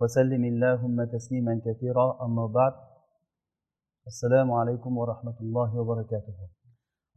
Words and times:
وسلم 0.00 0.42
اللهم 0.52 0.98
تسليما 1.04 1.54
كثيرا 1.66 2.06
أما 2.24 2.46
بعد 2.46 2.74
السلام 4.06 4.48
عليكم 4.60 4.92
ورحمة 5.00 5.38
الله 5.44 5.70
وبركاته 5.80 6.36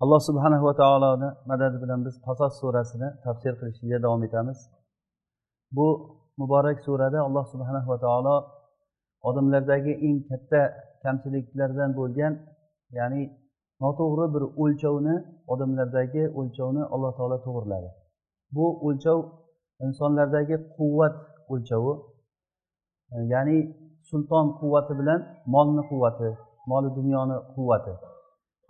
alloh 0.03 0.19
subhanahu 0.23 0.63
va 0.67 0.73
taoloni 0.81 1.29
madadi 1.51 1.77
bilan 1.83 1.99
biz 2.07 2.15
qasos 2.27 2.53
surasini 2.61 3.09
tafsir 3.25 3.53
qilishga 3.59 3.97
davom 4.05 4.21
etamiz 4.27 4.59
bu 5.77 5.87
muborak 6.39 6.77
surada 6.87 7.19
alloh 7.27 7.45
subhanahu 7.53 7.87
va 7.93 7.97
taolo 8.05 8.35
odamlardagi 9.29 9.93
eng 10.07 10.17
katta 10.29 10.61
kamchiliklardan 11.03 11.91
bo'lgan 11.99 12.33
ya'ni 12.97 13.23
noto'g'ri 13.83 14.25
bir 14.35 14.43
o'lchovni 14.63 15.15
odamlardagi 15.53 16.23
o'lchovni 16.39 16.83
alloh 16.93 17.11
taolo 17.17 17.37
to'g'irladi 17.45 17.89
bu 18.55 18.65
o'lchov 18.87 19.19
insonlardagi 19.85 20.55
quvvat 20.77 21.15
o'lchovi 21.53 21.93
E, 23.12 23.16
ya'ni 23.32 23.58
sulton 24.10 24.46
quvvati 24.60 24.92
bilan 25.00 25.20
molni 25.54 25.82
quvvati 25.90 26.28
moli 26.70 26.88
dunyoni 26.98 27.36
quvvati. 27.54 27.92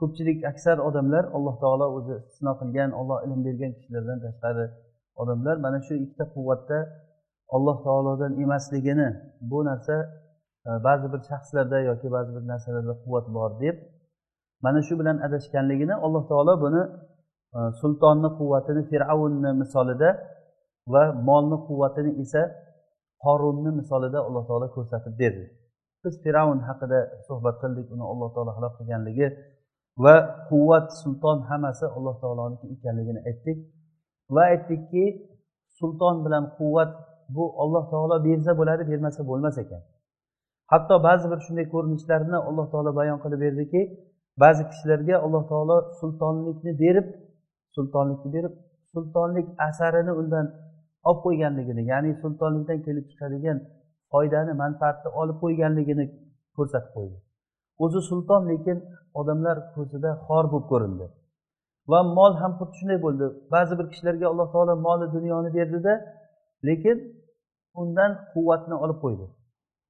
Ko'pchilik 0.01 0.39
aksar 0.51 0.77
odamlar 0.89 1.25
alloh 1.37 1.55
taolo 1.63 1.87
o'zi 1.97 2.15
istisno 2.21 2.53
qilgan 2.61 2.91
olloh 3.01 3.19
ilm 3.27 3.41
bergan 3.47 3.73
kishilardan 3.77 4.19
tashqari 4.25 4.67
odamlar 5.23 5.57
mana 5.65 5.79
shu 5.87 5.93
ikkita 6.05 6.25
quvvatda 6.35 6.79
alloh 7.57 7.77
taolodan 7.87 8.33
emasligini 8.45 9.09
bu 9.51 9.59
narsa 9.69 9.97
e, 10.69 10.71
ba'zi 10.87 11.07
bir 11.13 11.21
shaxslarda 11.31 11.79
yoki 11.91 12.09
ba'zi 12.17 12.31
bir 12.37 12.45
narsalarda 12.53 12.95
quvvat 13.03 13.27
bor 13.37 13.51
deb 13.63 13.77
mana 14.65 14.81
shu 14.87 14.95
bilan 15.01 15.17
adashganligini 15.27 15.95
alloh 16.07 16.23
taolo 16.31 16.55
buni 16.65 16.83
e, 17.57 17.59
sultonni 17.81 18.29
quvvatini 18.39 18.83
fir'avnni 18.91 19.51
misolida 19.63 20.11
va 20.93 21.03
molni 21.29 21.59
quvvatini 21.69 22.11
esa 22.23 22.43
qorunni 23.25 23.71
misolida 23.81 24.19
alloh 24.27 24.45
taolo 24.49 24.67
ko'rsatib 24.77 25.15
berdi. 25.23 25.45
Biz 26.05 26.15
fir'avn 26.25 26.59
haqida 26.69 26.99
suhbat 27.27 27.57
qildik 27.63 27.87
uni 27.95 28.05
alloh 28.13 28.29
taolo 28.35 28.51
halok 28.57 28.73
qilganligi 28.79 29.29
va 30.05 30.15
quvvat 30.49 30.87
sulton 31.03 31.39
hammasi 31.51 31.87
alloh 31.97 32.15
taoloniki 32.23 32.67
ekanligini 32.75 33.21
aytdik. 33.31 33.59
Va 34.35 34.43
aytdikki 34.53 35.05
sulton 35.79 36.17
bilan 36.25 36.45
quvvat 36.59 36.93
bu 37.37 37.45
alloh 37.63 37.85
taolo 37.93 38.17
bersa 38.27 38.53
bo'ladi 38.61 38.83
bermasa 38.91 39.21
bo'lmas 39.31 39.57
ekan. 39.65 39.83
Hatto 40.73 40.95
ba'zi 41.09 41.27
bir 41.33 41.41
shunday 41.47 41.67
ko'rinishlarni 41.75 42.39
alloh 42.49 42.67
taolo 42.73 42.91
bayon 43.01 43.19
qilib 43.25 43.41
berdiki 43.45 43.81
ba'zi 44.43 44.63
kishilarga 44.71 45.17
alloh 45.25 45.43
taolo 45.51 45.77
sultonlikni 46.01 46.73
berib 46.83 47.07
sultonlikni 47.75 48.31
berib 48.37 48.55
sultonlik 48.95 49.47
asarini 49.69 50.13
undan 50.21 50.47
olib 51.09 51.21
qo'yganligini 51.27 51.83
ya'ni 51.93 52.11
sultonlikdan 52.23 52.79
kelib 52.87 53.07
chiqadigan 53.11 53.59
foydani 54.13 54.53
manfaatni 54.63 55.09
olib 55.21 55.37
qo'yganligini 55.43 56.05
ko'rsatib 56.57 56.93
qo'ydi. 56.97 57.17
O'zi 57.85 58.01
sulton 58.11 58.43
lekin 58.51 58.79
odamlar 59.21 59.57
ko'zida 59.75 60.11
xor 60.27 60.45
bo'lib 60.53 60.67
ko'rindi. 60.73 61.07
Va 61.91 62.01
mol 62.19 62.33
ham 62.41 62.53
xuddi 62.59 62.75
shunday 62.81 62.99
bo'ldi. 63.07 63.27
Ba'zi 63.55 63.73
bir 63.79 63.87
kishilarga 63.93 64.27
alloh 64.33 64.49
taolo 64.55 64.75
moli 64.87 65.07
dunyoni 65.17 65.51
berdida 65.57 65.93
lekin 66.69 66.97
undan 67.83 68.11
quvvatni 68.33 68.75
olib 68.85 68.99
qo'ydi. 69.05 69.27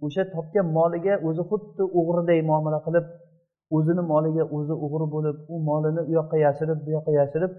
O'sha 0.04 0.22
topgan 0.34 0.66
moliga 0.78 1.14
o'zi 1.28 1.42
xuddi 1.50 1.84
o'g'riday 1.98 2.40
muomala 2.50 2.78
qilib 2.86 3.06
o'zini 3.76 4.02
moliga 4.12 4.44
o'zi 4.56 4.74
o'g'ri 4.84 5.06
bo'lib 5.14 5.36
u 5.52 5.54
molini 5.68 6.02
u 6.08 6.12
yoqqa 6.18 6.36
yashirib 6.46 6.78
bu 6.84 6.90
yoqqa 6.96 7.12
yashirib 7.20 7.52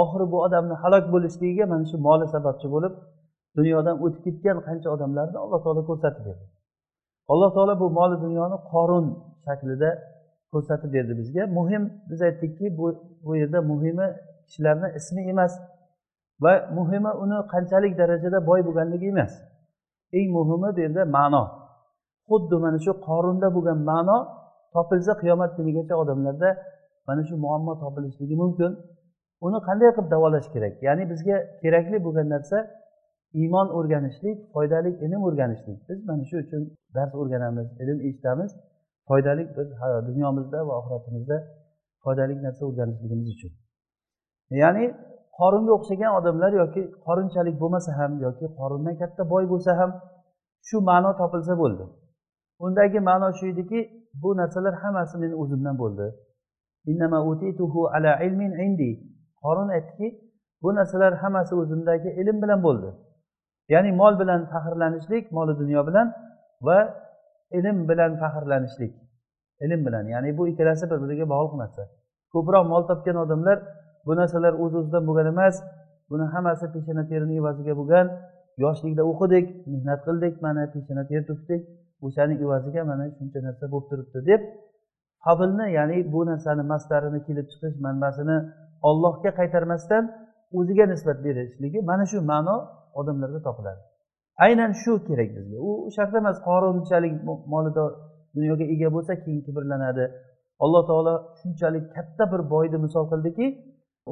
oxiri 0.00 0.26
bu 0.32 0.38
odamni 0.46 0.74
halok 0.82 1.04
bo'lishligiga 1.14 1.64
mana 1.72 1.84
shu 1.90 1.96
moli 2.06 2.26
sababchi 2.34 2.66
bo'lib 2.74 2.94
dunyodan 3.58 3.96
o'tib 4.04 4.22
ketgan 4.26 4.58
qancha 4.66 4.88
odamlarni 4.96 5.38
alloh 5.44 5.60
taolo 5.64 5.82
ko'rsatib 5.90 6.22
berdi. 6.28 6.44
Alloh 7.32 7.50
taolo 7.56 7.74
bu 7.82 7.86
moli 7.98 8.16
dunyoni 8.24 8.56
qorun 8.72 9.06
shaklida 9.46 9.90
ko'rsatib 10.52 10.90
berdi 10.96 11.12
bizga. 11.20 11.42
Muhim 11.58 11.82
biz 12.10 12.20
aytdikki 12.28 12.66
bu 12.78 12.86
bu 13.26 13.32
yerda 13.40 13.58
muhimi 13.70 14.06
kishilarni 14.46 14.88
ismi 14.98 15.22
emas 15.32 15.52
va 16.44 16.52
muhimi 16.78 17.10
uni 17.22 17.38
qanchalik 17.52 17.92
darajada 18.00 18.38
boy 18.48 18.60
bo'lganligi 18.66 19.06
emas. 19.14 19.32
Eng 20.18 20.28
muhimi 20.36 20.68
bu 20.76 20.80
yerda 20.84 21.02
ma'no. 21.16 21.44
Xuddi 22.28 22.56
mana 22.64 22.78
shu 22.84 22.92
qorunda 23.08 23.48
bo'lgan 23.56 23.78
ma'no 23.90 24.18
topilsa 24.74 25.12
qiyomat 25.22 25.50
kunigacha 25.56 25.94
odamlarda 26.02 26.50
mana 27.06 27.22
shu 27.28 27.34
muammo 27.44 27.72
topilishligi 27.82 28.36
mumkin. 28.42 28.72
Uni 29.46 29.58
qanday 29.68 29.90
qilib 29.96 30.08
davolash 30.14 30.48
kerak? 30.54 30.74
Ya'ni 30.86 31.04
bizga 31.12 31.36
kerakli 31.62 31.96
bo'lgan 32.06 32.28
narsa 32.34 32.58
iymon 33.40 33.68
o'rganishlik 33.78 34.38
foydali 34.54 34.90
ilm 35.04 35.22
o'rganishlik. 35.28 35.78
Biz 35.88 35.98
mana 36.08 36.24
shu 36.30 36.36
uchun 36.44 36.62
dars 36.96 37.12
o'rganamiz 37.20 37.68
ilm 37.82 37.98
eshitamiz. 38.08 38.50
Foydali 39.08 39.42
biz 39.56 39.68
dunyomizda 40.08 40.58
va 40.68 40.72
oxiratimizda 40.80 41.36
foydali 42.04 42.34
narsa 42.46 42.62
o'rganishligimiz 42.68 43.28
uchun. 43.34 43.52
Ya'ni 44.62 44.84
qoringa 45.38 45.72
o'xshagan 45.78 46.12
odamlar 46.18 46.52
yoki 46.62 46.82
qorinchalik 47.06 47.56
bo'lmasa 47.62 47.90
ham 47.98 48.12
yoki 48.26 48.46
qorindan 48.58 48.94
katta 49.02 49.22
boy 49.32 49.44
bo'lsa 49.52 49.72
ham 49.80 49.90
shu 50.68 50.76
ma'no 50.90 51.10
topilsa 51.20 51.54
bo'ldi. 51.62 51.84
Undagi 52.64 52.98
ma'no 53.10 53.28
shu 53.38 53.44
ediki 53.52 53.78
bu 54.22 54.30
narsalar 54.40 54.74
hammasi 54.82 55.14
meni 55.22 55.34
o'zimdan 55.42 55.76
bo'ldi. 55.82 56.06
Qorin 59.44 59.68
aytdiki 59.76 60.06
bu 60.62 60.74
narsalar 60.78 61.12
hammasi 61.22 61.52
o'zimdagi 61.62 62.10
ilm 62.20 62.36
bilan 62.42 62.60
bo'ldi. 62.66 62.88
Ya'ni 63.74 63.90
mol 64.00 64.14
bilan 64.20 64.40
faxrlanishlik 64.52 65.24
moli 65.36 65.52
dunyo 65.62 65.80
bilan 65.88 66.06
va 66.66 66.78
ilm 67.58 67.78
bilan 67.90 68.12
faxrlanishlik. 68.22 68.92
Ilm 69.64 69.80
bilan 69.86 70.04
ya'ni 70.14 70.30
bu 70.38 70.42
ikkalasi 70.50 70.84
bir 70.90 70.98
biriga 71.04 71.26
bog'liq 71.34 71.54
narsa. 71.62 71.82
Ko'proq 72.32 72.64
mol 72.72 72.82
topgan 72.90 73.16
odamlar 73.24 73.58
bu 74.06 74.12
narsalar 74.20 74.52
o'z 74.62 74.72
o'zidan 74.80 75.02
bo'lgan 75.08 75.26
emas 75.34 75.54
buni 76.10 76.24
hammasi 76.34 76.66
peshona 76.74 77.02
terini 77.10 77.34
evaziga 77.40 77.74
bo'lgan. 77.80 78.06
Yoshlikda 78.64 79.02
o'qidik 79.10 79.46
mehnat 79.72 80.00
qildik 80.06 80.34
mana 80.44 80.62
peshona 80.74 81.02
ter 81.10 81.22
to'kdik 81.30 81.62
o'shani 82.06 82.34
evaziga 82.44 82.82
mana 82.90 83.04
shuncha 83.16 83.38
narsa 83.46 83.64
bo'lib 83.72 83.86
turibdi 83.90 84.20
deb 84.30 84.40
fazlni 85.24 85.66
ya'ni 85.78 85.98
bu 86.12 86.20
narsani 86.30 86.62
mastarini 86.72 87.20
kelib 87.26 87.46
chiqish 87.52 87.76
manbasini 87.86 88.36
ollohga 88.88 89.30
qaytarmasdan 89.38 90.04
o'ziga 90.58 90.84
nisbat 90.92 91.18
berishligi 91.26 91.78
mana 91.90 92.04
shu 92.10 92.18
ma'no 92.32 92.56
odamlarda 93.00 93.40
topiladi. 93.48 93.80
Aynan 94.46 94.70
shu 94.82 94.92
kerak 95.08 95.30
bizga. 95.36 95.58
U 95.68 95.70
shart 95.96 96.12
emas 96.20 96.36
qorinchalik 96.48 97.14
molida 97.52 97.84
dunyoga 98.36 98.64
ega 98.74 98.88
bo'lsa 98.96 99.12
keyin 99.24 99.40
kibrlanadi. 99.46 100.04
Alloh 100.64 100.82
taolo 100.90 101.14
shunchalik 101.40 101.84
katta 101.96 102.24
bir 102.32 102.40
boyni 102.52 102.78
misol 102.86 103.04
qildiki 103.12 103.46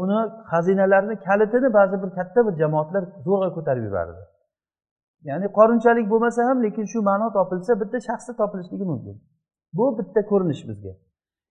uni 0.02 0.18
xazinalarni 0.50 1.14
kalitini 1.26 1.68
ba'zi 1.78 1.96
bir 2.02 2.10
katta 2.18 2.40
bir 2.46 2.54
jamoatlar 2.62 3.02
zo'rg'a 3.26 3.48
ko'tarib 3.56 3.84
yubordi 3.88 4.22
ya'ni 5.28 5.46
qorinchalik 5.58 6.06
bo'lmasa 6.12 6.40
ham 6.48 6.58
lekin 6.66 6.84
shu 6.92 6.98
ma'no 7.10 7.28
topilsa 7.38 7.72
bitta 7.82 7.98
shaxsda 8.08 8.32
topilishligi 8.40 8.84
mumkin. 8.92 9.16
Bu 9.76 9.84
bitta 9.98 10.20
ko'rinish 10.30 10.62
bizga. 10.68 10.92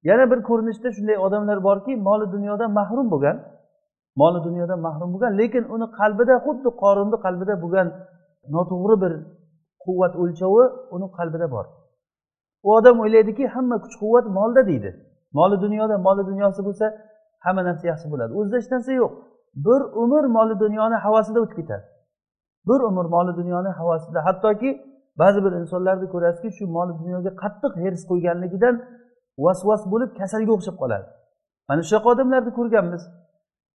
Yana 0.09 0.24
bir 0.31 0.39
ko'rinishda 0.50 0.89
shunday 0.95 1.18
odamlar 1.25 1.57
borki 1.68 1.92
moli 2.07 2.25
dunyodan 2.36 2.71
mahrum 2.80 3.07
bo'lgan 3.13 3.38
moli 4.21 4.39
dunyodan 4.48 4.80
mahrum 4.88 5.09
bo'lgan 5.13 5.33
lekin 5.42 5.63
uni 5.75 5.88
qalbida 6.00 6.36
xuddi 6.45 6.69
qorinni 6.83 7.18
qalbida 7.25 7.53
bo'lgan 7.63 7.88
noto'g'ri 8.56 8.95
bir 9.03 9.13
quvvat 9.86 10.13
o'lchovi 10.21 10.63
uni 10.95 11.07
qalbida 11.18 11.48
bor. 11.56 11.65
U 12.65 12.68
odam 12.77 12.95
o'ylaydiki 13.03 13.44
hamma 13.56 13.77
kuch 13.83 13.95
quvvat 14.01 14.25
molda 14.38 14.62
deydi. 14.69 14.92
Moli 15.38 15.57
dunyoda 15.65 15.95
moli 16.07 16.24
dunyosi 16.31 16.62
bo'lsa 16.68 16.86
hamma 17.45 17.62
narsa 17.68 17.86
yaxshi 17.92 18.07
bo'ladi. 18.13 18.31
O'zida 18.39 18.56
hech 18.59 18.69
narsa 18.74 18.92
yo'q. 19.01 19.12
Bir 19.65 19.81
umr 20.03 20.24
moli 20.38 20.56
dunyoni 20.63 20.98
havasida 21.06 21.39
o'tib 21.44 21.57
ketadi. 21.59 21.83
Bir 22.69 22.80
umr 22.89 23.06
moli 23.15 23.31
dunyoni 23.39 23.71
havasida. 23.80 24.19
Hattoki 24.27 24.69
ba'zi 25.21 25.39
bir 25.45 25.53
insonlarni 25.62 26.07
ko'rasizki 26.13 26.50
shu 26.57 26.63
moli 26.77 26.94
dunyoga 27.01 27.31
qattiq 27.44 27.74
hirs 27.83 28.01
qo'yganligidan 28.12 28.75
vasvas 29.45 29.81
bo'lib 29.91 30.11
kasalga 30.19 30.51
o'xshab 30.57 30.77
qoladi. 30.81 31.07
Mana 31.69 31.81
shunaqa 31.87 32.07
odamlarni 32.13 32.51
ko'rganmiz. 32.59 33.03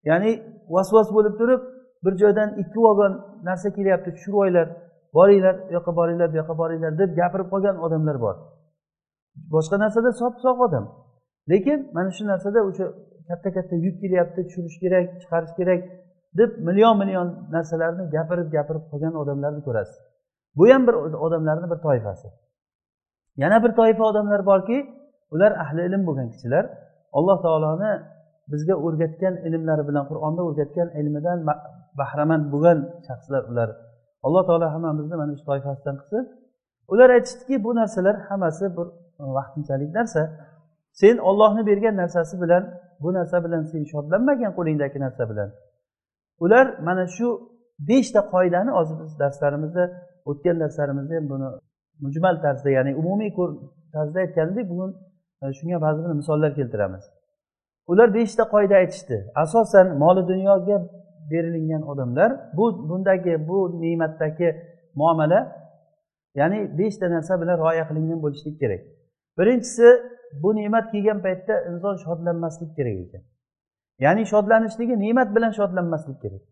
Ya'ni 0.09 0.31
vasvas 0.75 1.09
bo'lib 1.17 1.35
turib 1.41 1.63
bir 2.05 2.15
joydan 2.23 2.49
ikki 2.63 2.79
vagon 2.87 3.13
narsa 3.49 3.69
kelyapti 3.77 4.11
tushirib 4.17 4.39
olinglar 4.43 4.69
boringlar 5.15 5.55
u 5.69 5.73
yoqqa 5.77 5.93
boringlar 5.97 6.29
bu 6.33 6.37
yoqqa 6.41 6.55
boringlar 6.63 6.93
deb 7.01 7.11
gapirib 7.21 7.49
qolgan 7.53 7.77
odamlar 7.87 8.17
bor. 8.25 8.37
Boshqa 9.55 9.77
narsada 9.85 10.11
sop 10.21 10.35
sog' 10.45 10.61
odam. 10.67 10.85
Lekin 11.51 11.79
mana 11.97 12.11
shu 12.17 12.23
narsada 12.33 12.61
o'sha 12.69 12.87
katta 13.29 13.49
katta 13.57 13.75
yuk 13.87 13.97
kelyapti 14.03 14.41
tushirish 14.49 14.79
kerak 14.83 15.05
chiqarish 15.21 15.55
kerak 15.59 15.81
deb 16.39 16.51
million 16.67 16.95
million 17.03 17.29
narsalarni 17.55 18.05
gapirib 18.17 18.49
gapirib 18.57 18.85
qolgan 18.91 19.15
odamlarni 19.23 19.63
ko'rasiz. 19.67 19.99
Bu 20.59 20.65
ham 20.73 20.83
bir 20.89 20.95
odamlarni 21.27 21.67
bir 21.73 21.79
toifasi. 21.87 22.29
Yana 23.43 23.59
bir 23.65 23.73
toifa 23.81 24.05
odamlar 24.11 24.41
borki 24.51 24.79
ular 25.35 25.53
ahli 25.65 25.81
ilm 25.89 26.03
bo'lgan 26.09 26.29
kishilar 26.35 26.65
alloh 27.19 27.39
taoloni 27.47 27.93
bizga 28.53 28.75
o'rgatgan 28.87 29.35
ilmlari 29.47 29.85
bilan 29.89 30.05
qur'onda 30.11 30.43
o'rgatgan 30.49 30.89
ilmidan 31.01 31.39
bahramand 32.01 32.45
bo'lgan 32.53 32.79
shaxslar 33.07 33.43
ular. 33.51 33.69
Alloh 34.27 34.43
taolo 34.49 34.67
hammamizni 34.75 35.17
mana 35.23 35.33
shu 35.39 35.45
toifasidan 35.51 35.97
qilsin. 36.01 36.25
Ular 36.93 37.09
aytishdiki 37.17 37.57
bu 37.65 37.71
narsalar 37.81 38.17
hammasi 38.29 38.65
bir 38.77 38.87
vaqtinchalik 39.37 39.91
narsa. 39.99 40.23
Sen 41.01 41.17
ollohni 41.29 41.63
bergan 41.71 41.95
narsasi 42.03 42.35
bilan 42.43 42.63
bu 43.03 43.09
narsa 43.19 43.37
bilan 43.45 43.63
sen 43.73 43.83
shodlanmagin 43.93 44.51
qo'lingdagi 44.59 44.99
narsa 45.07 45.25
bilan. 45.31 45.49
Ular 46.45 46.67
mana 46.89 47.05
shu 47.17 47.29
beshta 47.89 48.21
qoidani 48.33 48.71
hozir 48.79 48.97
biz 49.03 49.13
darslarimizda 49.23 49.85
o'tgan 50.31 50.57
darslarimizda 50.63 51.15
ham 51.19 51.27
buni 51.33 51.49
mujmal 52.05 52.37
tarzda 52.45 52.71
ya'ni 52.77 52.93
umumiy 53.01 53.31
tarzda 53.95 54.19
aytgan 54.25 54.49
edik 54.53 54.67
bugun 54.73 54.91
shunga 55.59 55.81
ba'zi 55.81 56.05
bir 56.05 56.15
misollar 56.21 56.55
keltiramiz. 56.55 57.05
Ular 57.87 58.15
beshta 58.15 58.43
qoida 58.55 58.75
aytishdi. 58.75 59.17
Asosan 59.35 59.99
moli 59.99 60.29
dunyoga 60.29 60.77
berilingan 61.31 61.83
odamlar 61.83 62.31
bu 62.57 62.89
bundagi 62.89 63.49
bu 63.49 63.81
ne'matdagi 63.83 64.49
muomala 64.95 65.41
ya'ni 66.35 66.79
beshta 66.79 67.11
narsa 67.11 67.41
bilan 67.41 67.57
rioya 67.59 67.85
qilingan 67.89 68.23
bo'lishlik 68.23 68.61
kerak. 68.61 68.83
Birinchisi 69.39 69.89
bu 70.43 70.57
ne'mat 70.57 70.93
kelgan 70.93 71.19
paytda 71.23 71.55
inson 71.71 71.97
shodlanmaslik 72.05 72.77
kerak 72.77 72.97
ekan. 73.05 73.23
Ya'ni 74.05 74.23
shodlanishligi 74.33 74.95
ne'mat 75.05 75.29
bilan 75.37 75.53
shodlanmaslik 75.59 76.19
kerak. 76.23 76.43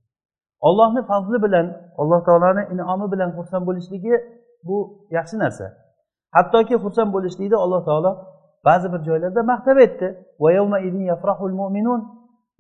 Ollohni 0.61 1.03
fazli 1.11 1.39
bilan 1.47 1.67
alloh 2.01 2.21
taoloni 2.27 2.63
in'omi 2.75 3.07
bilan 3.13 3.31
xursand 3.37 3.65
bo'lishligi 3.69 4.15
bu 4.67 4.77
yaxshi 5.17 5.37
narsa. 5.39 5.67
Hattoki 6.37 6.75
xursand 6.85 7.11
bo'lishlikni 7.17 7.57
alloh 7.65 7.85
taolo 7.89 8.13
ba'zi 8.67 8.87
bir 8.93 9.01
joylarda 9.09 9.43
maqtab 9.53 9.77
aytdi 9.85 10.09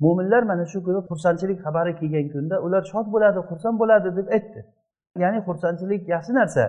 mo'minlar 0.04 0.42
mana 0.50 0.64
shu 0.72 0.78
kuni 0.86 1.00
xursandchilik 1.08 1.58
xabari 1.64 1.92
kelgan 2.00 2.26
kunda 2.34 2.56
ular 2.66 2.82
shod 2.92 3.06
bo'ladi 3.14 3.40
xursand 3.50 3.76
bo'ladi 3.82 4.08
deb 4.18 4.26
aytdi. 4.36 4.60
Ya'ni 5.22 5.38
xursandchilik 5.46 6.02
yaxshi 6.14 6.32
narsa 6.40 6.64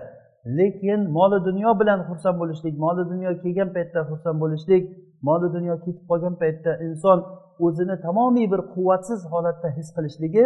lekin 0.58 1.00
moli 1.16 1.38
dunyo 1.48 1.70
bilan 1.80 2.00
xursand 2.08 2.36
bo'lishlik 2.42 2.74
moli 2.84 3.02
dunyo 3.12 3.30
kelgan 3.42 3.70
paytda 3.76 4.00
xursand 4.10 4.38
bo'lishlik 4.42 4.82
moli 5.28 5.48
dunyo 5.56 5.74
ketib 5.84 6.04
qolgan 6.10 6.34
paytda 6.42 6.72
inson 6.86 7.18
o'zini 7.66 7.96
tamomiy 8.06 8.46
bir 8.52 8.60
quvvatsiz 8.74 9.20
holatda 9.32 9.68
his 9.76 9.88
qilishligi 9.96 10.44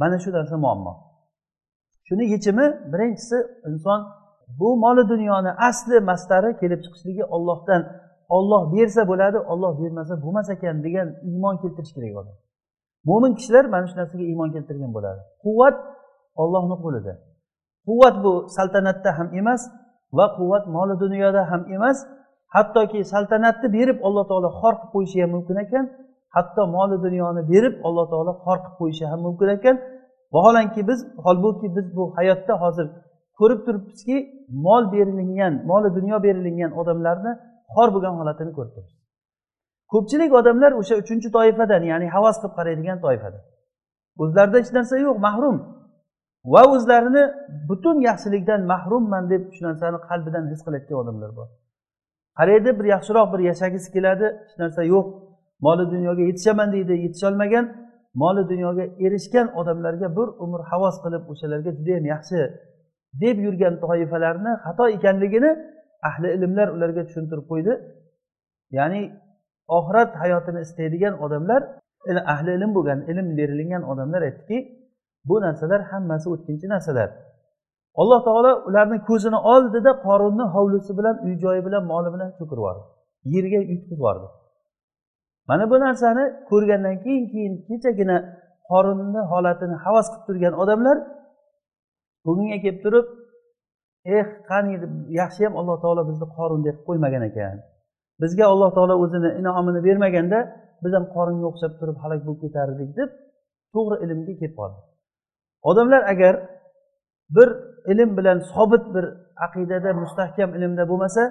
mana 0.00 0.16
shu 0.22 0.30
narsa 0.36 0.56
muammo. 0.64 0.92
Shuni 2.06 2.24
yechimi 2.34 2.66
birinchisi 2.92 3.38
inson 3.68 4.00
bu 4.58 4.68
moli 4.84 5.02
dunyoni 5.12 5.50
asli 5.68 5.96
mastari 6.10 6.50
kelib 6.60 6.80
chiqishligi 6.84 7.24
ollohdan 7.36 7.82
olloh 8.36 8.62
bersa 8.74 9.02
bo'ladi 9.10 9.38
olloh 9.52 9.72
bermasa 9.80 10.14
bo'lmas 10.24 10.48
ekan 10.54 10.76
degan 10.86 11.08
iymon 11.30 11.54
keltirish 11.62 11.94
kerak 11.96 12.14
odam 12.22 12.36
mo'min 13.08 13.32
kishilar 13.38 13.64
mana 13.74 13.86
shu 13.90 13.96
narsaga 14.00 14.24
iymon 14.32 14.50
keltirgan 14.54 14.90
bo'ladi. 14.96 15.20
Quvvat 15.44 15.76
ollohni 16.42 16.76
qo'lida. 16.84 17.12
Quvvat 17.86 18.14
bu 18.24 18.32
saltanatda 18.56 19.10
ham 19.18 19.28
emas 19.40 19.62
va 20.16 20.26
quvvat 20.38 20.64
moli 20.76 20.94
dunyoda 21.04 21.42
ham 21.50 21.62
emas. 21.76 21.98
Hattoki 22.54 23.00
saltanatni 23.12 23.68
berib 23.76 23.98
alloh 24.06 24.24
taolo 24.30 24.48
xor 24.60 24.74
qilib 24.78 24.90
qo'yishi 24.94 25.18
ham 25.22 25.30
mumkin 25.36 25.56
ekan. 25.64 25.84
Hatto 26.36 26.62
moli 26.76 26.96
dunyoni 27.06 27.42
berib 27.52 27.74
alloh 27.86 28.06
taolo 28.12 28.32
xor 28.44 28.58
qilib 28.64 28.76
qo'yishi 28.80 29.04
ham 29.10 29.20
mumkin 29.26 29.48
ekan. 29.56 29.76
Vaholanki 30.34 30.80
biz 30.88 30.98
holbuki 31.24 31.66
biz 31.76 31.86
bu 31.96 32.04
hayotda 32.16 32.54
hozir 32.62 32.86
ko'rib 33.38 33.60
turibmizki 33.66 34.16
mol 34.66 34.82
berilingan 34.94 35.52
moli 35.70 35.88
dunyo 35.98 36.16
berilingan 36.26 36.70
odamlarni 36.80 37.32
xor 37.74 37.88
bo'lgan 37.94 38.14
holatini 38.20 38.52
ko'rib 38.56 38.72
turibmiz 38.76 38.98
ko'pchilik 39.92 40.32
odamlar 40.40 40.72
o'sha 40.80 40.94
uchinchi 41.02 41.28
toifadan 41.36 41.82
ya'ni 41.90 42.06
havas 42.14 42.36
qilib 42.40 42.54
qaraydigan 42.58 42.98
toifadan. 43.04 43.42
O'zlarida 44.22 44.56
hech 44.62 44.72
narsa 44.78 44.94
yo'q 45.06 45.16
mahrum. 45.26 45.56
Va 46.52 46.62
o'zlarini 46.74 47.24
butun 47.68 47.96
yaxshilikdan 48.08 48.60
mahrumman 48.72 49.24
deb 49.32 49.42
shu 49.54 49.60
narsani 49.68 49.98
qalbidan 50.08 50.44
his 50.52 50.60
qilayotgan 50.66 50.98
odamlar 51.02 51.30
bor. 51.38 51.48
Qaraydi 52.38 52.70
bir 52.78 52.86
yaxshiroq 52.94 53.26
bir 53.32 53.40
yashagisi 53.50 53.88
keladi 53.94 54.26
hech 54.46 54.56
narsa 54.62 54.82
yo'q. 54.94 55.06
Moli 55.66 55.84
dunyoga 55.94 56.22
yetishaman 56.30 56.68
deydi 56.76 56.92
yetisholmagan. 57.04 57.64
Moli 58.22 58.42
dunyoga 58.52 58.84
erishgan 59.06 59.46
odamlarga 59.60 60.08
bir 60.18 60.28
umr 60.44 60.60
havas 60.70 60.96
qilib 61.04 61.22
o'shalarga 61.32 61.70
judayam 61.78 62.04
yaxshi 62.14 62.38
deb 63.22 63.36
yurgan 63.46 63.74
toifalarni 63.84 64.52
xato 64.64 64.84
ekanligini 64.96 65.50
ahli 66.08 66.28
ilmlar 66.36 66.68
ularga 66.76 67.02
tushuntirib 67.08 67.46
qo'ydi. 67.52 67.72
Ya'ni 68.78 69.00
oxirat 69.78 70.10
hayotini 70.22 70.60
istaydigan 70.66 71.14
odamlar 71.24 71.60
ahli 72.34 72.50
ilm 72.58 72.70
bo'lgan 72.76 73.00
ilm 73.10 73.26
berilgan 73.38 73.82
odamlar 73.92 74.22
aytdiki 74.28 74.58
bu 75.28 75.36
narsalar 75.44 75.80
hammasi 75.90 76.26
o'tkinchi 76.34 76.66
narsalar. 76.74 77.10
Alloh 78.00 78.20
taolo 78.26 78.52
ularni 78.68 78.98
ko'zini 79.08 79.38
oldida 79.52 79.92
qorunni 80.06 80.44
hovlisi 80.54 80.92
bilan 80.98 81.16
uy 81.24 81.34
joyi 81.44 81.60
bilan 81.66 81.82
moli 81.92 82.08
bilan 82.14 82.30
cho'kirib 82.38 82.62
yubordi 82.62 82.82
yerga 83.34 83.58
yutqizib 83.62 83.90
yubordi 83.92 84.26
mana 85.48 85.64
bu 85.70 85.76
narsani 85.86 86.24
ko'rgandan 86.50 86.96
keyin 87.04 87.24
keyin 87.32 87.54
kechagina 87.68 88.16
qorinni 88.70 89.22
holatini 89.32 89.76
havas 89.84 90.06
qilib 90.12 90.24
turgan 90.28 90.54
odamlar 90.62 90.96
bugunga 92.26 92.58
kelib 92.64 92.80
turib 92.84 93.06
eh 94.16 94.26
qani 94.50 94.72
yaxshiyam 95.20 95.54
alloh 95.60 95.76
taolo 95.84 96.02
bizni 96.10 96.26
qorundek 96.36 96.74
qilib 96.76 96.86
qo'ymagan 96.88 97.22
ekan. 97.30 97.56
Bizga 98.22 98.44
alloh 98.52 98.70
taolo 98.76 98.94
o'zini 99.04 99.30
inomini 99.40 99.80
bermaganda 99.88 100.38
biz 100.82 100.92
ham 100.96 101.04
qoringa 101.14 101.46
o'xshab 101.50 101.72
turib 101.80 101.96
halok 102.02 102.20
bo'lib 102.26 102.40
ketardik 102.44 102.90
deb 102.98 103.10
to'g'ri 103.74 103.96
ilmga 104.04 104.34
kelib 104.40 104.54
qoldi. 104.60 104.78
Odamlar 105.70 106.02
agar 106.12 106.34
bir 107.36 107.48
ilm 107.92 108.10
bilan 108.18 108.38
sobit 108.52 108.84
bir 108.94 109.04
aqidada 109.46 109.90
mustahkam 110.02 110.50
ilmda 110.56 110.84
bo'lmasa 110.90 111.22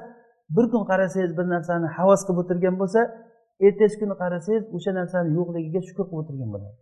bir 0.55 0.65
kun 0.71 0.83
qarasangiz 0.91 1.31
bir 1.37 1.45
narsani 1.53 1.87
havas 1.97 2.21
qilib 2.27 2.39
o'tirgan 2.43 2.75
bo'lsa 2.81 3.01
ertasi 3.67 3.95
kuni 4.01 4.15
qarasangiz 4.21 4.63
o'sha 4.75 4.91
narsani 4.99 5.29
yo'qligiga 5.37 5.81
shukur 5.87 6.05
qilib 6.09 6.21
o'tirgan 6.23 6.49
bo'ladi. 6.53 6.75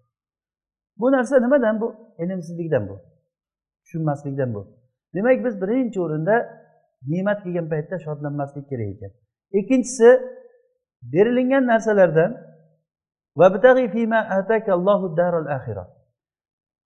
Bu 1.00 1.08
narsa 1.15 1.36
nimadan 1.46 1.75
bu? 1.81 1.88
Ilmsizlikdan 2.24 2.84
bu. 2.89 2.96
Tushunmaslikdan 3.84 4.50
bu. 4.55 4.62
Demak 5.15 5.38
biz 5.45 5.55
birinchi 5.62 6.00
o'rinda 6.05 6.36
ne'mat 7.12 7.39
kelgan 7.43 7.67
paytda 7.74 7.95
shodlanmaslik 8.05 8.65
kerak 8.72 8.89
ekan. 8.95 9.12
Ikkinchisi 9.60 10.10
berilingan 11.13 11.63
narsalardan 11.72 12.31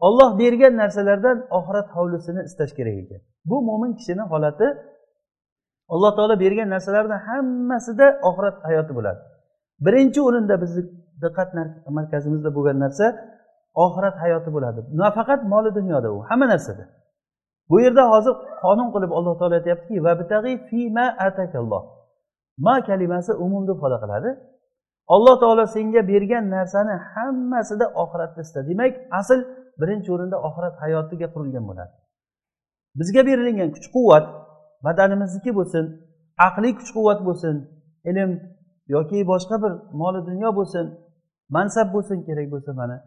olloh 0.08 0.40
bergan 0.42 0.74
narsalardan 0.82 1.38
oxirat 1.58 1.88
hovlisini 1.96 2.42
istash 2.50 2.74
kerak 2.78 2.96
ekan. 3.04 3.22
Bu 3.50 3.58
mo'min 3.68 3.92
kishini 4.00 4.24
holati. 4.32 4.68
Alloh 5.94 6.12
taolo 6.18 6.36
bergan 6.44 6.70
narsalarni 6.76 7.18
hammasida 7.28 8.08
oxirat 8.30 8.58
hayoti 8.68 8.92
bo'ladi. 8.98 9.22
Birinchi 9.86 10.20
o'rinda 10.28 10.56
bizni 10.64 10.82
diqqat 11.24 11.50
markazimizda 11.98 12.50
bo'lgan 12.58 12.78
narsa 12.86 13.06
oxirat 13.86 14.16
hayoti 14.24 14.50
bo'ladi. 14.56 14.80
Nafaqat 15.02 15.42
moli 15.54 15.70
dunyoda 15.80 16.10
u 16.16 16.18
hamma 16.30 16.48
narsada. 16.54 16.84
Bu 17.70 17.76
yerda 17.84 18.04
hozir 18.14 18.34
qonun 18.64 18.90
qilib 18.94 19.12
alloh 19.18 19.34
taolo 19.40 19.56
aytyaptiki 19.60 20.00
ma 22.66 22.76
kalimasi 22.88 23.32
umumni 23.34 23.72
ifoda 23.78 23.98
qiladi. 24.04 24.30
Alloh 25.16 25.36
taolo 25.42 25.66
senga 25.76 26.02
bergan 26.12 26.46
narsani 26.56 26.96
hammasida 27.12 27.86
oxiratni 28.04 28.42
ista 28.48 28.60
demak 28.70 28.94
asl 29.20 29.40
birinchi 29.82 30.10
o'rinda 30.16 30.38
oxirat 30.48 30.76
hayotiga 30.84 31.28
qurilgan 31.34 31.64
bo'ladi. 31.70 31.94
Bizga 33.00 33.22
berilgan 33.30 33.70
kuch 33.76 33.88
quvvat 33.96 34.26
badanimizniki 34.86 35.52
bo'lsin 35.60 35.84
aqliy 36.48 36.74
kuch 36.80 36.92
quvvat 36.96 37.20
bo'lsin 37.28 37.56
ilm 38.10 38.32
yoki 38.96 39.20
boshqa 39.32 39.56
bir 39.64 39.72
moli 40.02 40.20
dunyo 40.30 40.50
bo'lsin 40.60 40.86
mansab 41.56 41.88
bo'lsin 41.96 42.18
kerak 42.28 42.48
bo'lsa 42.54 42.72
mana. 42.80 42.98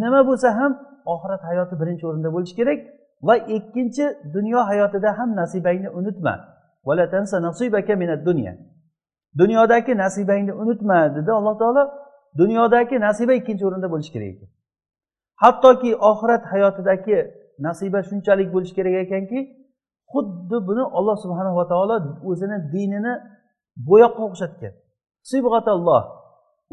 Nima 0.00 0.20
bo'lsa 0.28 0.48
ham 0.58 0.72
oxirat 1.14 1.42
hayoti 1.48 1.74
birinchi 1.80 2.04
o'rinda 2.08 2.30
bo'lishi 2.34 2.54
kerak. 2.60 2.78
Va 3.26 3.34
ikkinchi 3.56 4.04
dunyo 4.34 4.60
hayotida 4.70 5.10
ham 5.18 5.30
nasibangni 5.40 5.88
unutma. 5.98 6.34
Dunyodagi 9.40 9.92
nasibangni 10.02 10.52
unutma 10.62 10.98
dedi 11.16 11.30
alloh 11.38 11.58
taolo. 11.58 11.84
Dunyodagi 12.40 12.96
nasiba 13.06 13.32
ikkinchi 13.40 13.64
o'rinda 13.68 13.88
bo'lishi 13.92 14.12
kerak 14.14 14.28
ekan. 14.34 14.48
Hattoki 15.42 15.90
oxirat 16.10 16.42
hayotidagi 16.52 17.16
nasiba 17.66 18.00
shunchalik 18.08 18.48
bo'lishi 18.54 18.74
kerak 18.78 18.94
ekanki 19.04 19.38
xuddi 20.12 20.56
buni 20.68 20.84
olloh 20.98 21.16
subhanava 21.24 21.64
taolo 21.72 21.96
o'zini 22.30 22.58
dinini 22.74 23.14
bo'yoqqa 23.88 24.22
o'xshatgan. 24.28 24.74
Sibg'atalloh. 25.30 26.02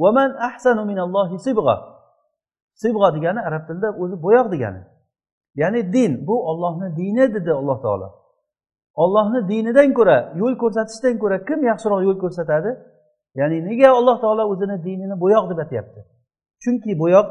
Vaman 0.03 0.29
ahsanu 0.48 0.84
minallohi 0.91 1.38
sibg'a. 1.48 1.75
Sibg'a 2.81 3.10
degani 3.15 3.39
arab 3.48 3.63
tilida 3.67 3.89
o'zi 4.01 4.15
bo'yoq 4.25 4.48
degani. 4.53 4.81
Ya'ni 5.55 5.93
din 5.93 6.27
bu 6.27 6.36
ollohni 6.50 6.96
dini 6.96 7.34
dedi 7.34 7.51
alloh 7.51 7.81
taolo. 7.81 8.10
Ollohni 8.96 9.50
dinidan 9.50 9.93
ko'ra 9.93 10.34
yo'l 10.36 10.55
ko'rsatishdan 10.62 11.15
ko'ra 11.20 11.46
kim 11.46 11.60
yaxshiroq 11.63 12.01
yo'l 12.08 12.17
ko'rsatadi? 12.24 12.72
Ya'ni 13.36 13.58
nega 13.67 13.89
alloh 14.00 14.17
taolo 14.22 14.43
o'zini 14.51 14.77
dinini 14.84 15.15
bo'yoq 15.24 15.46
deb 15.50 15.60
aytyapti 15.63 16.01
chunki 16.63 16.91
bo'yoq 17.00 17.27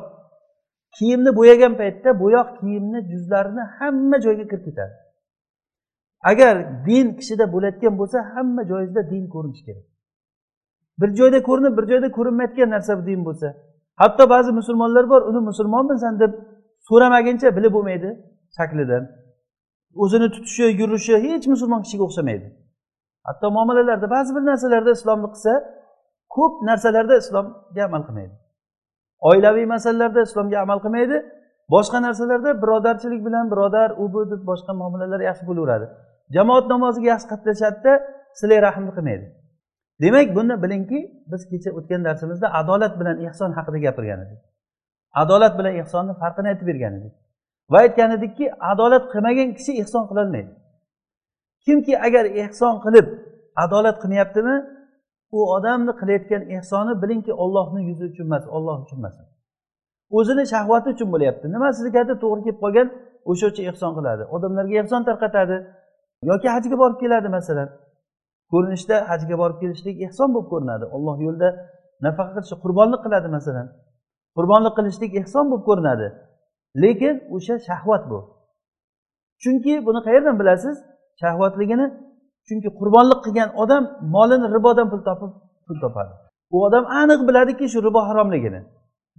kiyimni 0.96 1.30
bo'yagan 1.38 1.72
paytda 1.80 2.10
bo'yoq 2.22 2.48
kiyimni 2.60 3.00
juzlarini 3.10 3.64
hamma 3.78 4.16
joyga 4.24 4.44
kirib 4.50 4.64
ketadi. 4.64 4.94
Agar 6.30 6.54
din 6.86 7.06
kishida 7.18 7.44
bo'layotgan 7.54 7.94
bo'lsa 8.00 8.18
hamma 8.34 8.62
joyingizda 8.70 9.02
din 9.12 9.24
ko'rinishi 9.34 9.64
kerak. 9.68 9.86
Bir 11.00 11.10
joyda 11.18 11.38
ko'rinib 11.48 11.72
bir 11.78 11.84
joyda 11.90 12.08
ko'rinmayotgan 12.16 12.70
narsa 12.74 13.06
din 13.06 13.20
bo'lsa. 13.28 13.48
Hatto 14.02 14.24
ba'zi 14.34 14.50
musulmonlar 14.60 15.04
bor 15.12 15.22
uni 15.30 15.40
musulmonmisan? 15.50 16.14
deb 16.22 16.32
so'ramaguncha 16.90 17.48
bilib 17.56 17.72
bo'lmaydi 17.76 18.10
shaklidan. 18.56 19.02
O'zini 20.02 20.28
tutishi 20.34 20.64
yurishi 20.80 21.14
hech 21.24 21.46
musulmon 21.52 21.80
kishiga 21.84 22.04
o'xshamaydi. 22.08 22.46
Hatto 23.28 23.46
muomalalarda 23.56 24.10
ba'zi 24.16 24.30
bir 24.36 24.42
narsalarda 24.50 24.90
islomni 24.98 25.28
qilsa 25.34 25.52
ko'p 26.36 26.54
narsalarda 26.68 27.14
islomga 27.22 27.82
amal 27.88 28.02
qilmaydi. 28.08 28.34
Oilaviy 29.30 29.66
masalalarda 29.74 30.20
islomga 30.28 30.58
amal 30.64 30.78
qilmaydi 30.84 31.16
boshqa 31.74 31.98
narsalarda 32.06 32.50
birodarchilik 32.62 33.20
bilan 33.26 33.50
birodar 33.52 33.88
u 34.02 34.04
bu 34.12 34.20
deb 34.32 34.42
boshqa 34.50 34.72
muomalalar 34.80 35.20
yaxshi 35.28 35.44
bo'laveradi. 35.50 35.86
Jamoat 36.36 36.66
namoziga 36.74 37.08
yaxshi 37.12 37.28
qatnashadida 37.32 37.92
silay 38.40 38.58
rahmni 38.66 38.92
qilmaydi. 38.96 39.26
Demak 40.02 40.28
buni 40.36 40.54
bilingki 40.62 41.00
biz 41.32 41.42
kecha 41.50 41.70
o'tgan 41.78 42.00
darsimizda 42.08 42.46
adolat 42.60 42.94
bilan 43.00 43.16
ehson 43.26 43.50
haqida 43.58 43.78
gapirgan 43.86 44.20
edik. 44.26 44.40
Adolat 45.22 45.58
bilan 45.58 45.74
ehsonni 45.82 46.12
farqini 46.20 46.48
aytib 46.48 46.66
bergan 46.66 46.92
edik. 46.98 47.14
Va 47.70 47.78
aytgan 47.84 48.10
edikki 48.18 48.46
adolat 48.72 49.04
qilmagan 49.12 49.48
kishi 49.58 49.72
ehson 49.82 50.04
qilolmaydi 50.10 50.60
kimki 51.64 51.94
agar 52.06 52.24
ehson 52.42 52.74
qilib 52.84 53.06
adolat 53.64 53.96
qilmayaptimi 54.02 54.56
u 55.36 55.38
odamni 55.56 55.92
qilayotgan 56.00 56.42
ehsoni 56.56 56.92
bilingki 57.02 57.32
ollohni 57.42 57.80
yuzi 57.88 58.04
uchun 58.10 58.26
emas 58.30 58.44
olloh 58.56 58.76
uchun 58.84 58.98
emas. 59.02 59.14
O'zini 60.18 60.44
shahvati 60.52 60.88
uchun 60.94 61.08
bo'lyapti. 61.14 61.46
Nima 61.54 61.68
sizgadir 61.78 62.16
to'g'ri 62.22 62.40
kelib 62.46 62.60
qolgan? 62.64 62.88
O'sha 63.30 63.46
uchun 63.52 63.64
ehson 63.70 63.92
qiladi. 63.98 64.22
Odamlarga 64.34 64.76
ehson 64.82 65.02
tarqatadi. 65.08 65.56
Yoki 66.30 66.48
hajga 66.54 66.76
borib 66.82 66.98
keladi 67.02 67.28
masalan. 67.38 67.68
Ko'rinishda 68.52 68.96
hajga 69.10 69.36
borib 69.42 69.58
kelishlik 69.62 69.96
ehson 70.06 70.28
bo'lib 70.34 70.48
ko'rinadi. 70.52 70.84
Olloh 70.96 71.16
yo'lida 71.26 71.48
nafaqa 72.06 72.32
qilish 72.36 72.54
qurbonlik 72.64 73.00
qiladi 73.06 73.28
masalan. 73.36 73.66
Qurbonlik 74.36 74.74
qilishlik 74.78 75.12
ehson 75.20 75.44
bo'lib 75.50 75.64
ko'rinadi. 75.68 76.06
Lekin 76.82 77.14
o'sha 77.36 77.54
shahvat 77.68 78.02
bu. 78.10 78.18
Chunki 79.42 79.72
buni 79.86 80.00
qayerdan 80.06 80.36
bilasiz? 80.40 80.76
Shahvatligini 81.20 81.86
chunki 82.46 82.68
qurbonlik 82.80 83.20
qilgan 83.24 83.50
odam 83.62 83.82
molini 84.14 84.46
ribodan 84.56 84.86
pul 84.92 85.00
topib 85.08 85.32
pul 85.66 85.76
topadi. 85.84 86.12
U 86.54 86.56
odam 86.66 86.84
aniq 87.00 87.20
biladiki 87.28 87.66
shu 87.72 87.78
ribo 87.86 88.00
haromligini. 88.08 88.60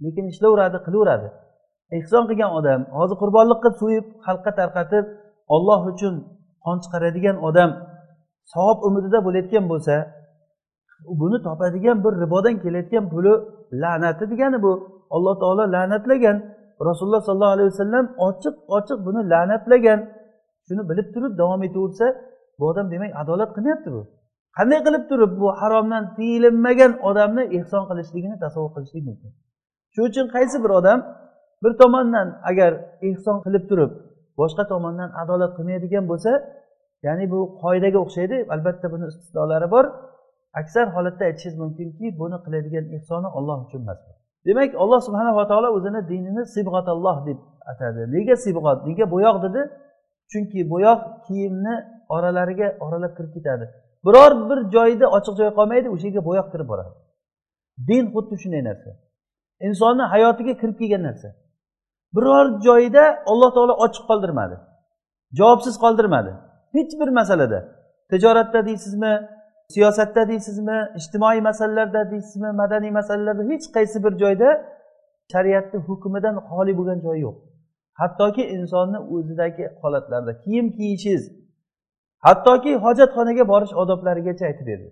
Lekin 0.04 0.24
ishlayveradi 0.32 0.78
qilaveradi. 0.86 1.28
Ehson 1.98 2.24
qilgan 2.30 2.50
odam 2.58 2.80
hozir 2.98 3.16
qurbonlik 3.22 3.58
qilib 3.62 3.76
so'yib 3.82 4.06
xalqqa 4.26 4.50
tarqatib 4.60 5.04
olloh 5.54 5.80
uchun 5.92 6.14
qon 6.64 6.76
chiqaradigan 6.84 7.36
odam 7.48 7.70
savob 8.52 8.78
umidida 8.88 9.18
bo'layotgan 9.26 9.64
bo'lsa 9.72 9.94
buni 11.20 11.38
topadigan 11.46 11.96
bir 12.04 12.12
ribodan 12.22 12.54
kelayotgan 12.62 13.04
puli 13.12 13.32
la'nati 13.82 14.24
degani 14.32 14.58
bu. 14.64 14.72
Alloh 15.16 15.34
taolo 15.42 15.64
la'natlagan. 15.74 16.36
Rasululloh 16.88 17.22
sollallohu 17.26 17.54
alayhi 17.56 17.70
vasallam 17.72 18.04
ochiq 18.28 18.54
ochiq 18.76 18.98
buni 19.06 19.20
la'natlagan. 19.32 20.00
Shuni 20.66 20.82
bilib 20.90 21.08
turib 21.14 21.32
davom 21.40 21.60
etaversa 21.68 22.06
bu 22.58 22.64
odam 22.70 22.86
demak 22.92 23.10
adolat 23.22 23.50
qilmayapti 23.56 23.90
bu. 23.96 24.02
Qanday 24.56 24.80
qilib 24.86 25.04
turib 25.10 25.32
bu 25.40 25.48
haromdan 25.60 26.04
tiyilinmagan 26.16 26.92
odamni 27.08 27.42
ehson 27.58 27.82
qilishligini 27.90 28.36
tasavvur 28.44 28.72
qilishlik 28.76 29.04
mumkin? 29.08 29.30
Shuning 29.94 30.10
uchun 30.10 30.26
qaysi 30.34 30.56
bir 30.64 30.72
odam 30.80 30.98
bir 31.62 31.72
tomondan 31.80 32.28
agar 32.50 32.72
ehson 33.08 33.36
qilib 33.44 33.64
turib 33.70 33.90
boshqa 34.40 34.64
tomondan 34.72 35.10
adolat 35.22 35.52
qilmaydigan 35.56 36.04
bo'lsa 36.10 36.32
ya'ni 37.06 37.24
bu 37.32 37.40
qoidaga 37.62 37.98
o'xshaydi 38.04 38.36
albatta 38.54 38.86
buni 38.92 39.04
istisnolari 39.10 39.68
bor. 39.74 39.84
Aksar 40.60 40.86
holatda 40.96 41.22
aytishingiz 41.28 41.56
mumkinki 41.62 42.06
buni 42.20 42.38
qiladigan 42.44 42.86
ehsoni 42.96 43.28
olloh 43.38 43.58
uchun 43.66 43.80
emas 43.84 44.00
demak 44.46 44.70
alloh 44.82 45.00
subhanava 45.06 45.44
taolo 45.50 45.68
o'zini 45.76 46.00
dinini 46.10 46.42
sibg'atalloh 46.54 47.16
deb 47.28 47.38
atadi. 47.70 48.00
Nega 48.14 48.36
sibg'at? 48.44 48.78
Nega 48.88 49.04
bo'yoq 49.14 49.36
dedi? 49.46 49.60
Chunki 50.32 50.60
bo'yoq 50.72 51.00
kiyimni 51.26 51.74
oralariga 52.14 52.68
oralab 52.84 53.12
kirib 53.18 53.32
ketadi. 53.36 53.64
Biror 54.06 54.32
bir 54.48 54.58
joyda 54.74 55.06
ochiq 55.16 55.34
joy 55.40 55.50
qolmaydi 55.58 55.88
o'sha 55.94 56.06
yerga 56.08 56.22
bo'yoq 56.28 56.46
kirib 56.52 56.68
boradi. 56.72 56.92
Din 57.88 58.04
xuddi 58.14 58.34
shunday 58.42 58.62
narsa. 58.68 58.90
Insonni 59.66 60.04
hayotiga 60.12 60.54
kirib 60.60 60.76
kelgan 60.80 61.02
narsa. 61.08 61.28
Biror 62.16 62.46
joyda 62.66 63.04
alloh 63.30 63.50
taolo 63.56 63.74
ochiq 63.84 64.04
qoldirmadi. 64.10 64.56
Javobsiz 65.38 65.74
qoldirmadi. 65.84 66.32
Hech 66.74 66.92
bir 67.00 67.08
masalada. 67.18 67.58
Tijoratda 68.10 68.60
deysizmi? 68.68 69.14
Siyosatda 69.68 70.28
deysizmi 70.28 70.78
ijtimoiy 70.96 71.40
masalalarda 71.40 72.10
deysizmi 72.10 72.50
madaniy 72.62 72.90
masalalarda 72.90 73.42
hech 73.52 73.66
qaysi 73.76 74.04
bir 74.04 74.12
joyda 74.22 74.48
shariatni 75.32 75.78
hukmidan 75.88 76.36
xoli 76.48 76.72
bo'lgan 76.78 76.98
joyi 77.06 77.20
yo'q. 77.26 77.36
Hattoki 78.00 78.42
insonni 78.56 78.98
o'zidagi 79.14 79.64
holatlarda 79.82 80.32
kiyim 80.44 80.66
kiyishingiz 80.76 81.24
hattoki 82.26 82.72
hojatxonaga 82.84 83.44
borish 83.52 83.72
odoblarigacha 83.82 84.44
aytib 84.50 84.66
berdi 84.66 84.90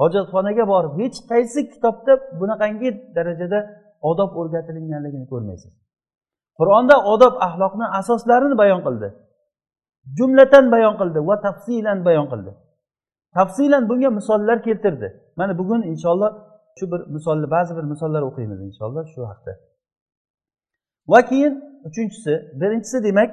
hojatxonaga 0.00 0.64
borib 0.72 0.94
hech 1.00 1.18
qaysi 1.30 1.60
kitobda 1.72 2.12
bunaqangi 2.40 2.90
darajada 3.16 3.58
odob 4.10 4.30
o'rgatilinganligini 4.40 5.26
ko'rmaysiz. 5.32 5.72
Qur'onda 6.58 6.96
odob 7.12 7.34
axloqni 7.46 7.86
asoslarini 8.00 8.56
bayon 8.62 8.80
qildi. 8.86 9.08
Jumlatan 10.18 10.64
bayon 10.74 10.94
qildi 11.00 11.20
va 11.28 11.36
tafsilan 11.46 11.98
bayon 12.08 12.26
qildi. 12.32 12.50
Tafsilan 13.34 13.88
bunga 13.88 14.10
misollar 14.10 14.62
keltirdi. 14.62 15.08
Mana 15.36 15.58
bugun 15.58 15.82
inshaalloh 15.82 16.30
shu 16.78 16.84
bir 16.92 17.00
misolni 17.14 17.50
ba'zi 17.50 17.76
bir 17.76 17.82
misollar 17.92 18.22
o'qiymiz 18.22 18.60
inshaalloh 18.68 19.04
shu 19.14 19.20
haqda. 19.30 19.52
Va 21.12 21.20
keyin 21.30 21.54
uchinchisi 21.88 22.32
birinchisi 22.60 23.04
demak 23.04 23.30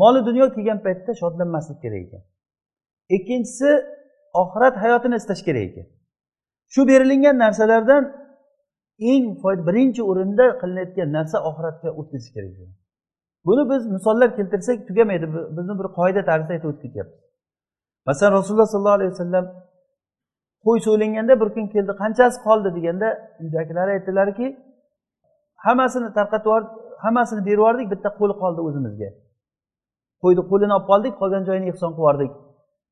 moli 0.00 0.20
dunyo 0.28 0.46
kelgan 0.54 0.78
paytda 0.86 1.12
shodlanmaslik 1.20 1.78
kerak 1.82 2.00
ekan. 2.06 2.22
Ikkinchisi 3.16 3.70
oxirat 4.42 4.74
hayotini 4.82 5.16
istash 5.20 5.42
kerak 5.48 5.62
ekan. 5.68 5.86
Shu 6.72 6.80
berilingan 6.90 7.36
narsalardan 7.44 8.04
eng 9.10 9.24
birinchi 9.68 10.02
o'rinda 10.10 10.46
qilinayotgan 10.60 11.08
narsa 11.16 11.36
oxiratga 11.48 11.90
o'tkazish 12.00 12.32
kerak 12.36 12.52
buni 13.46 13.62
biz 13.70 13.82
misollar 13.96 14.36
keltirsak 14.36 14.78
tugamaydi 14.88 15.26
bizni 15.56 15.74
bir 15.80 15.88
qoida 15.98 16.22
tarzida 16.30 16.52
aytib 16.56 16.68
o'tib 16.70 16.82
ketyapmiz. 16.86 17.31
Masalan 18.08 18.32
rasululloh 18.38 18.68
sollallohu 18.74 18.98
alayhi 18.98 19.12
vasallam 19.14 19.44
qo'y 20.66 20.78
so'ylanganda 20.86 21.34
bir 21.40 21.48
kun 21.54 21.66
keldi 21.74 21.92
qanchasi 22.02 22.36
qoldi 22.46 22.68
deganda 22.76 23.08
uydagilar 23.42 23.86
aytdilarki 23.94 24.46
hammasini 25.64 26.08
tarqatib 26.18 26.46
yuborib 26.48 26.68
hammasini 27.04 27.42
berib 27.48 27.60
yubordik 27.62 27.86
bitta 27.94 28.08
qo'li 28.18 28.34
qoldi 28.42 28.60
o'zimizga. 28.68 29.08
Qo'yni 30.22 30.42
qo'lini 30.50 30.72
olib 30.76 30.86
qoldik 30.90 31.14
qolgan 31.20 31.42
joyini 31.48 31.66
ehson 31.72 31.90
qilib 31.96 32.02
yubordik 32.02 32.32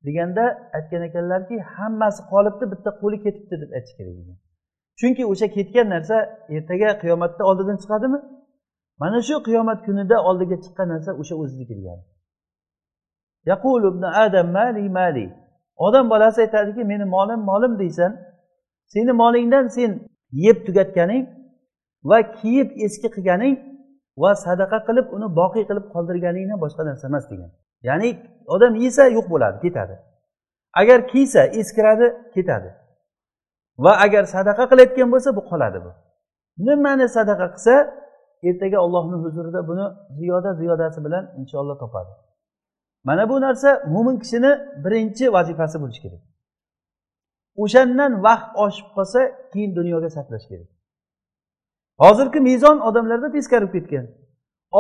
deganda 0.07 0.45
aytgan 0.77 1.03
ekanlarki 1.09 1.57
hammasi 1.75 2.21
qolibdi 2.33 2.65
bitta 2.73 2.91
qo'li 3.03 3.17
ketibdi 3.25 3.57
deb 3.63 3.71
aytish 3.77 3.95
kerak 3.99 4.15
degan. 4.21 4.37
Chunki 4.99 5.23
o'sha 5.33 5.47
ketgan 5.57 5.87
narsa 5.95 6.17
ertaga 6.57 6.89
qiyomatda 7.03 7.43
oldidan 7.51 7.77
chiqadimi? 7.83 8.19
Mana 9.03 9.19
shu 9.29 9.35
qiyomat 9.49 9.79
kunida 9.87 10.17
oldiga 10.29 10.57
chiqqan 10.65 10.87
narsa 10.95 11.11
o'sha 11.21 11.35
o'ziniki 13.55 13.97
ibn 13.97 14.03
adam 14.03 14.47
mali 14.57 14.89
mali. 14.89 15.27
Odam 15.77 16.11
bolasi 16.11 16.41
aytadiki 16.41 16.85
meni 16.85 17.05
molim 17.05 17.41
molim 17.41 17.79
deysan 17.79 18.13
seni 18.87 19.13
molingdan 19.13 19.67
sen 19.67 19.91
yeb 20.33 20.67
tugatganing 20.67 21.25
va 22.05 22.33
kiyib 22.33 22.69
eski 22.85 23.09
qilganing 23.15 23.57
va 24.23 24.35
sadaqa 24.35 24.79
qilib 24.89 25.07
uni 25.17 25.29
boqiy 25.41 25.65
qilib 25.69 25.87
qoldirganingdan 25.95 26.59
boshqa 26.65 26.83
narsa 26.89 27.05
emas 27.11 27.25
degan. 27.31 27.51
Ya'ni 27.89 28.09
odam 28.55 28.75
yesa 28.85 29.05
yo'q 29.17 29.27
bo'ladi 29.31 29.59
ketadi. 29.65 29.95
Agar 30.81 30.99
kiysa 31.13 31.43
eskiradi 31.61 32.07
ketadi. 32.35 32.71
Va 33.85 33.93
agar 34.05 34.25
sadaqa 34.37 34.65
qilayotgan 34.71 35.09
bo'lsa 35.15 35.31
bu 35.37 35.43
qoladi 35.51 35.79
bu. 35.85 35.91
Nimani 36.67 37.07
sadaqa 37.17 37.47
qilsa 37.55 37.75
ertaga 38.49 38.79
ollohni 38.87 39.17
huzurida 39.25 39.61
buni 39.69 39.87
ziyoda 40.19 40.51
ziyodasi 40.61 41.05
bilan 41.05 41.25
inshaalloh 41.41 41.79
topadi. 41.79 42.13
Mana 43.05 43.29
bu 43.31 43.41
narsa 43.41 43.71
mo'min 43.95 44.17
kishini 44.23 44.51
birinchi 44.85 45.33
vazifasi 45.33 45.77
bo'lishi 45.83 46.03
kerak. 46.05 46.23
O'shandan 47.63 48.13
vaqt 48.27 48.51
oshib 48.65 48.89
qolsa 48.97 49.21
keyin 49.53 49.71
dunyoga 49.79 50.09
sarflash 50.17 50.47
kerak. 50.51 50.69
Hozirgi 52.03 52.41
mezon 52.49 52.77
odamlarda 52.89 53.29
teskari 53.37 53.67
bo'lib 53.67 53.75
ketgan. 53.77 54.07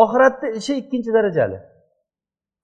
Oxiratni 0.02 0.48
ishi 0.58 0.72
ikkinchi 0.80 1.10
darajali. 1.16 1.58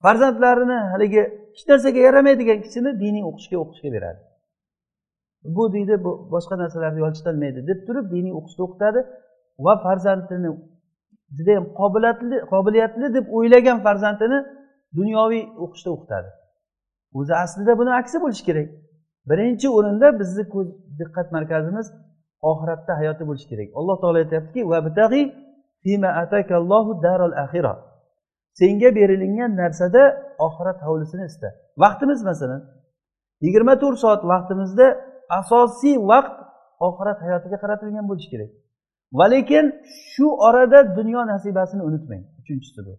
Farzandlarini 0.03 0.79
haligi 0.93 1.23
hech 1.55 1.65
narsaga 1.71 2.01
yaramaydigan 2.07 2.59
kishini 2.65 2.91
diniy 3.03 3.25
o'qishga 3.31 3.57
o'qishga 3.65 3.91
beradi. 3.97 4.21
Bu 5.57 5.65
deydi 5.75 5.95
bu 6.05 6.13
boshqa 6.35 6.55
narsalarni 6.63 7.01
yolchitolmaydi 7.05 7.61
deb 7.71 7.79
turib 7.87 8.07
diniy 8.15 8.33
o'qishda 8.39 8.63
o'qitadi 8.67 9.01
va 9.65 9.75
farzandini 9.85 10.51
judayam 11.37 11.65
qobiliyatli 11.81 12.37
qobiliyatli 12.53 13.07
deb 13.17 13.27
o'ylagan 13.37 13.79
farzandini 13.87 14.39
dunyoviy 14.99 15.45
o'qishda 15.65 15.91
o'qitadi. 15.97 16.29
O'zi 17.19 17.35
aslida 17.45 17.73
buni 17.81 17.93
aksi 18.01 18.17
bo'lishi 18.25 18.45
kerak. 18.49 18.69
Birinchi 19.31 19.67
o'rinda 19.77 20.09
bizni 20.21 20.45
ko'z 20.55 20.69
diqqat 21.01 21.29
markazimiz 21.37 21.87
oxiratda 22.51 22.93
hayoti 23.01 23.25
bo'lishi 23.29 23.49
kerak. 23.53 23.69
Alloh 23.79 23.97
taolo 24.03 24.19
aytyaptiki 24.25 24.63
senga 28.61 28.91
berilingan 28.99 29.53
narsada 29.63 30.03
oxirat 30.47 30.79
hovlisini 30.87 31.25
ista 31.31 31.49
vaqtimiz 31.83 32.21
masalan 32.31 32.63
yigirma 33.45 33.75
to'rt 33.83 33.99
soat 34.05 34.23
vaqtimizda 34.33 34.87
asosiy 35.41 35.97
vaqt 36.13 36.37
oxirat 36.89 37.19
hayotiga 37.25 37.57
qaratilgan 37.63 38.07
bo'lishi 38.11 38.29
kerak. 38.35 38.51
Va 39.19 39.27
lekin 39.35 39.65
shu 40.13 40.27
orada 40.49 40.79
dunyo 40.99 41.21
nasibasini 41.33 41.83
unutmang. 41.89 42.23
Uchinchisi 42.41 42.81
bu. 42.87 42.93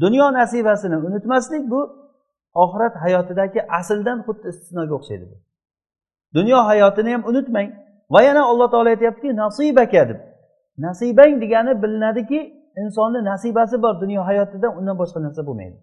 Dunyo 0.00 0.32
nasibasini 0.32 0.96
unutmaslik 0.96 1.70
bu 1.70 1.80
oxirat 2.54 2.94
hayotidagi 2.96 3.60
asldan 3.78 4.18
xuddi 4.26 4.48
istisnoga 4.48 4.94
o'xshaydi 4.98 5.24
bu. 5.30 5.36
Dunyo 6.34 6.58
hayotini 6.70 7.12
ham 7.12 7.22
unutmang 7.30 7.68
va 8.10 8.22
yana 8.22 8.42
alloh 8.50 8.70
taolo 8.70 8.88
aytyaptiki 8.88 9.36
nasibaka 9.36 10.08
deb. 10.08 10.18
Nasibang 10.78 11.40
degani 11.42 11.82
bilinadiki 11.82 12.40
insonni 12.82 13.24
nasibasi 13.24 13.82
bor 13.82 14.00
dunyo 14.00 14.22
hayotida 14.28 14.68
undan 14.78 14.96
boshqa 14.98 15.22
narsa 15.22 15.46
bo'lmaydi. 15.46 15.76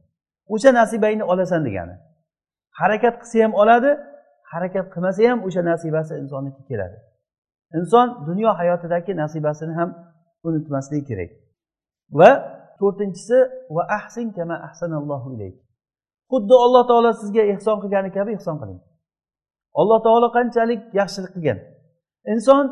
O'sha 0.54 0.74
nasibangni 0.74 1.24
olasan 1.24 1.66
degani. 1.66 1.96
Harakat 2.80 3.16
qilsa 3.22 3.44
ham 3.44 3.54
oladi 3.62 3.92
harakat 4.52 4.86
qilmasa 4.94 5.30
ham 5.30 5.40
o'sha 5.48 5.62
nasibasi 5.72 6.14
insonniki 6.24 6.62
keladi. 6.70 6.98
Inson 7.78 8.08
dunyo 8.28 8.50
hayotidagi 8.60 9.12
nasibasini 9.16 9.74
ham 9.80 9.90
unutmasligi 10.44 11.04
kerak. 11.10 11.32
Va 12.20 12.61
to'rtinchisi 12.82 13.38
va 13.76 13.84
ahsin 13.98 14.28
kama 14.38 14.56
ahsanallohu 14.68 15.28
ilayk. 15.36 15.56
Xuddi 16.32 16.56
alloh 16.66 16.84
taolo 16.90 17.12
sizga 17.22 17.44
ehson 17.54 17.78
qilgani 17.84 18.10
kabi 18.18 18.32
ehson 18.38 18.56
qiling. 18.62 18.80
Alloh 19.80 20.00
taolo 20.06 20.28
qanchalik 20.38 20.82
yaxshilik 21.00 21.32
qilgan? 21.36 21.60
Inson 22.34 22.64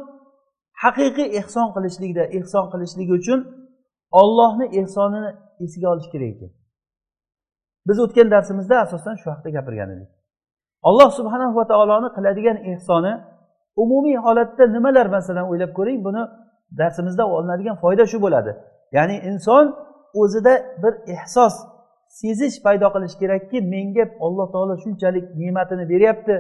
haqiqiy 0.84 1.28
ehson 1.40 1.68
qilishlikda 1.76 2.24
ehson 2.38 2.66
qilishligi 2.72 3.14
uchun 3.20 3.40
ollohni 4.22 4.66
ehsonini 4.80 5.32
esiga 5.64 5.88
olish 5.94 6.10
kerak 6.14 6.30
ekan. 6.36 6.52
Biz 7.88 7.98
o'tgan 8.06 8.28
darsimizda 8.34 8.76
asosan 8.86 9.16
shu 9.22 9.28
haqida 9.34 9.50
gapirgan 9.58 9.90
edik. 9.96 10.10
Alloh 10.90 11.10
subhanahu 11.20 11.54
va 11.60 11.66
taoloni 11.72 12.10
qiladigan 12.16 12.58
ehsoni 12.72 13.14
umumiy 13.84 14.18
holatda 14.26 14.64
nimalar 14.76 15.08
masalan 15.16 15.46
o'ylab 15.52 15.72
ko'ring 15.78 16.00
buni 16.08 16.24
darsimizda 16.80 17.24
olinadigan 17.36 17.76
foyda 17.84 18.04
shu 18.12 18.18
bo'ladi. 18.26 18.52
Ya'ni 18.98 19.16
inson 19.30 19.66
o'zida 20.22 20.54
bir 20.84 20.94
ehsos 21.16 21.56
sezish 22.22 22.58
paydo 22.66 22.88
qilish 22.94 23.16
kerakki 23.22 23.58
menga 23.74 24.06
alloh 24.26 24.48
taolo 24.54 24.74
shunchalik 24.84 25.26
ne'matini 25.42 25.86
beryapti. 25.94 26.36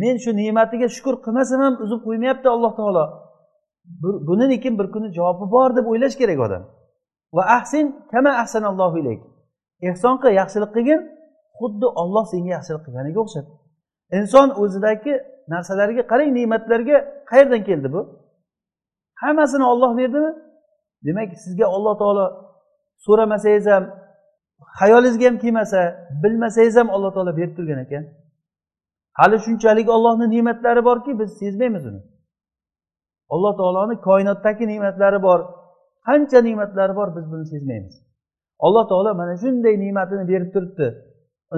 Men 0.00 0.16
shu 0.22 0.30
ne'matiga 0.40 0.88
shukur 0.96 1.14
qilmasam 1.24 1.60
ham 1.64 1.74
uzib 1.84 2.00
qo'ymayapti 2.06 2.48
alloh 2.54 2.72
taolo. 2.80 3.04
Buni 4.28 4.46
lekin 4.52 4.78
bir 4.78 4.86
kuni 4.94 5.08
javobi 5.18 5.46
bor 5.54 5.76
deb 5.76 5.86
o'ylash 5.92 6.16
kerak 6.20 6.38
odam. 6.46 6.62
Va 7.36 7.42
ahsin 7.56 7.86
kama 8.12 8.30
ahsanallohu 8.42 8.96
ilayk. 9.02 9.20
Ehson 9.88 10.14
qil 10.22 10.32
yaxshilik 10.40 10.70
qilgin 10.76 11.00
xuddi 11.58 11.86
olloh 12.02 12.24
senga 12.32 12.50
yaxshilik 12.56 12.82
qilganiga 12.86 13.18
o'xshab. 13.24 13.46
Inson 14.18 14.48
o'zidagi 14.62 15.12
narsalarga 15.52 16.02
qarang 16.10 16.30
ne'matlarga 16.38 16.96
qayerdan 17.30 17.62
keldi 17.68 17.88
bu? 17.94 18.00
Hammasini 19.22 19.64
olloh 19.72 19.90
berdimi? 20.00 20.32
Demak 21.06 21.28
sizga 21.44 21.66
alloh 21.76 21.94
taolo 22.02 22.26
so'ramasangiz 23.04 23.66
ham 23.72 23.84
xayolingizga 24.78 25.26
ham 25.30 25.36
kelmasa 25.42 25.80
bilmasangiz 26.22 26.76
ham 26.80 26.88
alloh 26.94 27.10
taolo 27.14 27.32
berib 27.38 27.54
turgan 27.58 27.80
ekan. 27.86 28.04
Hali 29.20 29.36
shunchalik 29.46 29.88
ollohni 29.96 30.26
ne'matlari 30.34 30.82
borki 30.88 31.18
biz 31.20 31.30
sezmaymiz 31.40 31.84
uni. 31.90 32.00
Alloh 33.34 33.52
taoloni 33.60 33.94
koinotdagi 34.08 34.64
ne'matlari 34.72 35.18
bor 35.26 35.40
qancha 36.08 36.38
ne'matlari 36.48 36.94
bor 36.98 37.08
biz 37.16 37.24
buni 37.32 37.44
sezmaymiz. 37.52 37.94
Alloh 38.66 38.84
taolo 38.90 39.10
mana 39.20 39.34
shunday 39.42 39.74
ne'matini 39.84 40.24
berib 40.32 40.50
turibdi. 40.54 40.88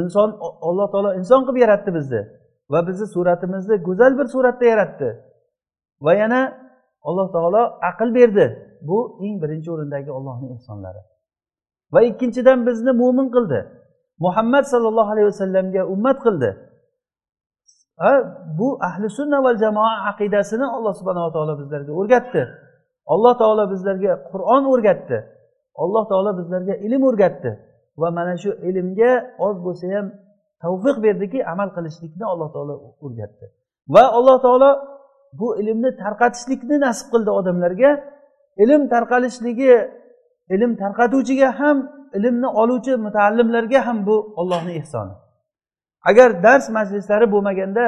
Inson 0.00 0.29
alloh 0.68 0.87
taolo 0.92 1.11
inson 1.20 1.40
qilib 1.46 1.61
yaratdi 1.64 1.90
bizni 1.98 2.22
va 2.72 2.81
bizni 2.88 3.07
suratimizni 3.14 3.76
go'zal 3.87 4.12
bir 4.18 4.26
suratda 4.35 4.64
yaratdi. 4.72 5.09
Va 6.05 6.12
yana 6.22 6.40
alloh 7.09 7.29
taolo 7.37 7.62
aql 7.90 8.09
berdi. 8.18 8.46
Bu 8.88 8.98
eng 9.24 9.37
birinchi 9.42 9.68
o'rindagi 9.74 10.11
ollohni 10.18 10.46
ehsonlari. 10.57 11.00
Va 11.92 12.00
ikkinchidan 12.11 12.59
bizni 12.66 12.92
mo'min 13.00 13.29
qildi. 13.37 13.61
Muhammad 14.24 14.64
sollallohu 14.72 15.11
alayhi 15.14 15.29
vasallamga 15.33 15.83
ummat 15.94 16.18
qildi. 16.26 16.50
Ha 18.03 18.12
bu 18.59 18.68
ahli 18.88 19.07
sunna 19.18 19.38
va 19.46 19.53
jamoa 19.62 19.94
aqidasini 20.11 20.66
alloh 20.76 20.92
subhanava 21.00 21.31
taolo 21.37 21.55
bizlarga 21.61 21.92
o'rgatdi. 22.00 22.42
Alloh 23.14 23.35
taolo 23.42 23.64
bizlarga 23.72 24.12
qur'on 24.31 24.62
o'rgatdi. 24.72 25.18
Alloh 25.83 26.05
taolo 26.11 26.31
bizlarga 26.40 26.74
ilm 26.87 27.03
o'rgatdi. 27.11 27.50
Va 28.00 28.09
mana 28.16 28.35
shu 28.42 28.50
ilmga 28.68 29.12
oz 29.46 29.57
bo'lsa 29.66 29.85
ham 29.94 30.07
tavfiq 30.62 30.96
berdiki 31.07 31.38
amal 31.53 31.68
qilishlikni 31.76 32.24
alloh 32.33 32.48
taolo 32.55 32.74
o'rgatdi. 33.07 33.46
Va 33.94 34.05
alloh 34.18 34.37
taolo 34.46 34.70
bu 35.40 35.48
ilmni 35.61 35.90
tarqatishlikni 36.03 36.76
nasib 36.87 37.07
qildi 37.12 37.31
odamlarga. 37.38 37.90
Ilm 38.62 38.83
tarqalishligi 38.94 39.72
ilm 40.54 40.76
tarqatuvchiga 40.82 41.60
ham 41.60 41.76
ilmni 42.14 42.46
oluvchi 42.46 42.96
mutaallimlarga 42.96 43.86
ham 43.86 44.06
bu 44.06 44.16
ollohni 44.36 44.72
ehsoni. 44.72 45.12
Agar 46.10 46.42
dars 46.42 46.70
majlislari 46.70 47.32
bo'lmaganda 47.32 47.84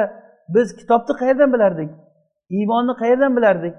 biz 0.55 0.75
kitobni 0.75 1.13
qayerdan 1.21 1.53
bilardik? 1.53 1.89
Iymonni 2.49 2.93
qayerdan 3.01 3.35
bilardik? 3.37 3.75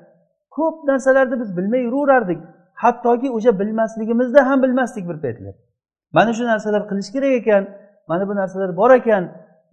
Ko'p 0.56 0.76
narsalarni 0.88 1.40
biz 1.40 1.56
bilmay 1.56 1.80
yuraverardik. 1.80 2.40
Hattoki 2.74 3.30
o'sha 3.36 3.58
bilmasligimizda 3.60 4.46
ham 4.48 4.62
bilmasdik 4.62 5.08
bir 5.08 5.18
paytlar. 5.24 5.54
Mana 6.12 6.32
shu 6.32 6.44
narsalar 6.44 6.82
qilish 6.90 7.10
kerak 7.14 7.32
ekan 7.40 7.64
mana 8.08 8.28
bu 8.28 8.34
narsalar 8.36 8.76
bor 8.76 8.90
ekan. 8.90 9.24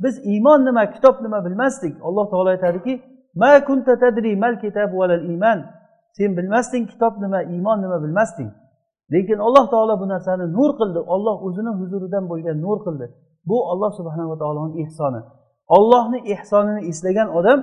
Biz 0.04 0.16
iymon 0.26 0.66
nima 0.66 0.92
kitob 0.92 1.16
nima 1.26 1.46
bilmasdik. 1.46 1.94
Alloh 2.08 2.26
taolo 2.32 2.50
aytadiki 2.50 2.94
ma 3.36 3.66
kunta 3.66 4.00
tadri 4.00 4.36
mal 4.36 4.56
kitab 4.64 4.94
iman. 5.34 5.60
Sen 6.18 6.38
bilmasding 6.38 6.86
kitob 6.92 7.14
nima 7.22 7.44
iymon 7.44 7.82
nima 7.82 8.04
bilmasding. 8.04 8.52
Lekin 9.14 9.40
alloh 9.48 9.66
taolo 9.74 9.94
bu 10.02 10.06
narsani 10.14 10.46
nur 10.58 10.72
qildi. 10.80 11.00
Olloh 11.14 11.38
o'zini 11.48 11.72
huzuridan 11.80 12.24
bo'lgan 12.32 12.58
nur 12.66 12.78
qildi. 12.86 13.06
Bu 13.50 13.58
olloh 13.72 13.92
subhanava 14.00 14.36
taoloni 14.42 14.74
ehsoni. 14.84 15.22
Ollohni 15.78 16.20
ehsonini 16.34 16.82
eslagan 16.92 17.28
odam 17.40 17.60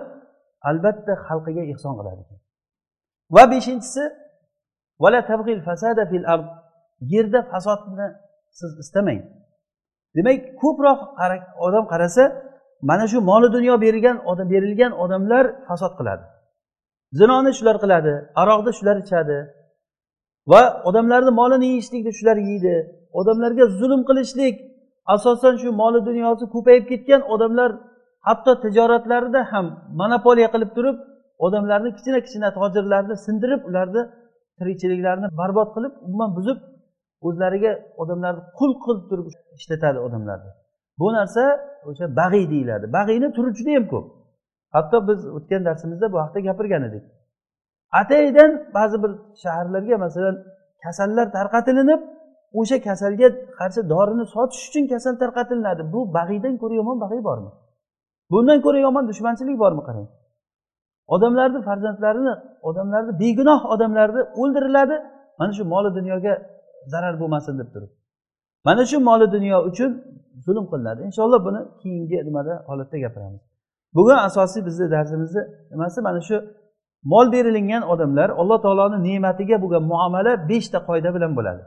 albatta 0.71 1.13
xalqiga 1.27 1.63
ehson 1.73 1.95
qiladi 1.99 2.23
va 3.35 3.45
beshinchisi 3.53 4.05
yerda 7.13 7.41
fasodni 7.53 8.07
siz 8.59 8.71
istamang. 8.83 9.21
Demak 10.17 10.39
ko'proq 10.63 11.01
odam 11.67 11.85
qarasa 11.93 12.25
mana 12.91 13.05
shu 13.11 13.19
moli 13.31 13.49
dunyo 13.57 13.75
berilgan 13.85 14.17
odam 14.31 14.47
berilgan 14.55 14.93
odamlar 15.05 15.45
fasod 15.69 15.93
qiladi. 15.99 16.25
Zinoni 17.19 17.53
shular 17.59 17.77
qiladi 17.83 18.15
aroqni 18.43 18.73
shular 18.79 18.97
ichadi. 19.05 19.39
Va 20.51 20.63
odamlarni 20.89 21.33
molini 21.41 21.67
yeyishlikni 21.73 22.13
shular 22.19 22.37
yeydi. 22.49 22.75
Odamlarga 23.21 23.65
zulm 23.81 24.01
qilishlik 24.09 24.57
asosan 25.15 25.55
shu 25.61 25.69
moli 25.83 26.01
dunyosi 26.09 26.45
ko'payib 26.55 26.85
ketgan 26.91 27.23
odamlar 27.35 27.71
hatto 28.29 28.53
tijoratlarida 28.65 29.41
ham 29.53 29.67
monopoliya 30.01 30.49
qilib 30.55 30.71
turib 30.77 30.97
odamlarni 31.47 31.91
kichkina 31.97 32.19
kichkina 32.25 32.49
tojirlarni 32.59 33.15
sindirib 33.27 33.61
ularni 33.69 34.03
tirikchiliklarini 34.59 35.29
barbod 35.41 35.69
qilib 35.77 35.93
umuman 36.07 36.31
buzib 36.39 36.59
o'zlariga 37.27 37.73
odamlarni 38.03 38.43
qul 38.59 38.73
qilib 38.85 39.05
turib 39.11 39.27
ishlatadi 39.59 39.99
odamlarni. 40.07 40.51
Bu 41.01 41.09
narsa 41.19 41.43
o'sha 41.91 42.07
bag'iy 42.21 42.47
deyiladi. 42.53 42.87
Bag'iyni 42.99 43.29
turi 43.37 43.51
juda 43.59 43.71
yam 43.77 43.87
ko'p. 43.93 44.07
Hatto 44.77 44.97
biz 45.09 45.21
o'tgan 45.37 45.63
darsimizda 45.69 46.07
bu 46.13 46.19
haqida 46.25 46.41
gapirgan 46.49 46.83
edik. 46.89 47.05
Ataydan 48.01 48.51
ba'zi 48.75 49.03
bir 49.03 49.11
shaharlarga 49.43 49.97
masalan 50.05 50.37
kasallar 50.85 51.27
tarqatilinib 51.33 52.01
o'sha 52.61 52.77
kasalga 52.89 53.29
qarshi 53.59 53.81
dorini 53.93 54.25
sotish 54.35 54.69
uchun 54.69 54.85
kasal 54.93 55.15
tarqatilinadi. 55.23 55.83
Bu 55.93 56.01
bag'iydan 56.17 56.55
ko'ra 56.63 56.75
yomon 56.81 56.97
bag'iy 57.05 57.23
bormi? 57.29 57.51
Bundan 58.31 58.59
ko'ra 58.65 58.79
yomon 58.87 59.05
dushmanchilik 59.11 59.59
bormi 59.65 59.83
qarang? 59.89 60.09
Odamlarni 61.15 61.61
farzandlarini 61.69 62.35
odamlarni 62.69 63.13
begunoh 63.23 63.61
odamlarni 63.75 64.23
o'ldiriladi. 64.41 64.97
Mana 65.39 65.53
shu 65.53 65.65
moli 65.65 65.91
dunyoga 65.99 66.35
zarar 66.93 67.15
bo'lmasin 67.21 67.55
deb 67.61 67.69
turib. 67.75 67.91
Mana 68.67 68.83
shu 68.91 68.97
moli 69.09 69.27
dunyo 69.37 69.57
uchun 69.71 69.91
zulm 70.47 70.65
qilinadi. 70.71 71.01
Inshaalloh 71.09 71.41
buni 71.49 71.61
keyingi 71.83 72.19
nimada 72.29 72.55
holatda 72.69 72.97
gapiramiz. 73.05 73.43
Bugun 73.97 74.19
asosiy 74.29 74.63
bizni 74.69 74.87
darsimizni 74.95 75.43
nimasi? 75.73 75.99
Mana 76.09 76.21
shu 76.29 76.37
mol 77.03 77.33
berilingan 77.33 77.83
odamlar 77.83 78.29
alloh 78.31 78.63
taoloni 78.63 78.99
ne'matiga 79.09 79.57
bo'lgan 79.63 79.83
muomala 79.93 80.49
beshta 80.49 80.79
qoida 80.89 81.11
bilan 81.17 81.37
bo'ladi. 81.39 81.63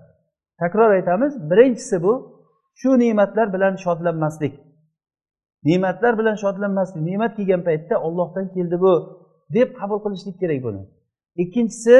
Takror 0.59 0.91
aytamiz 0.97 1.33
birinchisi 1.51 2.03
bu 2.03 2.13
shu 2.79 2.99
ne'matlar 2.99 3.53
bilan 3.53 3.75
shodlanmaslik. 3.75 4.53
Ne'matlar 5.63 6.13
bilan 6.19 6.35
shodlanmaslik 6.43 7.01
ne'mat 7.09 7.31
kelgan 7.37 7.61
paytda 7.67 7.95
ollohdan 8.07 8.45
keldi 8.55 8.77
bu 8.85 8.93
deb 9.55 9.69
qabul 9.79 9.99
qilishlik 10.03 10.39
kerak 10.41 10.63
buni. 10.63 10.81
Ikkinchisi 11.43 11.95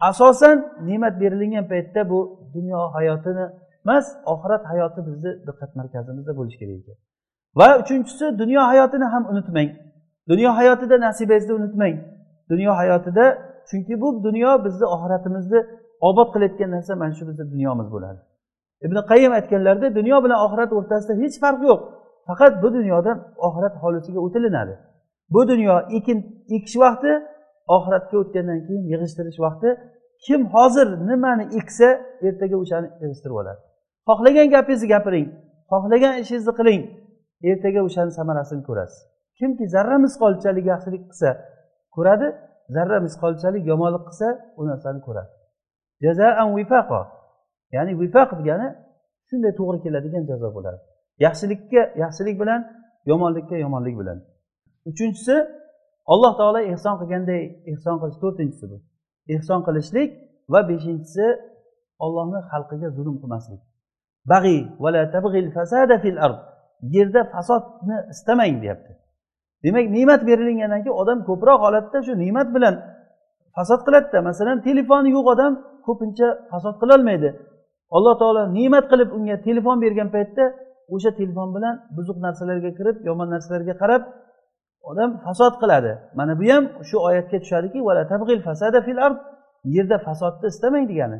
asosan 0.00 0.56
ne'mat 0.88 1.14
berilingan 1.20 1.66
paytda 1.72 2.10
bu 2.10 2.18
dunyo 2.54 2.80
hayotini 2.96 3.46
emas 3.84 4.06
oxirat 4.32 4.62
hayoti 4.70 5.00
bizni 5.08 5.30
diqqat 5.46 5.70
markazimizda 5.78 6.32
bo'lishi 6.38 6.58
kerak 6.62 6.76
ekan. 6.82 6.96
Va 7.58 7.68
uchinchisi 7.82 8.26
dunyo 8.38 8.60
hayotini 8.70 9.06
ham 9.12 9.24
unutmang. 9.32 9.70
Dunyo 10.28 10.50
hayotida 10.58 10.96
nasibingizni 11.06 11.52
unutmang. 11.60 11.94
Dunyo 12.50 12.72
hayotida 12.80 13.24
chunki 13.68 13.94
bu 14.02 14.08
dunyo 14.26 14.50
bizni 14.64 14.86
oxiratimizni 14.94 15.60
obod 16.08 16.28
qilayotgan 16.34 16.70
narsa 16.76 16.92
mana 17.02 17.12
shu 17.18 17.24
bizni 17.28 17.44
dunyomiz 17.54 17.88
bo'ladi. 17.94 18.20
Ibn 18.86 18.96
qayim 19.10 19.32
aytganlarida 19.38 19.88
dunyo 19.98 20.16
bilan 20.24 20.38
oxirat 20.46 20.70
o'rtasida 20.78 21.14
hech 21.22 21.36
farq 21.42 21.60
yo'q. 21.70 21.80
Faqat 22.28 22.52
bu 22.62 22.68
dunyodan 22.76 23.16
oxirat 23.46 23.74
hovlisiga 23.82 24.20
o'tilinadi. 24.26 24.74
Bu 25.34 25.40
dunyo 25.50 25.74
ekin 25.98 26.18
ekish 26.56 26.76
vaqti 26.84 27.10
oxiratga 27.76 28.16
o'tgandan 28.22 28.60
keyin 28.66 28.84
yig'ishtirish 28.92 29.38
vaqti. 29.46 29.68
Kim 30.24 30.40
hozir 30.54 30.88
nimani 31.08 31.44
eksa 31.60 31.88
ertaga 32.28 32.56
o'shani 32.62 32.88
yig'ishtirib 33.02 33.36
oladi. 33.40 33.60
Xohlagan 34.08 34.48
gapingizni 34.54 34.88
gapiring 34.94 35.26
xohlagan 35.72 36.14
ishingizni 36.22 36.52
qiling 36.58 36.82
ertaga 37.50 37.80
o'shani 37.88 38.12
samarasini 38.18 38.62
ko'rasiz. 38.68 39.00
Kimki 39.38 39.64
zarra 39.74 39.96
misqolchalik 40.04 40.64
yaxshilik 40.72 41.02
qilsa 41.10 41.30
ko'radi. 41.98 42.26
Zarra 42.74 42.98
misqolchalik 43.06 43.62
yomonlik 43.72 44.02
qilsa 44.08 44.28
u 44.60 44.62
narsani 44.70 45.00
ko'radi. 45.06 45.30
Jazaan 46.04 46.48
vifaqo 46.58 47.00
ya'ni 47.76 47.92
vifaq 48.02 48.30
degani 48.38 48.68
shunday 49.28 49.52
to'g'ri 49.58 49.78
keladigan 49.84 50.24
jazo 50.30 50.48
bo'ladi. 50.56 50.78
Yaxshilikka 51.26 51.82
yaxshilik 52.02 52.36
bilan 52.42 52.60
yomonlikka 53.10 53.56
yomonlik 53.64 53.94
bilan. 54.00 54.18
Uchinchisi 54.90 55.36
alloh 56.12 56.32
taolo 56.40 56.60
ehson 56.72 56.94
qilganday 57.00 57.42
ehson 57.72 57.96
qilish. 58.00 58.18
To'rtinchisi 58.22 58.66
bu. 58.70 58.76
Ehson 59.34 59.60
qilishlik 59.66 60.10
va 60.52 60.60
beshinchisi 60.70 61.26
ollohni 62.04 62.40
xalqiga 62.50 62.88
zulm 62.96 63.16
qilmaslik. 63.22 63.60
Bag'iy 64.32 64.60
vala 64.84 65.02
tabg'il 65.14 65.48
fasada 65.56 65.96
fil 66.04 66.18
ard. 66.26 66.40
Yerda 66.94 67.22
fasodni 67.34 67.96
istamang 68.12 68.56
deyapti. 68.62 68.92
Demak 69.64 69.86
ne'mat 69.96 70.20
berilingandan 70.28 70.80
keyin 70.84 70.96
odam 71.02 71.18
ko'proq 71.28 71.58
holatda 71.64 71.98
shu 72.06 72.12
ne'mat 72.24 72.48
bilan 72.56 72.74
fasod 73.56 73.80
qiladida. 73.86 74.18
Masalan 74.30 74.58
telefoni 74.68 75.08
yo'q 75.16 75.26
odam 75.34 75.52
ko'pincha 75.86 76.28
fasod 76.50 76.74
qilolmaydi. 76.82 77.30
Alloh 77.96 78.14
taolo 78.20 78.42
ne'mat 78.58 78.84
qilib 78.92 79.08
unga 79.16 79.36
telefon 79.46 79.76
bergan 79.84 80.08
paytda 80.16 80.44
o'sha 80.94 81.10
telefon 81.20 81.48
bilan 81.56 81.74
buzuq 81.96 82.18
narsalarga 82.26 82.70
kirib 82.78 82.96
yomon 83.08 83.28
narsalarga 83.34 83.74
qarab 83.82 84.02
odam 84.90 85.10
fasod 85.24 85.54
qiladi. 85.62 85.92
Mana 86.18 86.32
bu 86.40 86.44
ham 86.52 86.64
shu 86.88 86.96
oyatga 87.08 87.38
tushadiki 87.44 87.78
yerda 89.74 89.96
fasodni 90.06 90.46
istamang 90.52 90.84
degani. 90.90 91.18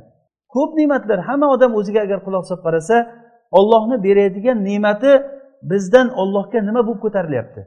Ko'p 0.55 0.71
ne'matlar 0.79 1.19
hamma 1.29 1.47
odam 1.55 1.73
o'ziga 1.81 2.01
agar 2.07 2.19
quloq 2.27 2.45
solib 2.49 2.63
qarasa 2.67 2.97
ollohni 3.59 3.97
beradigan 4.07 4.59
ne'mati 4.69 5.13
bizdan 5.71 6.09
ollohga 6.23 6.59
nima 6.69 6.81
bo'lib 6.87 7.01
ko'tarilyapti? 7.05 7.61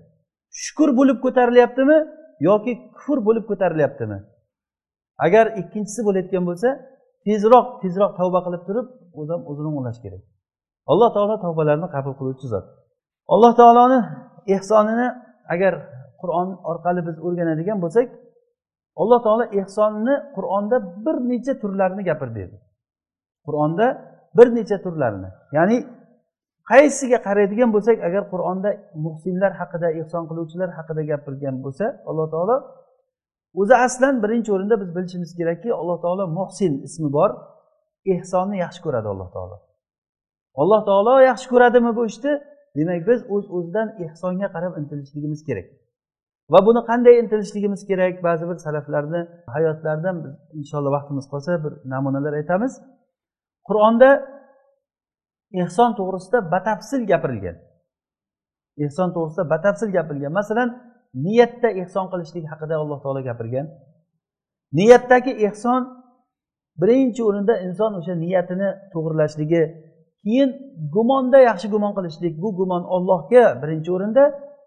Shukur 0.63 0.89
bo'lib 0.99 1.17
ko'tarilyaptimi 1.25 1.97
yoki 2.47 2.71
kufr 2.95 3.17
bo'lib 3.27 3.45
ko'tarilyaptimi? 3.49 4.17
Agar 5.25 5.45
ikkinchisi 5.61 6.01
bo'layotgan 6.07 6.43
bo'lsa 6.49 6.69
tezroq 7.25 7.67
tezroq 7.83 8.11
tavba 8.19 8.39
qilib 8.45 8.63
turib 8.67 8.87
odam 9.21 9.41
o'zini 9.49 9.69
o'nglash 9.71 9.99
kerak. 10.03 10.23
Alloh 10.91 11.09
taolo 11.15 11.35
tavbalarni 11.45 11.87
qabul 11.95 12.13
qiluvchi 12.19 12.47
zot. 12.53 12.65
Alloh 13.33 13.51
taoloni 13.59 13.99
ehsonini 14.55 15.07
agar 15.53 15.73
qur'on 16.21 16.49
orqali 16.71 17.01
biz 17.07 17.15
o'rganadigan 17.25 17.77
bo'lsak 17.83 18.07
alloh 19.01 19.19
taolo 19.25 19.45
ehsonni 19.59 20.15
qur'onda 20.35 20.77
bir 21.05 21.15
necha 21.31 21.53
turlarini 21.61 22.03
gapirib 22.09 22.35
berdi 22.39 22.57
qur'onda 23.47 23.85
bir 24.37 24.47
necha 24.57 24.77
turlarini 24.85 25.29
ya'ni 25.57 25.77
qaysiga 26.69 27.17
qaraydigan 27.27 27.69
bo'lsak 27.75 27.97
agar 28.07 28.23
qur'onda 28.33 28.69
muhsinlar 29.05 29.51
haqida 29.61 29.87
ehson 30.01 30.23
qiluvchilar 30.29 30.69
haqida 30.77 31.01
gapirgan 31.11 31.55
bo'lsa 31.65 31.85
alloh 32.09 32.27
taolo 32.33 32.55
o'zi 33.61 33.75
aslan 33.75 34.23
birinchi 34.23 34.49
o'rinda 34.55 34.75
biz 34.81 34.89
bilishimiz 34.95 35.31
kerakki 35.39 35.69
alloh 35.73 35.97
taolo 36.01 36.27
muhsin 36.27 36.73
ismi 36.87 37.09
bor. 37.17 37.31
Ehsonni 38.13 38.57
yaxshi 38.65 38.81
ko'radi 38.85 39.07
alloh 39.13 39.29
taolo. 39.35 39.57
Alloh 40.61 40.81
taolo 40.89 41.13
yaxshi 41.29 41.47
ko'radimi 41.53 41.91
bu 41.97 42.03
ishni? 42.11 42.33
Demak 42.77 43.01
biz 43.09 43.19
o'z 43.35 43.45
uz 43.45 43.45
o'zidan 43.55 43.87
ehsonga 44.05 44.47
qarab 44.55 44.73
intilishligimiz 44.79 45.41
kerak. 45.47 45.67
Va 46.53 46.59
buni 46.67 46.81
qanday 46.89 47.15
intilishligimiz 47.23 47.81
kerak? 47.89 48.13
Ba'zi 48.27 48.45
bir 48.49 48.57
salaflarni 48.65 49.21
hayotlaridan 49.55 50.15
biz 50.23 50.33
inshaalloh 50.59 50.91
vaqtimiz 50.97 51.25
qolsa 51.31 51.51
bir 51.63 51.73
namunalar 51.93 52.33
aytamiz. 52.39 52.73
Qur'onda 53.67 54.09
ehson 55.61 55.89
to'g'risida 55.99 56.39
batafsil 56.53 57.01
gapirilgan. 57.11 57.57
Ehson 58.85 59.09
to'g'risida 59.15 59.43
batafsil 59.53 59.89
gapirilgan. 59.97 60.33
Masalan 60.39 60.69
niyatda 61.25 61.69
ehson 61.81 62.05
qilishlik 62.11 62.45
haqida 62.51 62.75
alloh 62.83 62.99
taolo 63.03 63.21
gapirgan. 63.29 63.67
Niyatdagi 64.77 65.31
ehson 65.47 65.81
birinchi 66.81 67.21
o'rinda 67.29 67.53
inson 67.67 67.91
o'sha 67.99 68.13
niyatini 68.23 68.69
to'g'irlashligi 68.93 69.63
keyin 70.23 70.49
gumonda 70.95 71.39
yaxshi 71.49 71.67
gumon 71.73 71.91
qilishlik 71.97 72.33
bu 72.43 72.49
gumon 72.59 72.83
ollohga 72.95 73.43
birinchi 73.61 73.89
o'rinda 73.95 74.23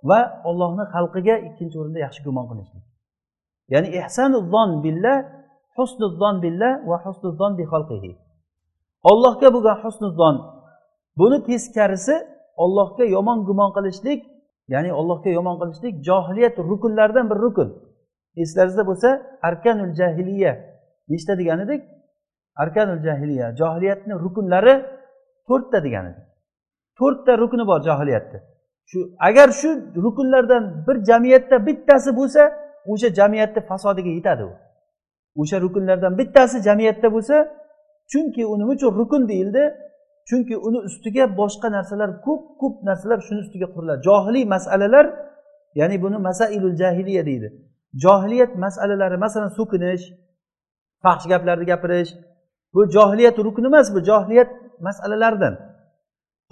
va 0.08 0.20
ollohni 0.48 0.84
xalqiga 0.94 1.36
ikkinchi 1.48 1.76
o'rinda 1.80 1.98
yaxshi 2.06 2.20
gumon 2.26 2.46
qilishlik. 2.50 2.84
Ya'ni 3.72 3.88
ehsanuzzon 4.00 4.70
billah 4.84 5.16
husnuzzon 5.76 6.36
billah 6.44 6.72
va 6.90 6.96
husnuzzon 7.04 7.52
bi 7.58 7.64
xalqihi. 7.72 8.12
Ollohga 9.10 9.48
bo'lgan 9.54 9.76
husnuzzon 9.84 10.36
buni 11.18 11.38
teskarisi 11.48 12.14
ollohga 12.56 13.04
yomon 13.04 13.38
gumon 13.48 13.70
qilishlik 13.76 14.20
ya'ni 14.68 14.90
allohga 14.92 15.30
yomon 15.30 15.56
qilishlik 15.60 15.94
johiliyat 16.08 16.58
rukunlaridan 16.58 17.30
bir 17.30 17.36
rukun. 17.36 17.68
Eslaringizda 18.36 18.86
bo'lsa 18.86 19.08
arkanul 19.42 19.92
jahiliya 20.00 20.52
nechta 21.08 21.38
degan 21.38 21.58
edik 21.60 21.82
arkanul 22.62 23.00
jahiliya 23.06 23.46
johiliyatni 23.60 24.14
rukunlari 24.24 24.74
to'rtta 25.48 25.84
degan 25.84 26.04
edik 26.10 26.24
to'rtta 26.98 27.32
rukni 27.42 27.64
bor 27.70 27.80
johiliyatni 27.88 28.38
shu 28.90 28.98
agar 29.28 29.48
shu 29.60 29.70
rukunlardan 30.04 30.64
bir 30.86 30.96
jamiyatda 31.10 31.66
bittasi 31.66 32.10
bo'lsa 32.18 32.42
o'sha 32.92 33.08
jamiyatni 33.18 33.60
fasodiga 33.70 34.10
yetadi 34.18 34.42
u. 34.44 34.52
O'sha 35.40 35.60
rukunlardan 35.64 36.18
bittasi 36.18 36.62
jamiyatda 36.68 37.08
bo'lsa 37.14 37.36
chunki 38.10 38.42
u 38.46 38.58
nima 38.58 38.72
uchun 38.72 38.94
rukun 39.00 39.28
deyildi? 39.28 39.62
Chunki 40.28 40.56
uni 40.66 40.78
ustiga 40.88 41.24
boshqa 41.40 41.68
narsalar 41.76 42.10
ko'p 42.26 42.42
ko'p 42.60 42.74
narsalar 42.88 43.18
shuni 43.26 43.40
ustiga 43.44 43.68
quriladi. 43.74 44.00
Johiliy 44.08 44.44
masalalar 44.54 45.06
ya'ni 45.80 45.96
buni 46.04 46.18
masailul 46.28 46.76
jahiliya 46.82 47.22
deydi. 47.28 47.48
Johiliyat 48.04 48.52
masalalari 48.64 49.16
masalan 49.24 49.50
so'kinish 49.58 50.04
fahsh 51.02 51.26
gaplarni 51.32 51.66
gapirish. 51.72 52.10
Bu 52.74 52.80
johiliyat 52.96 53.36
rukni 53.46 53.66
emas 53.66 53.94
bu 53.94 54.00
johiliyat 54.10 54.50
masalalaridan. 54.86 55.54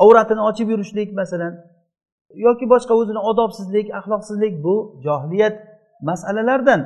Avratini 0.04 0.42
ochib 0.48 0.68
yurishlik 0.72 1.08
masalan 1.20 1.52
yoki 2.46 2.64
boshqa 2.72 2.92
o'zini 3.00 3.20
odobsizlik 3.30 3.86
axloqsizlik 3.98 4.54
bu 4.64 4.74
johiliyat 5.06 5.56
masalalardan 6.08 6.80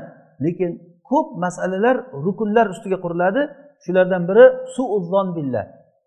lekin 0.45 0.71
ko'p 1.11 1.29
masalalar 1.45 1.97
rukunlar 2.27 2.67
ustiga 2.75 2.99
quriladi. 3.05 3.43
Shulardan 3.85 4.23
biri 4.29 4.45
suuzzon 4.75 5.29
billah. 5.37 5.65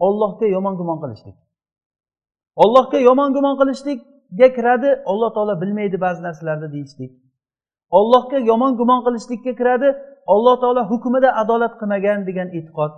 Ollohga 0.07 0.47
yomon 0.55 0.75
gumon 0.79 0.97
qilishlik. 1.03 1.35
Ollohga 2.63 2.97
yomon 3.07 3.29
gumon 3.35 3.55
qilishlikga 3.59 4.47
kiradi 4.57 4.89
alloh 5.11 5.29
taolo 5.35 5.53
bilmaydi 5.61 5.97
ba'zi 6.05 6.21
narsalarni 6.27 6.67
deyishlik. 6.75 7.11
Ollohga 7.97 8.37
yomon 8.49 8.73
gumon 8.79 8.99
qilishlikka 9.05 9.53
kiradi 9.59 9.89
alloh 10.33 10.55
taolo 10.61 10.81
hukmida 10.91 11.29
adolat 11.41 11.73
qilmagan 11.79 12.19
degan 12.29 12.47
e'tiqod. 12.57 12.91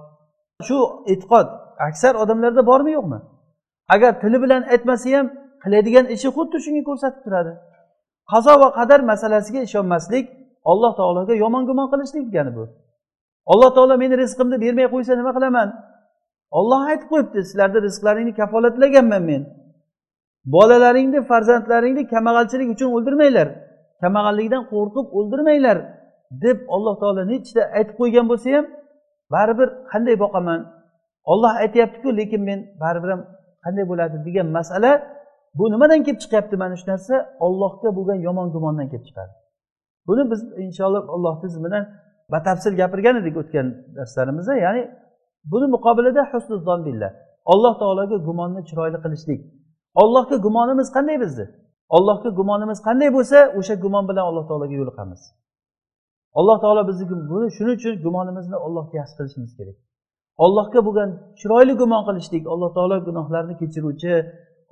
Shu 0.68 0.78
e'tiqod 1.12 1.48
aksar 1.88 2.14
odamlarda 2.24 2.62
bormi 2.70 2.92
yo'qmi? 2.98 3.20
Agar 3.94 4.12
tili 4.22 4.38
bilan 4.44 4.62
aytmasa 4.74 5.10
ham 5.18 5.28
qiladigan 5.64 6.06
ishi 6.16 6.30
xuddi 6.36 6.58
shunga 6.66 6.84
ko'rsatib 6.90 7.22
turadi. 7.26 7.54
Qazo 8.32 8.54
va 8.62 8.70
qadar 8.78 9.00
masalasiga 9.12 9.62
ishonmaslik 9.68 10.26
alloh 10.72 10.92
taologa 11.00 11.34
yomon 11.44 11.64
gumon 11.70 11.88
qilishlik 11.94 12.24
degani 12.30 12.52
bu. 12.58 12.64
Alloh 13.52 13.70
taolo 13.76 13.96
meni 14.04 14.16
rizqimni 14.24 14.58
bermay 14.64 14.88
qo'ysa 14.94 15.14
nima 15.20 15.32
qilaman? 15.38 15.68
Olloh 16.58 16.82
aytib 16.92 17.08
qo'yibdi 17.12 17.40
sizlarni 17.50 17.80
rizqlaringni 17.88 18.34
kafolatlaganman 18.42 19.24
men. 19.32 19.44
Bolalaringni 20.56 21.20
farzandlaringni 21.30 22.04
kambag'alchilik 22.14 22.70
uchun 22.76 22.90
o'ldirmanglar. 22.96 23.48
Kambag'allikdan 24.02 24.64
qo'rqib 24.74 25.06
o'ldirmanglar 25.18 25.78
deb 26.46 26.58
alloh 26.76 26.96
taolo 27.02 27.24
nechta 27.34 27.62
aytib 27.78 27.96
qo'ygan 28.02 28.26
bo'lsa 28.32 28.48
ham 28.58 28.66
baribir 29.34 29.70
qanday 29.92 30.16
boqaman? 30.24 30.60
Olloh 31.32 31.54
aytyaptiku 31.64 32.10
lekin 32.20 32.42
men 32.50 32.60
baribir 32.84 33.10
ham 33.14 33.22
qanday 33.66 33.86
bo'ladi 33.92 34.18
degan 34.28 34.48
masala 34.58 34.92
bu 35.58 35.64
nimadan 35.74 36.00
kelib 36.06 36.20
chiqyapti? 36.24 36.56
Mana 36.64 36.76
shu 36.80 36.86
narsa 36.92 37.16
ollohga 37.46 37.90
bo'lgan 37.98 38.18
yomon 38.28 38.48
gumondan 38.56 38.88
kelib 38.92 39.06
chiqadi. 39.10 39.32
Buni 40.08 40.24
biz 40.32 40.42
inshaalloh 40.66 41.04
allohni 41.16 41.48
izni 41.52 41.82
batafsil 42.34 42.74
gapirgan 42.82 43.16
edik 43.22 43.36
o'tgan 43.42 43.68
darslarimizda. 43.98 44.54
Ya'ni 44.66 44.82
buni 45.52 45.68
muqobilida 45.76 46.24
husnuzon 46.32 46.80
billah 46.86 47.12
alloh 47.54 47.74
taologa 47.80 48.18
gumonni 48.28 48.62
chiroyli 48.70 49.00
qilishlik. 49.04 49.42
Ollohga 50.02 50.36
gumonimiz 50.46 50.88
qanday 50.96 51.18
bizni? 51.24 51.46
Ollohga 51.98 52.30
gumonimiz 52.40 52.80
qanday 52.88 53.10
bo'lsa 53.18 53.38
o'sha 53.60 53.76
gumon 53.84 54.04
bilan 54.10 54.24
alloh 54.30 54.46
taologa 54.50 54.76
yo'liqamiz. 54.82 55.22
Alloh 56.40 56.58
taolo 56.64 56.82
bizni 56.90 57.06
buni 57.32 57.48
shuning 57.58 57.76
uchun 57.80 57.94
gumonimizni 58.06 58.58
allohga 58.66 58.96
yaxshi 59.02 59.16
qilishimiz 59.20 59.52
kerak. 59.58 59.78
Allohga 60.46 60.80
bo'lgan 60.88 61.10
chiroyli 61.40 61.74
gumon 61.82 62.02
qilishlik 62.08 62.44
alloh 62.54 62.70
taolo 62.78 62.96
gunohlarni 63.08 63.56
kechiruvchi 63.62 64.14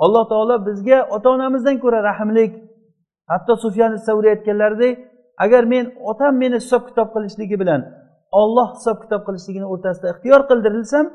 alloh 0.05 0.23
taolo 0.31 0.55
bizga 0.67 0.99
ota 1.15 1.27
onamizdan 1.35 1.77
ko'ra 1.83 1.99
rahmlik. 2.09 2.51
Hatto 3.31 3.53
sufyan 3.63 3.91
savriy 4.07 4.31
aytganlaridek 4.35 4.93
agar 5.43 5.63
men 5.73 5.85
otam 6.11 6.33
meni 6.41 6.55
hisob 6.61 6.81
kitob 6.89 7.07
qilishligi 7.15 7.55
bilan 7.61 7.81
olloh 8.41 8.67
hisob 8.75 8.97
kitob 9.03 9.21
qilishligini 9.27 9.67
o'rtasida 9.73 10.07
ixtiyor 10.13 10.41
qildirilsam 10.49 11.05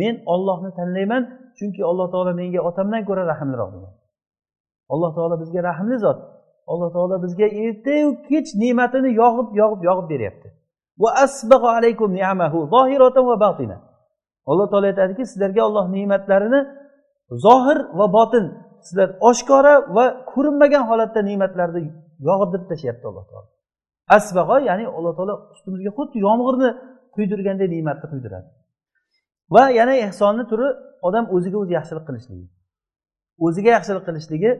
men 0.00 0.14
ollohni 0.34 0.70
tanlayman 0.78 1.22
chunki 1.58 1.80
alloh 1.90 2.06
taolo 2.12 2.32
menga 2.40 2.60
otamdan 2.68 3.02
ko'ra 3.08 3.22
rahmliroq 3.32 3.70
degan. 3.74 3.92
Alloh 4.92 5.10
taolo 5.16 5.34
bizga 5.42 5.60
rahmli 5.70 5.96
zot. 6.04 6.18
Alloh 6.72 6.88
taolo 6.96 7.16
bizga 7.24 7.46
ertayu 7.64 8.08
kech 8.28 8.48
ne'matini 8.62 9.10
yog'ib 9.22 9.48
yog'ib 9.60 9.80
yog'ib 9.88 10.06
beryapti. 10.12 10.48
Alloh 14.50 14.66
taolo 14.70 14.86
aytadiki 14.92 15.22
sizlarga 15.30 15.62
olloh 15.68 15.86
ne'matlarini 15.96 16.60
zohir 17.44 17.78
va 17.98 18.06
botin 18.16 18.44
sizlar 18.86 19.08
oshkora 19.30 19.74
va 19.96 20.04
ko'rinmagan 20.32 20.82
holatda 20.90 21.20
ne'matlarni 21.28 21.82
yog'dirib 22.28 22.66
tashlayapti 22.70 23.06
alloh 23.10 23.24
taolo. 23.30 23.48
Asbag'o 24.16 24.56
ya'ni 24.68 24.84
alloh 24.96 25.12
taolo 25.18 25.34
ustimizga 25.54 25.90
xuddi 25.98 26.16
yomg'irni 26.26 26.70
quydirganday 27.14 27.68
ne'matni 27.74 28.06
quydiradi 28.12 28.48
va 29.54 29.70
yana 29.78 29.94
ehsonni 30.06 30.44
turi 30.50 30.68
odam 31.08 31.24
o'ziga 31.36 31.56
o'zi 31.62 31.72
yaxshilik 31.78 32.04
qilishligi. 32.08 32.46
O'ziga 33.46 33.70
yaxshilik 33.76 34.04
qilishligi 34.08 34.50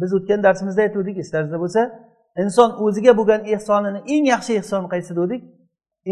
biz 0.00 0.10
o'tgan 0.18 0.40
darsimizda 0.46 0.80
aytgandik 0.86 1.16
eslaringizda 1.22 1.58
bo'lsa 1.64 1.82
inson 2.42 2.70
o'ziga 2.84 3.12
bo'lgan 3.18 3.40
ehsonini 3.54 4.00
eng 4.14 4.24
yaxshi 4.34 4.52
ehson 4.60 4.82
qaysi 4.92 5.12
degandik 5.18 5.42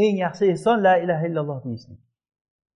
eng 0.03 0.17
yaxshi 0.25 0.45
ehson 0.55 0.77
la 0.87 0.95
ilaha 1.05 1.25
illalloh 1.29 1.59
deyishlik. 1.67 1.99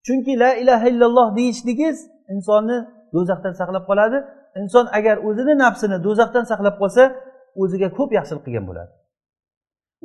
Chunki 0.07 0.33
la 0.43 0.51
ilaha 0.63 0.87
illalloh 0.93 1.29
deyishligiz 1.39 1.97
insonni 2.35 2.79
do'zaxdan 3.15 3.55
saqlab 3.61 3.85
qoladi. 3.91 4.19
Inson 4.61 4.87
agar 4.99 5.17
o'zini 5.29 5.55
nafsini 5.65 5.97
do'zaxdan 6.07 6.45
saqlab 6.51 6.77
qolsa 6.83 7.03
o'ziga 7.63 7.89
ko'p 7.99 8.11
yaxshilik 8.19 8.43
qilgan 8.47 8.65
bo'ladi. 8.71 8.93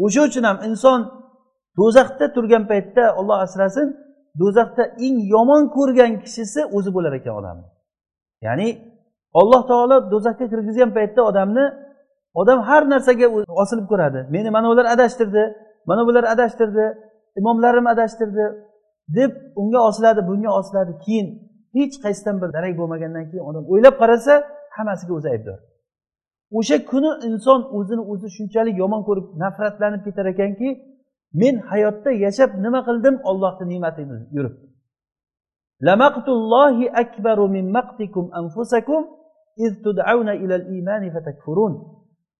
O'sha 0.04 0.22
uchun 0.28 0.44
ham 0.50 0.58
inson 0.70 1.00
do'zaxda 1.80 2.26
turgan 2.36 2.64
paytda 2.72 3.04
olloh 3.20 3.38
asrasin 3.46 3.88
do'zaxda 4.42 4.84
eng 5.06 5.18
yomon 5.34 5.64
ko'rgan 5.76 6.12
kishisi 6.24 6.62
o'zi 6.78 6.90
bo'lar 6.96 7.14
ekan 7.20 7.34
odamni 7.42 7.68
ya'ni 8.46 8.68
alloh 9.40 9.62
taolo 9.72 9.98
do'zaxga 10.14 10.46
kirgizgan 10.52 10.92
paytda 10.98 11.22
odamni 11.30 11.66
odam 12.42 12.60
har 12.68 12.84
narsaga 12.94 13.28
osilib 13.62 13.88
ko'radi. 13.92 14.20
Meni 14.36 14.50
mana 14.56 14.68
ular 14.74 14.86
adashtirdi 14.96 15.44
mana 15.90 16.02
bular 16.08 16.24
adashtirdi 16.34 16.86
imomlarim 17.40 17.86
adashtirdi 17.94 18.46
deb 19.18 19.32
unga 19.62 19.80
osiladi 19.90 20.22
bunga 20.30 20.52
osiladi. 20.60 20.92
Keyin 21.06 21.28
hech 21.78 21.96
qaysidan 22.04 22.36
bir 22.42 22.50
darak 22.56 22.74
bo'lmagandan 22.80 23.26
keyin 23.30 23.46
odam 23.50 23.64
o'ylab 23.74 23.96
qarasa 24.02 24.34
hammasiga 24.78 25.14
o'zi 25.20 25.30
aybdor. 25.36 25.60
O'sha 26.58 26.78
kuni 26.92 27.12
inson 27.28 27.62
o'zini 27.78 28.04
o'zi 28.12 28.28
shunchalik 28.38 28.76
yomon 28.84 29.02
ko'rib 29.08 29.28
nafratlanib 29.44 30.02
ketar 30.08 30.26
ekanki 30.34 30.70
men 31.42 31.56
hayotda 31.70 32.12
yashab 32.26 32.52
nima 32.66 32.80
qildim? 32.88 33.16
Ollohni 33.30 33.66
ne'matini 33.72 34.18
yurib. 34.38 34.56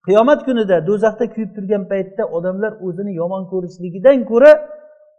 Qiyomat 0.06 0.40
kunida 0.46 0.76
do'zaxda 0.88 1.26
kuyib 1.34 1.50
turgan 1.56 1.84
paytda 1.92 2.22
odamlar 2.36 2.72
o'zini 2.86 3.12
yomon 3.20 3.42
ko'rishligidan 3.52 4.18
ko'ra 4.30 4.52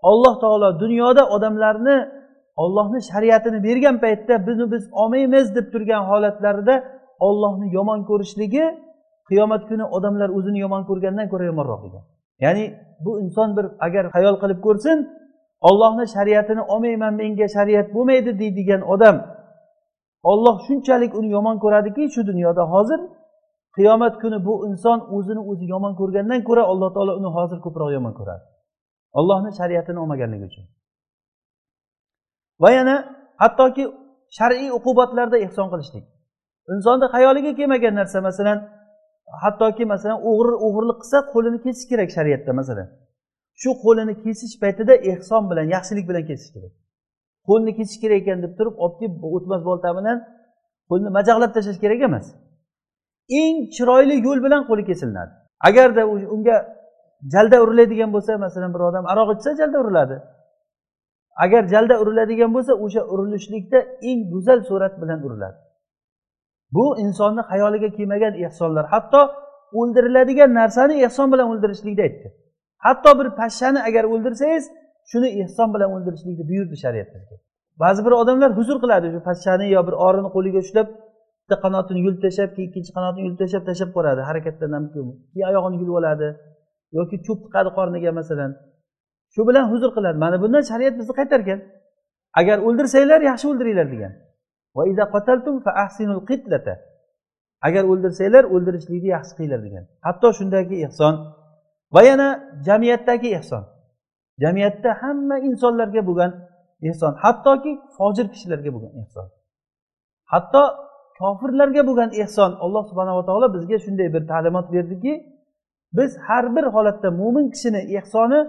alloh 0.10 0.34
taolo 0.44 0.70
dunyoda 0.84 1.24
odamlarni 1.36 1.98
ollohni 2.64 3.00
shariatini 3.10 3.60
bergan 3.68 3.98
paytda 4.04 4.34
buni 4.48 4.66
biz 4.74 4.84
olmaymiz 5.02 5.46
deb 5.56 5.68
turgan 5.74 6.04
holatlarida 6.10 6.76
ollohni 7.28 7.68
yomon 7.78 8.00
ko'rishligi 8.10 8.66
qiyomat 9.30 9.62
kuni 9.70 9.86
odamlar 9.98 10.30
o'zini 10.38 10.60
yomon 10.66 10.84
ko'rgandan 10.90 11.28
ko'ra 11.32 11.46
yomonroq 11.52 11.82
degan. 11.86 12.04
Ya'ni 12.46 12.64
bu 13.06 13.12
inson 13.24 13.50
bir 13.58 13.66
agar 13.86 14.06
hayol 14.16 14.36
qilib 14.42 14.60
ko'rsin 14.68 14.98
ollohni 15.70 16.06
shariatini 16.16 16.62
olmayman 16.74 17.14
menga 17.22 17.48
shariat 17.56 17.88
bo'lmaydi 17.96 18.32
deydigan 18.42 18.82
odam 18.94 19.16
olloh 20.32 20.56
shunchalik 20.68 21.12
uni 21.20 21.30
yomon 21.38 21.58
ko'radiki 21.64 22.04
shu 22.14 22.22
dunyoda 22.30 22.64
hozir 22.74 23.00
qiyomat 23.76 24.14
kuni 24.22 24.38
bu 24.48 24.54
inson 24.70 25.00
o'zini 25.16 25.42
o'zi 25.52 25.66
yomon 25.74 25.94
ko'rgandan 26.00 26.42
ko'ra 26.48 26.64
alloh 26.72 26.90
taolo 26.96 27.14
uni 27.20 27.30
hozir 27.38 27.60
ko'proq 27.66 27.90
yomon 27.98 28.14
ko'radi. 28.20 28.44
Ollohni 29.20 29.52
shariatini 29.60 30.00
olmaganligi 30.04 30.46
uchun. 30.50 30.66
Va 32.64 32.70
yana 32.78 32.96
hattoki 33.44 33.84
shar'iy 34.38 34.70
uqubatlarda 34.78 35.38
ehson 35.46 35.68
qilishlik. 35.72 36.06
Insonni 36.74 37.08
xayoliga 37.14 37.52
kelmagan 37.60 37.94
narsa 38.00 38.20
masalan 38.28 38.58
hattoki 39.44 39.86
masalan 39.94 40.20
o'g'ri 40.32 40.54
o'g'irlik 40.66 40.98
qilsa 41.02 41.18
qo'lini 41.34 41.60
kesish 41.66 41.88
kerak 41.92 42.10
shariatda 42.18 42.52
masalan. 42.60 42.88
Shu 43.62 43.70
qo'lini 43.84 44.14
kesish 44.24 44.56
paytida 44.64 44.94
ehson 45.12 45.44
bilan 45.50 45.66
yaxshilik 45.76 46.06
bilan 46.10 46.24
kesish 46.30 46.52
kerak. 46.56 46.74
Qo'lni 47.48 47.72
kesish 47.78 48.00
kerak 48.04 48.18
ekan 48.24 48.40
deb 48.46 48.54
turib 48.58 48.76
olib 48.84 48.96
kelib 49.00 49.16
o'tmas 49.38 49.62
bolta 49.70 49.90
bilan 49.98 50.18
qo'lni 50.90 51.10
majaqlab 51.18 51.52
tashlash 51.56 51.80
kerak 51.84 52.00
emas. 52.10 52.26
Eng 53.42 53.56
chiroyli 53.76 54.16
yo'l 54.28 54.40
bilan 54.46 54.62
qo'li 54.70 54.84
kesilinadi 54.90 55.34
agarda 55.68 56.02
unga 56.36 56.58
jalda 57.34 57.58
uriladigan 57.64 58.10
bo'lsa 58.16 58.32
masalan 58.46 58.72
bir 58.76 58.82
odam 58.90 59.06
aroq 59.12 59.30
ichsa 59.36 59.52
jalda 59.60 59.78
uriladi. 59.84 60.18
Agar 61.44 61.64
jalda 61.74 61.96
uriladigan 62.02 62.52
bo'lsa 62.56 62.74
o'sha 62.86 63.02
urilishlikda 63.14 63.80
eng 64.10 64.20
go'zal 64.34 64.60
surat 64.70 64.94
bilan 65.02 65.20
uriladi. 65.28 65.58
Bu 66.72 66.86
insonni 67.04 67.42
xayoliga 67.52 67.90
kelmagan 67.98 68.34
ehsonlar 68.46 68.86
hatto 68.94 69.22
o'ldiriladigan 69.80 70.54
narsani 70.54 70.96
ehson 71.08 71.28
bilan 71.34 71.48
o'ldirishlikni 71.52 72.02
aytdi. 72.08 72.28
Hatto 72.86 73.20
bir 73.20 73.28
pashshani 73.40 73.80
agar 73.88 74.04
o'ldirsangiz 74.14 74.66
shuni 75.12 75.30
ehson 75.44 75.74
bilan 75.74 75.90
o'ldirishlikni 75.96 76.46
buyurdi 76.52 76.76
shariat 76.84 77.10
bizga 77.16 77.36
ba'zi 77.84 78.06
bir 78.06 78.14
odamlar 78.22 78.52
huzur 78.58 78.78
qiladi 78.84 79.08
shu 79.14 79.20
pashshani 79.30 79.66
yo 79.76 79.82
bir 79.88 79.96
orini 80.08 80.30
qo'liga 80.36 80.60
ushlab 80.66 80.88
bitta 81.42 81.56
qanotini 81.64 82.00
yulib 82.06 82.20
tashlab 82.26 82.50
keyin 82.56 82.68
ikkinchi 82.70 82.92
qanotini 82.98 83.24
yulib 83.26 83.40
tashlab 83.42 83.64
tashlab 83.70 83.92
qo'yadi 83.98 84.22
harakatdan 84.30 84.84
keyin 84.94 85.48
oyog'ini 85.52 85.78
yulib 85.82 85.96
oladi 86.02 86.28
yoki 86.98 87.16
cho'p 87.26 87.40
tiqadi 87.46 87.70
qorniga 87.78 88.12
masalan. 88.20 88.52
Shu 89.34 89.42
bilan 89.48 89.66
huzur 89.72 89.92
qiladi. 89.98 90.18
Mana 90.24 90.38
bundan 90.44 90.64
shariat 90.72 90.94
bizni 91.00 91.14
qaytargan. 91.20 91.60
Agar 92.40 92.58
o'ldirsanglar 92.68 93.22
yaxshi 93.30 93.46
o'ldiringlar 93.52 93.88
degan. 93.94 94.14
Agar 97.68 97.84
o'ldirsanglar 97.92 98.44
o'ldirishlikni 98.54 99.10
yaxshi 99.16 99.34
qilinglar 99.38 99.62
degan. 99.68 99.84
Hatto 100.08 100.28
shundagi 100.38 100.76
ehson. 100.88 101.14
Va 101.96 102.02
yana 102.10 102.28
jamiyatdagi 102.68 103.30
ehson. 103.40 103.64
Jamiyatda 104.44 104.92
hamma 105.02 105.38
insonlarga 105.50 106.02
bo'lgan 106.10 106.32
ehson. 106.90 107.12
Hattoki 107.24 107.72
fojir 107.98 108.26
kishilarga 108.34 108.70
bo'lgan 108.76 108.94
ehson. 109.02 109.28
Hatto 110.34 110.64
kofirlarga 111.20 111.82
bo'lgan 111.90 112.10
ehson. 112.24 112.52
Alloh 112.66 112.84
subhanava 112.90 113.24
taolo 113.30 113.48
bizga 113.56 113.78
shunday 113.86 114.08
bir 114.16 114.24
ta'limot 114.32 114.68
berdiki 114.76 115.14
biz 115.98 116.12
har 116.28 116.46
bir 116.56 116.66
holatda 116.76 117.10
mo'min 117.22 117.46
kishini 117.54 117.82
ehsoni 117.98 118.40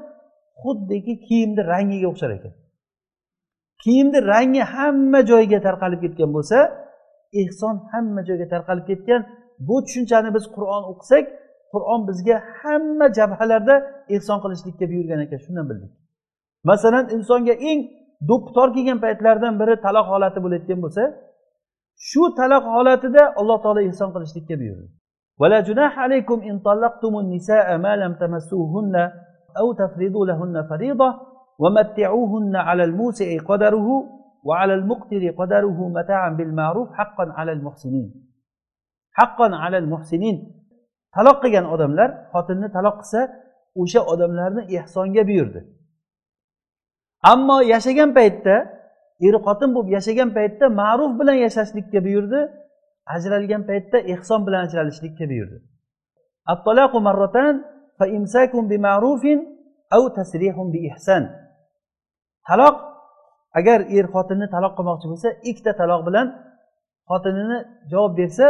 xuddiki 0.63 1.15
kiyimni 1.27 1.63
rangiga 1.73 2.07
o'xshar 2.13 2.31
ekan. 2.39 2.53
kiyimni 3.84 4.20
rangi 4.32 4.64
hamma 4.74 5.20
joyga 5.32 5.60
tarqalib 5.68 6.00
ketgan 6.06 6.30
bo'lsa 6.38 6.58
ehson 7.42 7.76
hamma 7.92 8.22
joyga 8.28 8.48
tarqalib 8.54 8.86
ketgan 8.92 9.22
bu 9.68 9.76
tushunchani 9.86 10.30
biz 10.36 10.46
qur'on 10.56 10.84
o'qisak 10.92 11.26
qur'on 11.74 12.00
bizga 12.10 12.38
hamma 12.60 13.08
jabhalarda 13.18 13.76
ehson 14.16 14.38
qilishlikka 14.44 14.86
buyurgan 14.92 15.20
ekan 15.26 15.40
shundan 15.46 15.66
bildik 15.70 15.92
masalan 16.70 17.06
insonga 17.16 17.56
eng 17.70 17.80
do'ppi 18.30 18.70
kelgan 18.76 18.98
paytlardan 19.06 19.54
biri 19.62 19.74
taloq 19.86 20.06
holati 20.14 20.40
bo'layotgan 20.46 20.80
bo'lsa 20.86 21.04
shu 22.10 22.24
taloq 22.40 22.64
holatida 22.76 23.24
alloh 23.40 23.58
taolo 23.64 23.82
ehson 23.90 24.10
qilishlikka 24.16 24.56
buyurdi 24.64 24.88
ولا 25.42 25.60
جناح 25.68 26.00
عليكم 26.06 26.38
إن 26.50 26.56
طلقتم 26.60 27.14
النساء 27.24 27.68
ما 27.86 27.94
لم 27.96 28.14
تمسوهن 28.14 28.96
أو 29.60 29.68
تفرضوا 29.82 30.26
لهن 30.30 30.56
فريضة 30.70 31.10
ومتعوهن 31.60 32.56
على 32.56 32.84
الموسع 32.84 33.38
قدره 33.50 33.88
وعلى 34.44 34.74
المقتر 34.74 35.30
قدره 35.40 35.90
متاعا 35.98 36.30
بالمعروف 36.30 36.94
حقا 36.94 37.26
على 37.38 37.52
المحسنين 37.52 38.10
حقا 39.12 39.56
على 39.56 39.78
المحسنين 39.78 40.38
taloq 41.16 41.38
qilgan 41.44 41.66
odamlar 41.74 42.10
xotinni 42.34 42.68
taloq 42.76 42.96
qilsa 43.02 43.22
o'sha 43.82 44.02
odamlarni 44.14 44.62
ehsonga 44.78 45.24
buyurdi 45.30 45.62
ammo 47.32 47.58
yashagan 47.74 48.10
paytda 48.18 48.56
er 49.28 49.36
xotin 49.46 49.70
bo'lib 49.76 49.90
yashagan 49.98 50.30
paytda 50.38 50.66
ma'ruf 50.82 51.12
bilan 51.20 51.38
yashashlikka 51.46 52.00
buyurdi 52.08 52.40
ajralgan 53.16 53.64
paytda 53.70 53.98
ehson 54.14 54.40
bilan 54.48 54.62
ajralishlikka 54.68 55.26
buyurdi 55.32 55.58
taloq 62.49 62.77
agar 63.59 63.81
er 63.97 64.07
xotinni 64.15 64.47
taloq 64.55 64.73
qilmoqchi 64.79 65.07
bo'lsa 65.13 65.29
ikkita 65.51 65.73
taloq 65.81 66.01
bilan 66.09 66.27
xotinini 67.11 67.59
javob 67.93 68.13
bersa 68.21 68.47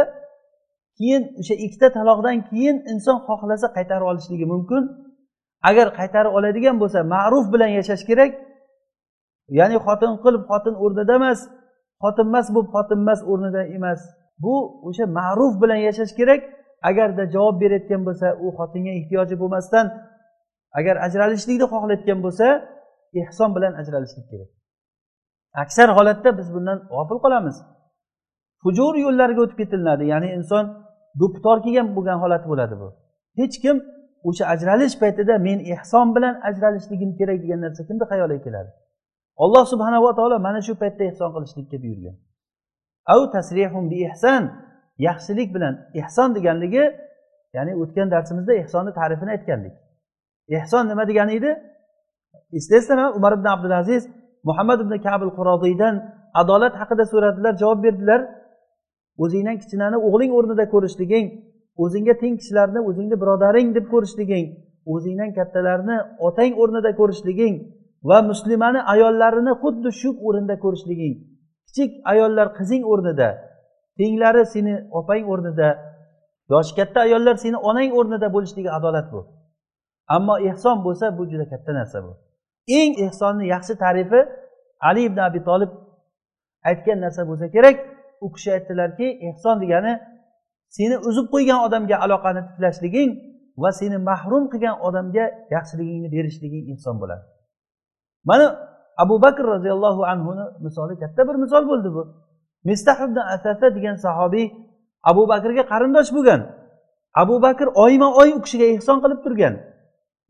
keyin 0.97 1.23
o'sha 1.39 1.55
ikkita 1.65 1.87
taloqdan 1.97 2.37
keyin 2.49 2.77
inson 2.91 3.17
xohlasa 3.27 3.67
qaytarib 3.77 4.05
olishligi 4.11 4.45
mumkin. 4.53 4.83
Agar 5.69 5.87
qaytarib 5.99 6.33
oladigan 6.37 6.75
bo'lsa 6.81 6.99
ma'ruf 7.15 7.45
bilan 7.53 7.71
yashash 7.77 8.03
kerak. 8.09 8.31
Ya'ni 9.59 9.77
xotin 9.85 10.13
qilib 10.23 10.43
xotin 10.51 10.75
o'rnida 10.83 11.13
emas 11.19 11.39
xotinmas 12.03 12.47
bo'lib 12.55 12.69
xotinmas 12.75 13.19
o'rnida 13.31 13.61
emas. 13.77 13.99
Bu 14.43 14.55
o'sha 14.87 15.05
ma'ruf 15.19 15.53
bilan 15.61 15.79
yashash 15.87 16.13
kerak. 16.19 16.41
Agarda 16.89 17.23
javob 17.35 17.55
berayotgan 17.61 18.01
bo'lsa 18.07 18.27
u 18.45 18.47
xotinga 18.57 18.91
ehtiyoji 18.99 19.35
bo'lmasdan 19.41 19.85
agar 20.79 20.95
ajralishlikni 21.05 21.65
xohlayotgan 21.73 22.19
bo'lsa 22.25 22.47
ehson 23.13 23.55
bilan 23.55 23.73
ajralishlik 23.73 24.29
kerak. 24.31 24.49
Aksar 25.63 25.89
holatda 25.97 26.37
biz 26.37 26.53
bundan 26.53 26.79
g'ofil 26.91 27.19
qolamiz. 27.25 27.57
Hujur 28.63 28.93
yo'llariga 29.05 29.41
o'tib 29.45 29.57
ketilinadi 29.61 30.03
ya'ni 30.13 30.27
inson 30.37 30.65
do'ppitor 31.19 31.57
kelgan 31.65 31.87
bo'lgan 31.95 32.17
holati 32.23 32.47
bo'ladi 32.51 32.75
bu. 32.81 32.87
Hech 33.39 33.55
kim 33.63 33.75
o'sha 34.29 34.43
ajralish 34.53 34.95
paytida 35.01 35.33
men 35.47 35.59
ehson 35.73 36.07
bilan 36.15 36.35
ajralishligim 36.49 37.11
kerak 37.19 37.37
degan 37.43 37.59
narsa 37.65 37.81
kimni 37.87 38.05
xayoliga 38.11 38.43
keladi. 38.47 38.71
Alloh 39.43 39.63
subhanava 39.73 40.11
taolo 40.17 40.37
mana 40.47 40.61
shu 40.67 40.73
paytda 40.81 41.03
ehson 41.11 41.29
qilishlikka 41.35 41.77
buyurgan. 41.83 42.15
Av 43.13 43.21
tasrihum 43.35 43.83
bi 43.91 43.97
ehson 44.09 44.43
yaxshilik 45.07 45.49
bilan 45.55 45.73
ehson 46.01 46.29
deganligi 46.37 46.85
ya'ni 47.55 47.73
o'tgan 47.81 48.07
darsimizda 48.13 48.53
ehsonni 48.61 48.91
ta'rifini 48.99 49.31
aytgandik. 49.35 49.75
Ehson 50.57 50.83
nima 50.89 51.03
degani 51.09 51.33
edi? 51.39 51.51
Eslaysizlarmi 52.57 53.09
umar 53.19 53.33
ibn 53.37 53.47
abdulaziz 53.55 54.03
muhammad 54.49 54.79
ibn 54.85 54.93
kabil 55.07 55.29
qurodiydan 55.37 55.95
adolat 56.41 56.73
haqida 56.81 57.05
so'radilar 57.11 57.53
javob 57.61 57.79
berdilar. 57.85 58.21
O'zingdan 59.23 59.55
kichkinani 59.61 59.97
o'g'ling 60.07 60.31
o'rnida 60.37 60.65
ko'rishliging 60.73 61.27
o'zingga 61.83 62.13
teng 62.21 62.33
kishilarni 62.39 62.79
o'zingni 62.89 63.15
birodaring 63.21 63.67
deb 63.77 63.85
ko'rishliging 63.93 64.45
o'zingdan 64.93 65.31
kattalarni 65.37 65.97
otang 66.27 66.53
o'rnida 66.61 66.91
ko'rishliging 66.99 67.55
va 68.09 68.17
muslimani 68.31 68.79
ayollarini 68.93 69.53
xuddi 69.61 69.89
shu 69.99 70.09
o'rinda 70.27 70.55
ko'rishliging. 70.63 71.15
Kichik 71.67 71.91
ayollar 72.11 72.47
qizing 72.57 72.83
o'rnida 72.91 73.29
tenglari 73.99 74.43
seni 74.53 74.73
opang 74.99 75.23
o'rnida 75.33 75.69
yoshi 76.51 76.73
katta 76.79 76.99
ayollar 77.07 77.35
seni 77.43 77.57
onang 77.69 77.89
o'rnida 77.99 78.27
bo'lishligi 78.35 78.69
adolat 78.77 79.07
bu. 79.13 79.19
Ammo 80.15 80.35
ehson 80.49 80.77
bo'lsa 80.85 81.05
bu 81.17 81.23
juda 81.31 81.45
katta 81.49 81.71
narsa 81.79 81.97
bu. 82.05 82.11
Eng 82.79 82.93
ehsonni 83.05 83.45
yaxshi 83.53 83.73
tarifi 83.83 84.19
ali 84.89 85.01
ibn 85.09 85.19
abi 85.27 85.39
tolib 85.49 85.71
aytgan 86.69 86.97
narsa 87.05 87.21
bo'lsa 87.29 87.45
kerak. 87.55 87.77
U 88.25 88.27
kishi 88.35 88.49
aytdilarki 88.57 89.07
ehson 89.29 89.55
degani 89.63 89.93
seni 90.75 90.95
uzib 91.09 91.25
qo'ygan 91.33 91.59
odamga 91.67 91.95
aloqani 92.05 92.41
tiklashliging 92.49 93.11
va 93.61 93.69
seni 93.79 93.97
mahrum 94.09 94.43
qilgan 94.51 94.75
odamga 94.87 95.25
yaxshiligingni 95.55 96.09
berishliging 96.15 96.65
ehson 96.73 96.95
bo'ladi. 97.01 97.23
Mana 98.29 98.45
abu 99.03 99.15
bakr 99.25 99.43
roziyallohu 99.53 100.01
anhuni 100.11 100.45
misoli 100.65 100.95
katta 101.01 101.21
bir 101.27 101.35
misol 101.43 101.63
bo'ldi 101.71 101.89
bu. 101.95 102.03
Mistah 102.69 102.97
ibn 103.07 103.17
asasa 103.35 103.67
degan 103.75 103.95
sahobiy 104.05 104.47
abu 105.09 105.23
bakrga 105.31 105.63
qarindosh 105.71 106.11
bo'lgan. 106.17 106.41
Abu 107.21 107.35
bakr 107.45 107.67
oyma 107.83 108.09
oy 108.21 108.29
u 108.37 108.39
kishiga 108.45 108.65
ehson 108.75 108.97
qilib 109.03 109.19
turgan. 109.25 109.53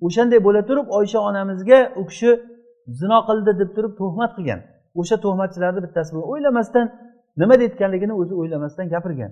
O'shanday 0.06 0.40
bo'la 0.48 0.62
turib 0.70 0.88
oysha 1.00 1.20
onamizga 1.30 1.80
u 2.00 2.04
kishi 2.10 2.30
zino 3.00 3.20
qildi 3.28 3.52
deb 3.62 3.70
turib 3.76 3.94
tuhmat 4.00 4.32
qilgan. 4.38 4.60
O'sha 5.00 5.18
tuhmatchilarni 5.26 5.82
bittasi 5.86 6.10
bo'lgan 6.16 6.30
o'ylamasdan 6.34 6.86
nima 7.42 7.56
deyotganligini 7.62 8.14
o'zi 8.22 8.34
o'ylamasdan 8.42 8.86
gapirgan. 8.94 9.32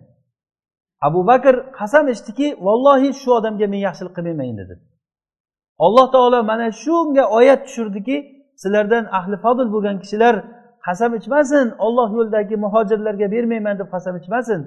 Abu 1.08 1.22
bakr 1.30 1.56
qasam 1.80 2.06
ichdiki 2.14 2.48
vallohi 2.68 3.10
shu 3.22 3.30
odamga 3.40 3.68
men 3.74 3.82
yaxshilik 3.88 4.14
qilmayman 4.18 4.48
endi 4.52 4.64
dedi. 4.72 4.84
Alloh 5.86 6.08
taolo 6.16 6.40
mana 6.52 6.68
shunga 6.84 7.24
oyat 7.38 7.62
tushirdiki 7.68 8.18
sizlardan 8.62 9.06
ahli 9.18 9.36
fodil 9.44 9.68
bo'lgan 9.76 9.98
kishilar 10.04 10.36
qasam 10.88 11.12
ichmasin 11.20 11.66
olloh 11.86 12.10
yo'lidagi 12.18 12.56
muhojirlarga 12.66 13.28
bermayman 13.36 13.76
deb 13.82 13.90
qasam 13.96 14.16
ichmasin. 14.22 14.60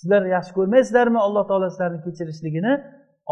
Sizlar 0.00 0.22
yaxshi 0.34 0.52
ko'rmaysizlarmi? 0.58 1.18
Alloh 1.26 1.44
taolo 1.50 1.66
sizlarni 1.72 2.00
kechirishligini 2.06 2.72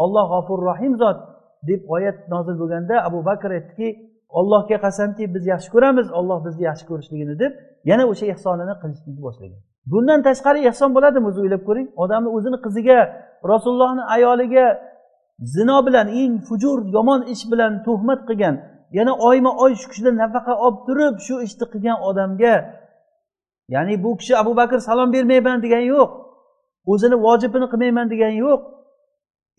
olloh 0.03 0.25
g'ofur 0.33 0.59
rohim 0.69 0.93
zot 1.01 1.19
deb 1.67 1.81
oyat 1.95 2.17
nozil 2.33 2.55
bo'lganda 2.61 2.95
abu 3.07 3.19
bakr 3.29 3.49
aytdiki 3.57 3.87
ollohga 4.39 4.77
qasamki 4.85 5.23
biz 5.33 5.43
yaxshi 5.53 5.69
ko'ramiz 5.75 6.07
olloh 6.19 6.39
bizni 6.45 6.63
yaxshi 6.69 6.85
ko'rishligini 6.89 7.35
deb 7.43 7.51
yana 7.89 8.03
o'sha 8.11 8.25
ehsonini 8.33 8.75
qilishlikni 8.81 9.21
boshlagan. 9.27 9.59
Bundan 9.91 10.19
tashqari 10.27 10.59
ehson 10.71 10.89
bo'ladimi 10.95 11.25
o'zi 11.29 11.39
o'ylab 11.43 11.63
ko'ring 11.67 11.87
odamni 12.03 12.29
o'zini 12.37 12.57
qiziga 12.65 12.99
rasulullohni 13.51 14.03
ayoliga 14.15 14.65
zino 15.55 15.77
bilan 15.87 16.07
eng 16.21 16.33
fujur 16.47 16.77
yomon 16.95 17.21
ish 17.33 17.43
bilan 17.51 17.71
tuhmat 17.85 18.19
qilgan 18.29 18.55
yana 18.97 19.13
oyma 19.29 19.51
oy 19.63 19.71
shu 19.79 19.85
kishidan 19.91 20.15
nafaqa 20.23 20.53
olib 20.65 20.79
turib 20.87 21.15
shu 21.25 21.35
ishni 21.45 21.65
qilgan 21.73 21.97
odamga 22.09 22.55
ya'ni 23.73 23.95
bu 24.03 24.09
kishi 24.19 24.33
abu 24.41 24.51
bakr 24.59 24.77
salom 24.87 25.09
bermayman 25.15 25.57
degani 25.65 25.87
yo'q 25.95 26.11
o'zini 26.91 27.17
vojibini 27.25 27.67
qilmayman 27.71 28.07
degani 28.13 28.37
yo'q 28.45 28.61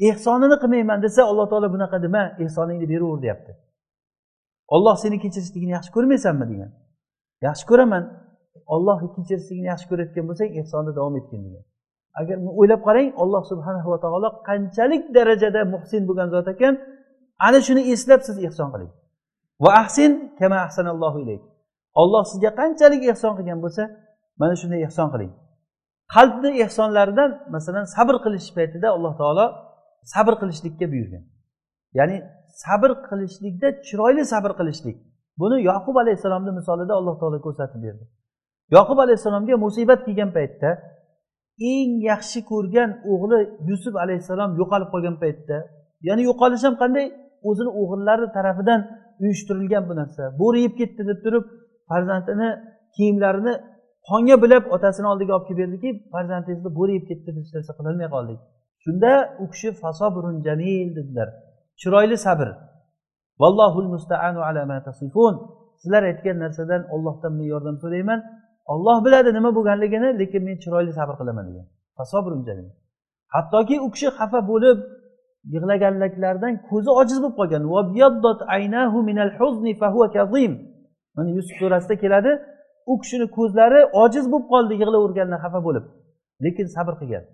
ehsonini 0.08 0.56
qilmayman 0.62 0.98
desa 1.04 1.20
alloh 1.30 1.46
taolo 1.50 1.68
bunaqa 1.74 1.98
dema 2.04 2.22
ehsoningni 2.44 2.86
beraver 2.92 3.22
deyapti. 3.24 3.52
Olloh 4.74 4.96
seni 5.02 5.16
kechirishligini 5.24 5.72
yaxshi 5.76 5.90
ko'rmaysanmi 5.96 6.46
degan. 6.52 6.70
Yaxshi 7.46 7.64
ko'raman. 7.70 8.04
Olloh 8.74 8.98
kechirishligini 9.16 9.68
yaxshi 9.72 9.86
ko'rayotgan 9.90 10.24
bo'lsang 10.28 10.50
ehsonni 10.60 10.92
davom 10.98 11.14
etgin 11.20 11.40
degan. 11.46 11.64
Agar 12.20 12.36
o'ylab 12.60 12.80
qarang 12.88 13.08
olloh 13.22 13.42
subhanahu 13.50 13.88
va 13.92 13.98
taolo 14.04 14.28
qanchalik 14.48 15.02
darajada 15.16 15.60
muhsin 15.74 16.02
bo'lgan 16.08 16.28
zot 16.34 16.48
ekan 16.54 16.74
ana 17.46 17.58
shuni 17.66 17.82
eslab 17.92 18.20
siz 18.28 18.36
ehson 18.48 18.68
qiling. 18.72 18.92
Va 19.64 19.70
ahsin 19.82 20.10
kama 20.40 20.58
ahsanallohu 20.66 21.18
ilayk. 21.24 21.42
Olloh 22.00 22.22
sizga 22.30 22.50
qanchalik 22.60 23.03
ehson 23.12 23.32
qilgan 23.38 23.59
bo'lsa 23.64 23.82
mana 24.40 24.55
shunday 24.61 24.80
ehson 24.88 25.09
qiling. 25.14 25.32
Qalbni 26.14 26.51
ehsonlaridan 26.64 27.30
masalan 27.55 27.84
sabr 27.94 28.14
qilish 28.24 28.48
paytida 28.57 28.88
alloh 28.96 29.12
taolo 29.20 29.46
sabr 30.14 30.34
qilishlikka 30.40 30.86
buyurgan. 30.92 31.24
Ya'ni 31.98 32.16
sabr 32.64 32.90
qilishlikda 33.09 33.68
chiroyli 33.86 34.24
sabr 34.32 34.53
qilishlik. 34.61 34.96
Buni 35.40 35.57
yoqub 35.70 35.96
alayhissalomni 36.03 36.53
misolida 36.59 36.92
alloh 37.01 37.14
taolo 37.20 37.38
ko'rsatib 37.46 37.80
berdi. 37.86 38.05
Yoqub 38.76 38.98
alayhissalomga 39.05 39.57
musibat 39.66 40.01
kelgan 40.07 40.30
paytda 40.36 40.70
eng 41.72 41.90
yaxshi 42.11 42.40
ko'rgan 42.51 42.90
o'g'li 43.12 43.38
yusuf 43.70 43.94
alayhissalom 44.05 44.51
yo'qolib 44.61 44.88
qolgan 44.94 45.16
paytda 45.22 45.57
ya'ni 46.09 46.22
yo'qolish 46.30 46.64
ham 46.66 46.74
qanday? 46.82 47.07
O'zini 47.48 47.70
o'g'illari 47.80 48.26
tarafidan 48.36 48.80
uyushtirilgan 49.22 49.82
bu 49.88 49.94
narsa. 50.01 50.22
Bo'ri 50.40 50.59
yeb 50.66 50.74
ketdi 50.80 51.03
deb 51.11 51.18
turib 51.24 51.44
farzandini 51.90 52.48
kiyimlarini 52.96 53.55
qonga 54.09 54.36
bilab 54.42 54.64
otasini 54.74 55.07
oldiga 55.12 55.32
olib 55.36 55.46
kelib 55.48 55.61
berdiki 55.62 55.90
farzandingizni 56.14 56.70
bo'ri 56.78 56.92
yeb 56.98 57.05
ketdi 57.11 57.28
hech 57.38 57.51
narsa 57.57 57.72
qilolmay 57.78 58.09
qoldik. 58.14 58.40
Shunda 58.85 59.12
u 59.43 59.45
kishi 59.53 59.68
fasobrun 59.83 60.37
jamil 60.47 60.89
dedilar. 60.97 61.28
Chiroyli 61.81 62.16
sabr. 62.26 62.49
Vallohul 63.41 63.89
mustaanu 63.95 64.41
ala 64.49 64.62
ma 64.66 64.78
tasifun. 64.89 65.35
Sizlar 65.81 66.03
aytgan 66.11 66.37
narsadan 66.45 66.83
ollohdan 66.95 67.33
men 67.39 67.47
yordam 67.55 67.76
so'rayman. 67.83 68.20
Olloh 68.72 68.99
biladi 69.05 69.31
nima 69.39 69.51
bo'lganligini 69.57 70.09
lekin 70.20 70.43
men 70.49 70.57
chiroyli 70.62 70.93
sabr 70.99 71.14
qilaman 71.20 71.45
degan. 71.49 71.66
Fasobrun 71.99 72.43
jamil. 72.49 72.68
Hattoki 73.35 73.76
u 73.87 73.89
kishi 73.95 74.09
xafa 74.18 74.41
bo'lib 74.51 74.78
yig'laganliklaridan 75.55 76.53
ko'zi 76.68 76.91
ojiz 77.01 77.18
bo'lib 77.22 77.37
qolgan. 77.41 77.62
Mana 81.16 81.31
yusuf 81.37 81.55
surasida 81.61 81.95
keladi. 82.03 82.33
U 82.91 82.93
kishini 83.03 83.26
ko'zlari 83.37 83.81
ojiz 84.03 84.24
bo'lib 84.33 84.47
qoldi 84.53 84.72
yig'laverganda 84.81 85.37
xafa 85.45 85.61
bo'lib. 85.66 85.85
Lekin 86.45 86.66
sabr 86.76 86.95
qilgan. 87.01 87.24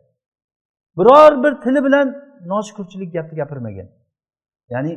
Biror 0.98 1.32
bir 1.44 1.52
tili 1.64 1.84
bilan 1.84 2.06
noshukurchilik 2.52 3.12
gapni 3.16 3.36
gapirmagan. 3.40 3.88
Ya'ni 4.74 4.92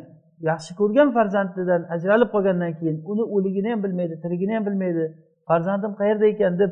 yaxshi 0.50 0.72
ko'rgan 0.80 1.10
farzandidan 1.18 1.82
ajralib 1.96 2.30
qolgandan 2.36 2.72
keyin 2.80 2.98
uni 3.12 3.24
o'ligini 3.36 3.70
ham 3.72 3.84
bilmaydi 3.86 4.16
tirigini 4.24 4.54
ham 4.56 4.64
bilmaydi 4.68 5.04
farzandim 5.48 5.92
qayerda 6.00 6.26
ekan 6.34 6.54
deb 6.62 6.72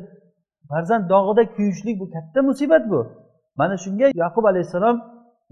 farzand 0.70 1.04
dog'ida 1.12 1.42
kuyishlik 1.56 1.96
bu 2.00 2.06
katta 2.14 2.42
musibat 2.48 2.84
bu. 2.92 3.00
Mana 3.60 3.76
shunga 3.84 4.06
yaqub 4.24 4.44
alayhissalom 4.50 4.96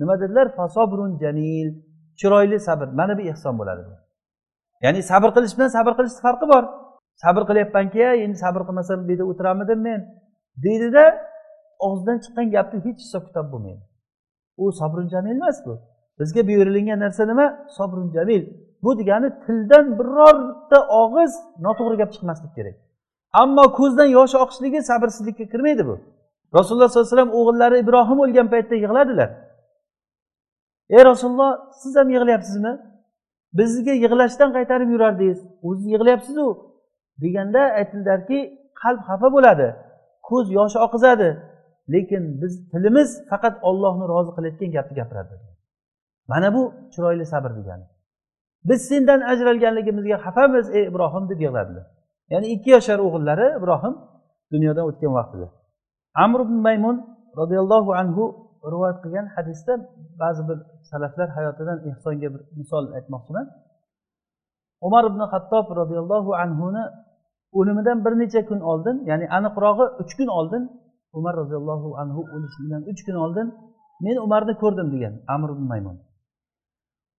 nima 0.01 0.14
dedilar? 0.20 0.47
Fasobrun 0.59 1.12
janil 1.22 1.68
chiroyli 2.20 2.59
sabr 2.68 2.87
mana 2.99 3.14
bu 3.18 3.22
ehson 3.33 3.55
bo'ladi 3.61 3.83
ya'ni 4.85 5.01
sabr 5.11 5.29
qilish 5.37 5.55
bilan 5.57 5.70
sabr 5.77 5.93
qilishni 5.99 6.20
farqi 6.27 6.47
bor. 6.53 6.64
Sabr 7.22 7.43
qilyapmanki 7.49 8.03
endi 8.24 8.37
sabr 8.45 8.61
qilmasam 8.68 8.99
bu 9.07 9.11
yerda 9.12 9.24
o'tiramidim 9.31 9.81
men 9.89 10.01
deydida 10.64 11.05
og'zidan 11.87 12.18
chiqqan 12.24 12.47
gapni 12.55 12.79
hech 12.87 12.99
hisob 13.05 13.22
kitob 13.29 13.47
bo'lmaydi. 13.53 13.83
U 14.62 14.72
sobrun 14.81 15.09
jamil 15.09 15.37
emas 15.37 15.59
bu. 15.66 15.74
Bizga 16.20 16.43
buyurilgan 16.49 17.01
narsa 17.05 17.27
nima? 17.27 17.47
Sobrun 17.77 18.09
jamil. 18.16 18.43
Bu 18.83 18.99
degani 18.99 19.29
tildan 19.47 19.99
birorta 19.99 20.79
og'iz 21.03 21.33
noto'g'ri 21.64 21.97
gap 22.01 22.11
chiqmasligi 22.14 22.55
kerak. 22.59 22.77
Ammo 23.43 23.64
ko'zdan 23.79 24.09
yosh 24.18 24.35
oqishligi 24.43 24.81
sabrsizlikka 24.91 25.45
kirmaydi 25.53 25.87
bu. 25.87 25.95
Rasululloh 26.57 26.89
sollallohu 26.89 27.09
alayhi 27.09 27.16
vasallam 27.16 27.33
o'g'illari 27.39 27.77
ibrohim 27.85 28.18
o'lgan 28.24 28.49
paytda 28.55 28.74
yig'ladilar. 28.85 29.31
Ey 30.97 31.03
rasululloh 31.11 31.53
siz 31.81 31.97
ham 31.97 32.09
yig'layapsizmi? 32.14 32.72
Bizga 33.59 33.95
yig'lashdan 34.05 34.51
qaytarib 34.57 34.89
yurardingiz. 34.95 35.39
O'ziz 35.68 35.87
yig'layapsizu 35.95 36.47
deganda 37.22 37.62
aytildilarki 37.81 38.39
qalb 38.83 39.01
xafa 39.09 39.29
bo'ladi. 39.37 39.68
Ko'z 40.29 40.47
yoshi 40.59 40.79
oqizadi. 40.87 41.29
Lekin 41.95 42.24
biz 42.43 42.53
tilimiz 42.70 43.11
faqat 43.30 43.55
ollohni 43.68 44.05
rozi 44.12 44.30
qilayotgan 44.37 44.70
gapni 44.76 44.95
gapiradi. 45.01 45.34
Mana 46.30 46.49
bu 46.55 46.62
chiroyli 46.93 47.26
sabr 47.32 47.51
degani. 47.59 47.87
Biz 48.68 48.80
sendan 48.89 49.20
ajralganligimizga 49.32 50.16
xafamiz 50.24 50.66
ey 50.76 50.84
ibrohim 50.91 51.24
deb 51.30 51.41
yig'ladilar. 51.45 51.87
Ya'ni 52.32 52.47
ikki 52.55 52.70
yashar 52.76 52.99
o'g'illari 53.07 53.47
ibrohim 53.59 53.95
dunyodan 54.53 54.84
o'tgan 54.91 55.12
vaqtida. 55.18 55.47
Amr 56.24 56.39
ibn 56.47 56.57
maymun 56.66 56.97
roziyallohu 57.41 57.91
anhu 58.01 58.24
rivoyat 58.72 58.99
qilgan 59.05 59.26
hadisda 59.37 59.72
ba'zi 60.22 60.43
bir 60.49 60.59
salaflar 60.91 61.28
hayotidan 61.37 61.78
ehsonga 61.91 62.28
bir 62.34 62.43
misol 62.61 62.84
aytmoqchiman. 62.99 63.47
Umar 64.87 65.05
ibn 65.11 65.20
hattob 65.32 65.66
roziyallohu 65.80 66.30
anhuni 66.45 66.84
o'limidan 67.59 67.99
bir 68.05 68.12
necha 68.22 68.41
kun 68.49 68.61
oldin 68.70 68.97
ya'ni 69.11 69.26
aniqrog'i 69.39 69.87
uch 70.03 70.12
kun 70.18 70.28
oldin 70.39 70.62
umar 71.18 71.34
roziyallohu 71.42 71.88
anhu 72.02 72.20
o'lishligidan 72.34 72.82
uch 72.90 73.00
kun 73.06 73.16
oldin 73.24 73.46
men 74.04 74.16
umarni 74.26 74.54
ko'rdim 74.62 74.88
degan 74.94 75.14
amr 75.34 75.48
ibn 75.54 75.64
maymun 75.72 75.96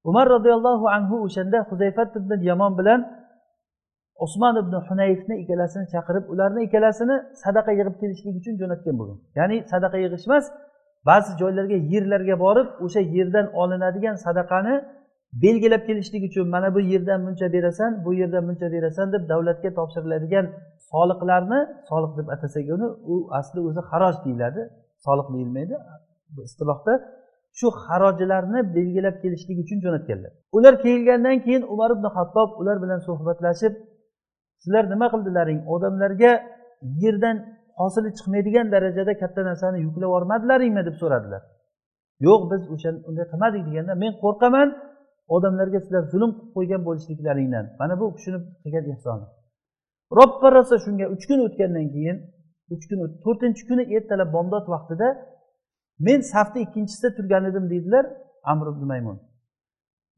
umar 0.09 0.25
roziyallohu 0.35 0.85
anhu 0.97 1.15
o'shanda 1.25 1.59
huzayfat 1.69 2.11
ibn 2.19 2.31
yamon 2.49 2.73
bilan 2.79 2.99
usmon 4.25 4.55
ibn 4.63 4.73
hunayfni 4.87 5.35
ikkalasini 5.41 5.85
chaqirib 5.93 6.25
ularni 6.33 6.61
ikkalasini 6.67 7.15
sadaqa 7.43 7.71
yig'ib 7.79 7.95
kelishlik 8.01 8.35
uchun 8.39 8.53
jo'natgan 8.61 8.95
bo'lgan. 8.99 9.17
Ya'ni 9.39 9.57
sadaqa 9.71 9.97
yig'ish 10.03 10.25
emas 10.29 10.45
ba'zi 11.09 11.31
joylarga 11.41 11.77
yerlarga 11.93 12.35
borib 12.45 12.67
o'sha 12.85 13.01
yerdan 13.15 13.45
olinadigan 13.61 14.15
sadaqani 14.25 14.75
belgilab 15.43 15.83
kelishlik 15.89 16.23
uchun 16.29 16.45
mana 16.55 16.69
bu 16.75 16.79
yerdan 16.93 17.19
buncha 17.27 17.47
berasan 17.55 17.91
bu 18.05 18.11
yerdan 18.21 18.43
buncha 18.47 18.67
berasan 18.75 19.07
deb 19.13 19.23
davlatga 19.31 19.69
topshiriladigan 19.79 20.45
soliqlarni 20.91 21.59
soliq 21.89 22.11
deb 22.19 22.27
atasak 22.35 22.65
uni 22.75 22.87
u 23.11 23.15
asli 23.39 23.59
o'zi 23.67 23.81
haroj 23.89 24.15
deyiladi. 24.25 24.61
Soliq 25.05 25.27
deyilmaydi. 25.35 25.75
Bu 26.35 26.39
istilohda 26.47 26.93
shu 27.59 27.67
xarojlarni 27.83 28.59
belgilab 28.77 29.15
kelishlik 29.23 29.57
uchun 29.63 29.77
jo'natganlar. 29.85 30.31
Ular 30.57 30.73
kelgandan 30.83 31.37
keyin 31.45 31.63
umar 31.73 31.89
ibn 31.95 32.05
hattob 32.15 32.49
ular 32.61 32.77
bilan 32.83 32.99
suhbatlashib 33.07 33.73
sizlar 34.63 34.83
nima 34.93 35.07
qildilaring? 35.13 35.59
Odamlarga 35.73 36.31
yerdan 37.03 37.37
hosili 37.79 38.09
chiqmaydigan 38.17 38.67
darajada 38.73 39.13
katta 39.21 39.41
narsani 39.49 39.77
yuklab 39.85 40.09
yubormadilaringmi 40.09 40.83
deb 40.87 40.95
so'radilar. 41.01 41.41
Yo'q 42.27 42.41
biz 42.51 42.61
o'sha 42.73 42.89
unday 43.09 43.25
qilmadik 43.31 43.61
deganda 43.67 43.93
men 44.03 44.11
qo'rqaman 44.23 44.67
odamlarga 45.35 45.79
sizlar 45.83 46.03
zulm 46.13 46.31
qilib 46.37 46.51
qo'ygan 46.55 46.81
bo'lishliklaringdan 46.87 47.65
mana 47.79 47.93
bu 48.01 48.05
kishini 48.17 48.39
qilgan 48.63 48.85
ehsoni 48.93 49.25
robba 50.17 50.47
rosa 50.57 50.75
shunga 50.85 51.05
uch 51.13 51.25
kun 51.29 51.39
o'tgandan 51.47 51.87
keyin 51.95 52.17
uch 52.73 52.85
kun 52.89 52.99
to'rtinchi 53.23 53.63
kuni 53.69 53.83
ertalab 53.95 54.29
bomdod 54.37 54.65
vaqtida 54.73 55.07
men 56.07 56.19
safni 56.33 56.59
ikkinchisida 56.65 57.09
turgan 57.17 57.43
edim 57.49 57.65
deydilar 57.73 58.05
amr 58.51 58.67
ibn 58.73 58.83
maymun. 58.91 59.17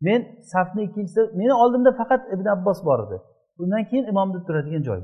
Men 0.02 0.22
safni 0.54 0.82
ikkinchisida 0.88 1.24
meni 1.40 1.54
oldimda 1.54 1.92
faqat 2.00 2.22
ibn 2.34 2.46
abbos 2.56 2.80
bor 2.86 3.00
edi. 3.08 3.18
Undan 3.62 3.84
keyin 3.90 4.06
imom 4.12 4.30
deb 4.36 4.44
turadigan 4.48 4.84
joy 4.90 5.02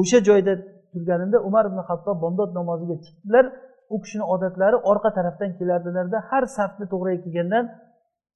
o'sha 0.00 0.18
joyda 0.28 0.52
turganimda 0.92 1.38
umar 1.48 1.64
ibn 1.70 1.78
hattob 1.88 2.16
bomdod 2.24 2.50
namoziga 2.58 2.96
chiqdilar. 3.04 3.44
U 3.94 3.96
kishini 4.02 4.24
odatlari 4.34 4.76
orqa 4.90 5.10
tarafdan 5.16 5.50
kelardilarda 5.58 6.18
har 6.30 6.44
safni 6.58 6.86
to'g'riga 6.92 7.18
kelgandan 7.24 7.64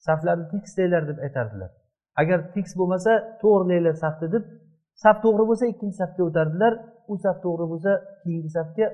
saflarni 0.07 0.47
tekislanglar 0.53 1.03
deb 1.11 1.19
aytardilar. 1.27 1.71
Agar 2.21 2.39
tekis 2.55 2.73
bo'lmasa 2.81 3.13
to'g'rilanglar 3.43 3.95
safni 4.05 4.29
deb 4.35 4.45
saf 5.03 5.17
to'g'ri 5.25 5.45
bo'lsa 5.51 5.65
ikkinchi 5.73 5.97
safga 6.03 6.23
o'tardilar. 6.29 6.73
U 7.13 7.15
saf 7.25 7.37
to'g'ri 7.45 7.67
bo'lsa 7.73 7.93
keyingi 8.23 8.51
safga 8.59 8.87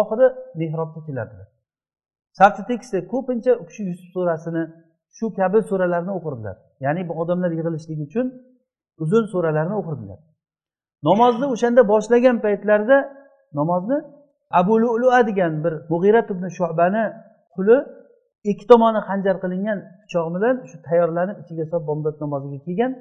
oxiri 0.00 0.26
mehrobga 0.60 1.00
kelardilar. 1.06 1.48
Safni 2.38 2.62
tekisda 2.70 2.98
ko'pincha 3.12 3.52
u 3.62 3.64
kishi 3.68 3.82
yusuf 3.90 4.08
surasini 4.14 4.62
shu 5.16 5.26
kabi 5.38 5.58
suralarni 5.70 6.12
o'qirdilar. 6.18 6.56
Ya'ni 6.84 7.02
bu 7.08 7.12
odamlar 7.22 7.50
yig'ilishligi 7.56 8.02
uchun 8.08 8.26
uzun 9.02 9.24
suralarni 9.32 9.74
o'qirdilar. 9.80 10.18
Namozni 11.08 11.46
o'shanda 11.54 11.82
boshlagan 11.92 12.36
paytlarida 12.44 12.98
namozni 13.58 13.98
abu 14.60 14.74
lulua 14.82 15.20
degan 15.28 15.52
bir 15.64 15.74
mug'irat 15.92 16.28
ibn 16.34 16.44
shubani 16.58 17.04
quli 17.54 17.76
ikki 18.50 18.66
tomoni 18.72 19.00
hanjar 19.08 19.36
qilingan 19.42 19.78
pichoq 20.00 20.26
bilan 20.34 20.54
shu 20.70 20.76
tayyorlanib 20.86 21.36
ichiga 21.42 21.64
solib 21.70 21.86
bomdod 21.90 22.16
namoziga 22.24 22.58
kelgan 22.66 22.92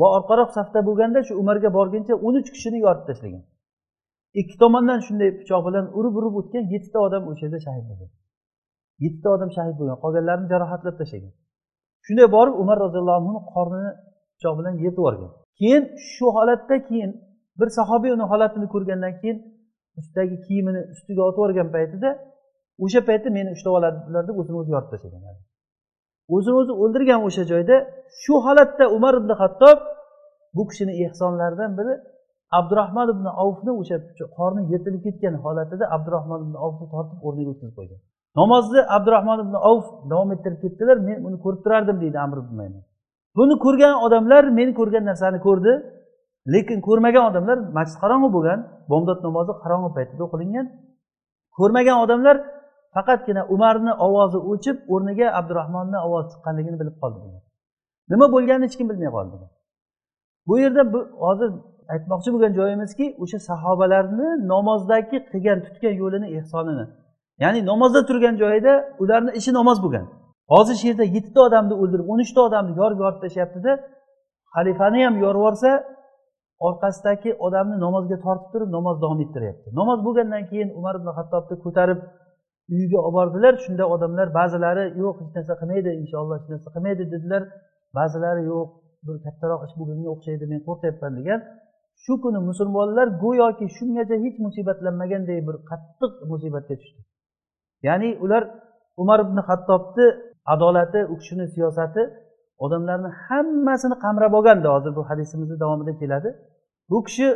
va 0.00 0.06
orqaroq 0.16 0.50
safda 0.58 0.80
bo'lganda 0.88 1.20
shu 1.28 1.32
umarga 1.42 1.70
borguncha 1.78 2.14
o'n 2.26 2.34
uch 2.40 2.48
kishini 2.54 2.78
yorib 2.86 3.04
tashlagan. 3.08 3.42
Ikki 4.40 4.56
tomondan 4.62 5.00
shunday 5.06 5.30
pichoq 5.40 5.62
bilan 5.68 5.84
urib 5.98 6.14
urib 6.20 6.34
o'tgan 6.40 6.64
yettita 6.72 6.98
odam 7.06 7.22
o'sha 7.30 7.42
yerda 7.46 7.60
shahid 7.66 7.84
bo'lgan. 7.90 8.10
Yettita 9.04 9.28
odam 9.36 9.50
shahid 9.56 9.74
bo'lgan 9.80 9.96
qolganlarini 10.04 10.48
jarohatlab 10.52 10.96
tashlagan. 11.00 11.32
Shunday 12.06 12.28
borib 12.36 12.54
umar 12.62 12.76
roziyallohu 12.84 13.18
anhuni 13.20 13.40
qornini 13.54 13.92
pichoq 14.36 14.54
bilan 14.60 14.74
yetib 14.84 15.00
yuborgan. 15.00 15.30
Keyin 15.60 15.82
shu 16.12 16.26
holatda 16.36 16.76
keyin 16.88 17.10
bir 17.60 17.68
sahobiy 17.78 18.10
uni 18.16 18.26
holatini 18.32 18.66
ko'rgandan 18.74 19.14
keyin 19.20 19.38
ustidagi 19.98 20.36
kiyimini 20.46 20.80
ustiga 20.94 21.22
otib 21.28 21.38
yuborgan 21.38 21.68
paytida 21.76 22.10
o'sha 22.84 23.00
paytda 23.08 23.28
meni 23.38 23.48
ushlab 23.56 23.72
oladilar 23.78 24.22
deb 24.28 24.36
o'zini 24.40 24.56
o'zi 24.60 24.70
yorib 24.74 24.88
tashlagan 24.92 25.36
o'zini 26.36 26.56
o'zi 26.60 26.72
o'ldirgan 26.82 27.20
o'sha 27.28 27.42
joyda 27.52 27.76
shu 28.22 28.34
holatda 28.46 28.84
umar 28.96 29.14
ibn 29.20 29.30
hattob 29.40 29.78
bu 30.56 30.62
kishini 30.70 30.92
ehsonlaridan 31.04 31.70
biri 31.78 31.94
abdurahmon 32.58 33.08
ibn 33.14 33.26
avfni 33.44 33.72
o'sha 33.80 33.96
qorni 34.38 34.62
yirtilib 34.72 35.02
ketgan 35.06 35.34
holatida 35.44 35.84
abdurahmon 35.96 36.40
ibn 36.46 36.54
avfni 36.66 36.86
tortib 36.94 37.18
o'rniga 37.26 37.50
o'tkazib 37.52 37.76
qo'ygan. 37.78 38.00
Namozni 38.40 38.80
abdurahmon 38.96 39.38
ibn 39.44 39.54
avf 39.70 39.86
davom 40.10 40.30
ettirib 40.34 40.60
ketdilar 40.64 40.96
men 41.08 41.18
uni 41.26 41.38
ko'rib 41.44 41.60
turardim 41.64 41.96
deydi 42.02 42.18
amr 42.26 42.36
ibn 42.42 42.54
maymun. 42.60 42.82
Buni 43.38 43.54
ko'rgan 43.64 43.94
odamlar 44.06 44.42
men 44.58 44.68
ko'rgan 44.78 45.04
narsani 45.10 45.38
ko'rdi 45.46 45.72
lekin 46.54 46.78
ko'rmagan 46.88 47.24
odamlar 47.30 47.58
masjid 47.78 47.98
qorong'i 48.02 48.28
bo'lgan 48.36 48.58
bomdod 48.92 49.18
namozi 49.26 49.52
qorong'i 49.62 49.90
paytida 49.96 50.22
o'qilingan. 50.26 50.66
Ko'rmagan 51.58 51.96
odamlar 52.04 52.36
faqatgina 52.94 53.42
umarni 53.54 53.92
ovozi 54.06 54.38
o'chib 54.50 54.76
o'rniga 54.94 55.26
abdurahmonni 55.38 55.98
ovozi 56.06 56.28
chiqqanligini 56.32 56.76
bilib 56.80 56.96
qoldi 57.02 57.18
degan. 57.24 57.42
Nima 58.12 58.26
bo'lganini 58.34 58.66
hech 58.68 58.76
kim 58.78 58.86
bilmay 58.90 59.10
qoldi 59.16 59.32
degan. 59.34 59.50
Bu 60.48 60.54
yerda 60.62 60.82
hozir 61.24 61.50
aytmoqchi 61.94 62.28
bo'lgan 62.34 62.52
joyimizki 62.58 63.06
o'sha 63.22 63.38
sahobalarni 63.50 64.28
namozdagi 64.52 65.18
qilgan 65.30 65.58
tutgan 65.66 65.94
yo'lini 66.02 66.28
ehsonini 66.38 66.84
ya'ni 67.42 67.60
namozda 67.70 68.00
turgan 68.08 68.34
joyida 68.42 68.72
ularni 69.02 69.30
ishi 69.40 69.50
namoz 69.58 69.78
bo'lgan. 69.84 70.06
Hozir 70.52 70.74
shu 70.80 70.86
yerda 70.90 71.04
yettita 71.16 71.40
odamni 71.48 71.74
o'ldirib 71.82 72.06
o'n 72.12 72.20
uchta 72.24 72.40
odamni 72.48 72.72
yorib 72.80 72.98
yorib 73.04 73.20
tashlayaptida 73.24 73.72
xalifani 74.54 74.98
ham 75.06 75.14
yorib 75.24 75.40
yuborsa 75.40 75.70
orqasidagi 76.68 77.30
odamni 77.46 77.76
namozga 77.84 78.16
tortib 78.24 78.48
turib 78.54 78.70
namoz 78.76 78.96
davom 79.02 79.20
ettiryapti. 79.24 79.68
Namoz 79.80 79.98
bo'lgandan 80.06 80.42
keyin 80.50 80.68
umar 80.78 80.94
ibn 81.00 81.08
hattobni 81.18 81.56
ko'tarib 81.64 82.00
uyiga 82.72 82.98
olib 83.06 83.14
bordilar 83.18 83.54
shunda 83.64 83.84
odamlar 83.94 84.28
ba'zilari 84.38 84.84
yo'q 85.02 85.16
hech 85.22 85.32
narsa 85.36 85.54
qilmaydi 85.60 85.90
inshaalloh 86.02 86.36
hech 86.40 86.48
narsa 86.52 86.68
qilmaydi 86.74 87.04
dedilar. 87.12 87.42
Ba'zilari 87.98 88.42
yo'q 88.52 88.68
bir 89.06 89.16
kattaroq 89.24 89.60
ish 89.66 89.74
bo'lganga 89.80 90.08
o'xshaydi 90.14 90.44
men 90.52 90.60
qo'rqyapman 90.68 91.12
degan. 91.18 91.40
Shu 92.04 92.12
kuni 92.24 92.40
musulmonlar 92.50 93.06
go'yoki 93.24 93.66
shungacha 93.76 94.16
hech 94.24 94.36
musibatlanmaganday 94.46 95.38
bir 95.48 95.56
qattiq 95.70 96.12
musibatga 96.32 96.74
tushdi. 96.80 97.00
Ya'ni 97.88 98.10
ular 98.24 98.42
umar 99.02 99.18
ibn 99.26 99.38
hattobni 99.48 100.06
adolati 100.54 101.00
u 101.12 101.14
kishini 101.20 101.46
siyosati 101.54 102.02
odamlarni 102.64 103.10
hammasini 103.26 103.96
qamrab 104.04 104.32
olgandi. 104.38 104.66
Hozir 104.74 104.92
bu 104.98 105.02
hadisimizni 105.10 105.56
davomida 105.62 105.92
keladi. 106.00 106.30
Bu 106.90 106.98
kishi 107.06 107.26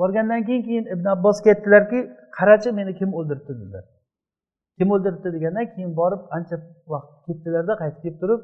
borgandan 0.00 0.42
keyin 0.46 0.62
keyin 0.68 0.84
ibn 0.94 1.06
abbosga 1.14 1.48
aytdilarki 1.52 1.98
qarachi 2.36 2.68
meni 2.78 2.92
kim 2.98 3.10
o'ldiribdi? 3.18 3.52
dedilar. 3.60 3.84
Kim 4.78 4.88
o'ldiribdi 4.94 5.28
degandan 5.36 5.66
keyin 5.72 5.92
borib 6.00 6.22
ancha 6.36 6.56
vaqt 6.92 7.10
ketdilarda 7.26 7.72
qaytib 7.80 8.00
kelib 8.04 8.18
turib 8.22 8.40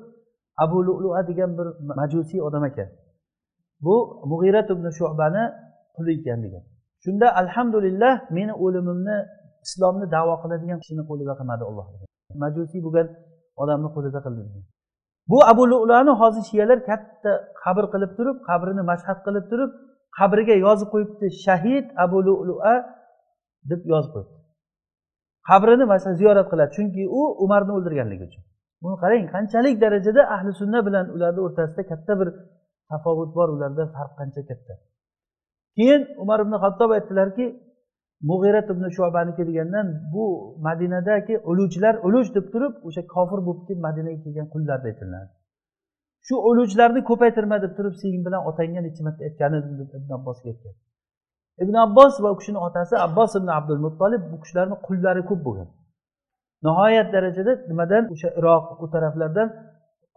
abu 0.64 0.77
lulua 0.87 1.20
degan 1.31 1.51
bir 1.59 1.66
majusiy 2.01 2.41
odam 2.49 2.64
ekan. 2.70 2.89
Bu 3.85 3.95
mug'irat 4.31 4.68
ibn 4.74 4.87
shubani 4.99 5.45
quli 5.97 6.11
ekan 6.20 6.39
degan. 6.45 6.64
Shunda 7.05 7.27
alhamdulillah 7.43 8.14
meni 8.37 8.53
o'limimni 8.64 9.16
islomni 9.66 10.07
davo 10.16 10.35
qiladigan 10.43 10.79
kishini 10.83 11.03
qo'lida 11.11 11.33
qilmadi 11.39 11.64
alloh 11.70 11.87
majusiy 12.43 12.81
bo'lgan 12.87 13.09
odamni 13.62 13.89
qo'lida 13.97 14.20
qildi 14.27 14.43
degan. 14.49 14.64
Bu 15.31 15.39
abu 15.53 15.62
lulani 15.70 16.12
hozir 16.20 16.43
shiyalar 16.51 16.79
katta 16.91 17.33
qabr 17.62 17.85
qilib 17.93 18.12
turib 18.18 18.37
qabrini 18.49 18.83
mashhad 18.91 19.18
qilib 19.27 19.45
turib 19.51 19.70
qabriga 20.18 20.55
yozib 20.66 20.89
qo'yibdi. 20.95 21.27
Shahid 21.45 21.87
abu 22.05 22.18
lulua 22.27 22.74
deb 23.70 23.81
yozib 23.93 24.11
qo'yibdi. 24.14 24.36
Qabrini 25.49 25.84
masalan 25.92 26.16
ziyorat 26.20 26.47
qiladi. 26.53 26.70
Chunki 26.76 27.03
u 27.18 27.22
umarni 27.44 27.72
o'ldirganligi 27.76 28.24
uchun. 28.28 28.42
Buni 28.82 28.97
qarang 29.03 29.24
qanchalik 29.34 29.74
darajada 29.84 30.22
ahli 30.34 30.51
sunna 30.61 30.80
bilan 30.86 31.07
ularni 31.16 31.40
o'rtasida 31.47 31.82
katta 31.90 32.12
bir 32.20 32.28
tafovut 32.90 33.30
bor 33.38 33.49
ularda 33.57 33.84
farq 33.97 34.12
qancha 34.20 34.42
katta. 34.51 34.74
Keyin 35.76 36.03
umar 36.22 36.38
ibn 36.44 36.55
hattob 36.64 36.90
aytdilarki 36.97 37.47
mug'irat 38.30 38.68
ibn 38.74 38.84
shobaniki 38.97 39.42
degandan 39.49 39.86
bu 40.12 40.24
madinadagi 40.66 41.34
uluvchilar 41.51 41.94
uluj 42.07 42.26
deb 42.36 42.47
turib 42.53 42.74
o'sha 42.88 43.03
kofir 43.14 43.40
bo'lib 43.47 43.62
kelib 43.68 43.82
madinaga 43.88 44.18
kelgan 44.24 44.49
qullar 44.55 44.78
aytiladi. 44.90 45.30
Shu 46.26 46.34
ulujlarni 46.51 47.01
ko'paytirma 47.11 47.57
deb 47.64 47.72
turib 47.78 47.94
sen 48.03 48.18
bilan 48.26 48.42
otangga 48.51 48.80
necha 48.86 49.03
marta 49.07 49.22
aytgan 49.28 49.53
edim 49.59 49.74
deb 49.80 49.90
ibn 49.99 50.11
abbosga 50.18 50.49
aytgan. 50.53 50.74
Ibn 51.62 51.74
abbos 51.86 52.14
va 52.22 52.28
u 52.34 52.36
kishini 52.40 52.59
otasi 52.68 52.94
abbos 53.07 53.30
ibn 53.40 53.48
abdul 53.59 53.80
muttolib 53.86 54.22
bu 54.30 54.36
kishilarni 54.42 54.76
qullari 54.86 55.22
ko'p 55.30 55.40
bo'lgan. 55.46 55.68
Nihoyat 56.66 57.09
darajada 57.14 57.52
nimadan 57.70 58.04
o'sha 58.14 58.28
iroq 58.38 58.64
u 58.84 58.86
taraflardan 58.94 59.48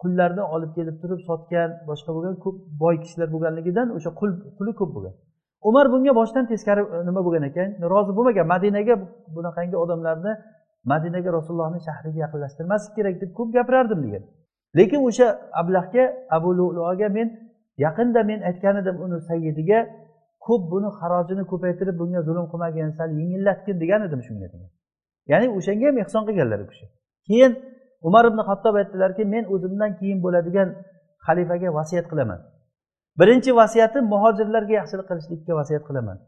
qullarni 0.02 0.42
olib 0.54 0.70
kelib 0.76 0.96
turib 1.02 1.20
sotgan 1.28 1.70
boshqa 1.88 2.10
bo'lgan 2.16 2.34
ko'p 2.44 2.56
boy 2.82 2.94
kishilar 3.04 3.28
bo'lganligidan 3.34 3.88
o'sha 3.96 4.10
qul 4.20 4.30
quli 4.58 4.72
ko'p 4.80 4.90
bo'lgan. 4.96 5.14
Umar 5.68 5.86
bunga 5.92 6.12
boshdan 6.20 6.44
teskari 6.52 6.82
e, 6.94 6.98
nima 7.08 7.20
bo'lgan 7.26 7.44
ekan? 7.50 7.68
Rozi 7.92 8.12
bo'lmagan 8.18 8.46
madinaga 8.54 8.94
bunaqangi 9.36 9.76
odamlarni 9.84 10.32
madinaga 10.92 11.30
rasulullohni 11.38 11.80
shahriga 11.86 12.18
yaqinlashtirmaslik 12.24 12.92
kerak 12.98 13.14
deb 13.22 13.30
ko'p 13.38 13.48
gapirardim 13.56 14.00
degan. 14.06 14.22
Lekin 14.78 15.00
o'sha 15.08 15.26
ablahga 15.60 16.04
abu 16.36 16.50
luloga 16.58 17.08
men 17.16 17.28
yaqinda 17.84 18.20
men 18.30 18.40
aytgan 18.48 18.74
edim 18.82 18.96
uni 19.04 19.18
sayyidiga 19.28 19.78
ko'p 20.46 20.62
buni 20.72 20.88
xarojini 20.98 21.44
ko'paytirib 21.52 21.96
bunga 22.00 22.20
zulm 22.28 22.46
qilmagin 22.52 22.90
sal 22.98 23.10
yengillatgin 23.20 23.76
degan 23.82 24.00
edim 24.08 24.20
shunga 24.26 24.46
degan. 24.52 24.70
Ya'ni 25.32 25.46
o'shanga 25.58 25.86
ham 25.88 25.96
ehson 26.04 26.22
qilganlar 26.28 26.58
u 26.64 26.66
kishi. 26.72 26.86
Keyin 27.28 27.52
umar 28.08 28.24
ibn 28.30 28.40
hattob 28.48 28.74
aytdilarki 28.80 29.22
men 29.34 29.44
o'zimdan 29.54 29.90
keyin 30.00 30.18
bo'ladigan 30.24 30.68
xalifaga 31.26 31.68
vasiyat 31.78 32.06
qilaman. 32.12 32.40
Birinchi 33.20 33.50
vasiyatim 33.60 34.04
muhojirlarga 34.12 34.74
yaxshilik 34.80 35.06
qilishlikka 35.10 35.52
vasiyat 35.60 35.84
qilaman. 35.88 36.18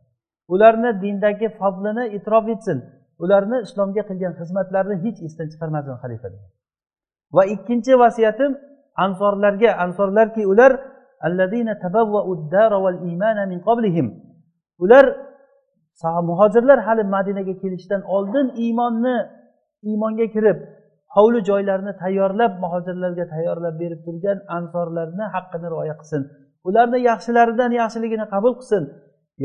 Ularni 0.55 0.91
dindagi 1.03 1.49
fazlini 1.61 2.05
e'tirof 2.17 2.47
etsin. 2.55 2.79
Ularni 3.25 3.59
islomga 3.67 4.03
qilgan 4.11 4.33
xizmatlarini 4.41 4.97
hech 5.05 5.19
esdan 5.27 5.47
chiqarmasin 5.53 5.95
xalifa 6.03 6.29
va 7.37 7.43
ikkinchi 7.55 7.93
vasiyatim 8.05 8.51
ansorlarga 9.05 9.71
ansorlarki 9.85 10.43
ular 10.53 10.73
ular 14.83 15.05
muhojirlar 16.29 16.79
hali 16.87 17.03
madinaga 17.17 17.55
kelishdan 17.63 18.03
oldin 18.17 18.47
iymonni 18.65 19.17
iymonga 19.89 20.27
kirib 20.35 20.59
hovli 21.17 21.41
joylarni 21.49 21.93
tayyorlab 22.03 22.53
muhojirlarga 22.65 23.25
tayyorlab 23.35 23.75
berib 23.83 24.01
turgan 24.07 24.39
ansorlarni 24.57 25.25
haqqini 25.35 25.67
rioya 25.73 25.95
qilsin. 26.01 26.23
Ularni 26.69 26.99
yaxshilaridan 27.11 27.71
yaxshiligini 27.81 28.27
qabul 28.35 28.53
qilsin. 28.61 28.83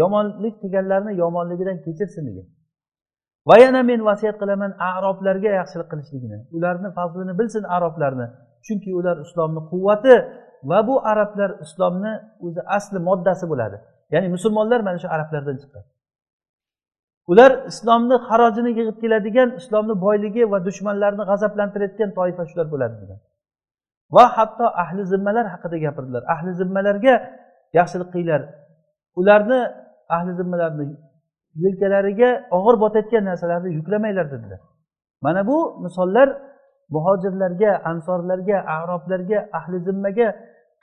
Yomonlik 0.02 0.56
qilganlarni 0.62 1.12
yomonligidan 1.24 1.78
kechirsin 1.86 2.24
degan. 2.30 2.48
Va 3.50 3.56
yana 3.64 3.82
men 3.90 4.00
vasiyat 4.10 4.36
qilaman 4.42 4.72
aroblarga 4.92 5.50
yaxshilik 5.60 5.88
qilishligini. 5.92 6.38
Ularni 6.56 6.90
fazlini 6.98 7.34
bilsin 7.40 7.64
aroblarni. 7.76 8.28
Chunki 8.66 8.90
ular 9.00 9.18
islomni 9.26 9.62
quvvati 9.72 10.16
va 10.64 10.88
bu 10.88 10.96
arablar 11.12 11.52
islomni 11.66 12.14
o'zi 12.46 12.62
asli 12.78 13.00
moddasi 13.00 13.46
bo'ladi. 13.52 13.78
Ya'ni 14.14 14.28
musulmonlar 14.36 14.80
mana 14.88 14.98
shu 15.04 15.08
arablardan 15.16 15.58
chiqqan. 15.62 15.84
Ular 17.32 17.52
islomni 17.72 18.16
xarojini 18.28 18.72
yig'ib 18.80 18.98
keladigan 19.04 19.50
islomni 19.60 19.96
boyligi 20.06 20.44
va 20.52 20.58
dushmanlarni 20.68 21.24
g'azablantirayotgan 21.30 22.10
toifa 22.18 22.44
shular 22.50 22.68
bo'ladi 22.74 22.96
degan. 23.02 23.20
Va 24.16 24.26
hatto 24.38 24.66
ahli 24.84 25.02
zimmalar 25.14 25.46
haqida 25.54 25.78
gapirdilar. 25.86 26.24
Ahli 26.34 26.52
zimmalarga 26.62 27.14
yaxshilik 27.78 28.10
qilinglar. 28.14 28.42
Ularni 29.20 29.60
ahli 30.16 30.32
zimmalarni 30.40 30.86
yelkalariga 31.64 32.30
og'ir 32.58 32.76
botayotgan 32.84 33.24
narsalarni 33.30 33.70
yuklamanglar 33.78 34.26
dedilar. 34.34 34.60
Mana 35.26 35.42
bu 35.50 35.58
misollar 35.86 36.28
muhojirlarga 36.94 37.72
ansorlarga 37.92 38.58
aroblarga 38.78 39.40
ahli 39.60 39.78
zimmaga 39.88 40.28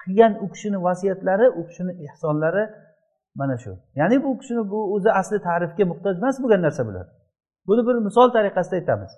qilgan 0.03 0.33
u 0.45 0.47
kishini 0.53 0.79
vasiyatlari 0.87 1.47
u 1.59 1.61
kishini 1.69 1.93
ehsonlari 2.07 2.65
mana 3.39 3.57
shu. 3.63 3.73
Ya'ni 4.01 4.17
bu 4.25 4.31
kishini 4.41 4.63
bu 4.73 4.79
o'zi 4.95 5.11
asli 5.21 5.39
ta'rifga 5.49 5.85
muhtoj 5.91 6.15
emas 6.21 6.37
bo'lgan 6.43 6.63
narsa 6.67 6.83
bular. 6.89 7.07
Buni 7.69 7.83
bir 7.89 7.95
misol 8.07 8.29
tariqasida 8.37 8.77
aytamiz. 8.81 9.13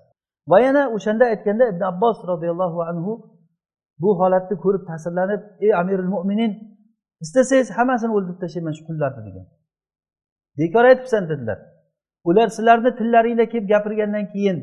Va 0.51 0.59
yana 0.67 0.83
o'shanda 0.97 1.25
aytganda 1.33 1.65
ibn 1.73 1.83
abbos 1.93 2.19
roziyallohu 2.31 2.81
anhu 2.91 3.13
bu 4.03 4.11
holatni 4.21 4.57
ko'rib 4.65 4.83
ta'sirlanib 4.91 5.41
ey 5.65 5.75
amirul 5.81 6.11
mo'minin 6.15 6.53
istasangiz 7.25 7.69
hammasini 7.79 8.13
o'ldirib 8.17 8.39
tashlayman 8.43 8.75
shu 8.79 8.83
qullarni 8.89 9.23
degan. 9.29 9.47
Bekor 10.59 10.85
aytibsan 10.91 11.23
dedilar. 11.31 11.59
Ular 12.29 12.49
sizlarni 12.57 12.91
tillaringda 12.99 13.45
kelib 13.53 13.67
gapirgandan 13.73 14.27
keyin 14.33 14.59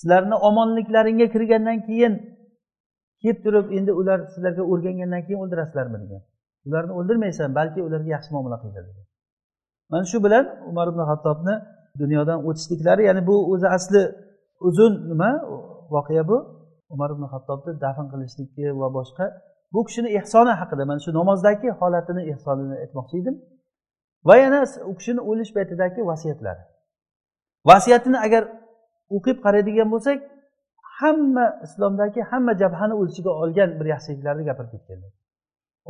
sizlarni 0.00 0.36
omonliklaringga 0.48 1.26
kirgandan 1.34 1.78
keyin 1.88 2.14
kelib 3.22 3.38
turib 3.44 3.66
endi 3.78 3.92
ular 4.00 4.18
sizlarga 4.34 4.62
o'rgangandan 4.72 5.22
keyin 5.26 5.40
o'ldirasizlarmi 5.44 5.98
degan. 6.04 6.22
Ularni 6.66 6.92
o'ldirmaysan 6.98 7.48
balki 7.58 7.80
ularga 7.88 8.10
yaxshi 8.16 8.30
muomala 8.34 8.56
qilinglar 8.60 8.84
degan. 8.90 9.06
Mana 9.92 10.04
shu 10.12 10.18
bilan 10.24 10.44
umar 10.70 10.86
ibn 10.92 11.02
hattobni 11.10 11.54
dunyodan 12.02 12.38
o'tishliklari 12.48 13.02
ya'ni 13.08 13.22
bu 13.30 13.36
o'zi 13.52 13.68
asli 13.76 14.02
uzun 14.68 14.92
nima 15.10 15.30
voqea 15.94 16.24
bu. 16.30 16.36
Umar 16.94 17.10
ibn 17.14 17.24
hattobni 17.32 17.72
dafn 17.84 18.06
qilishligi 18.12 18.66
va 18.80 18.88
boshqa 18.98 19.24
bu 19.74 19.80
kishini 19.86 20.08
ehsoni 20.18 20.52
haqida 20.60 20.84
mana 20.90 21.00
shu 21.04 21.10
namozdagi 21.20 21.68
holatini 21.80 22.22
ehsonini 22.32 22.76
aytmoqchi 22.82 23.16
edim. 23.22 23.36
Va 24.28 24.34
yana 24.42 24.58
u 24.90 24.92
kishini 24.98 25.20
o'lish 25.30 25.52
paytidagi 25.56 26.00
vasiyatlari 26.10 26.62
vasiyatini 27.70 28.18
agar 28.26 28.42
o'qib 29.16 29.36
qaraydigan 29.44 29.88
bo'lsak 29.94 30.18
hamma 30.98 31.46
islomdagi 31.66 32.20
hamma 32.30 32.52
jabhani 32.62 32.94
o'z 33.00 33.08
ichiga 33.12 33.32
olgan 33.42 33.70
bir 33.78 33.86
yaxshiliklarni 33.94 34.42
gapirib 34.48 34.70
ketganlar 34.74 35.12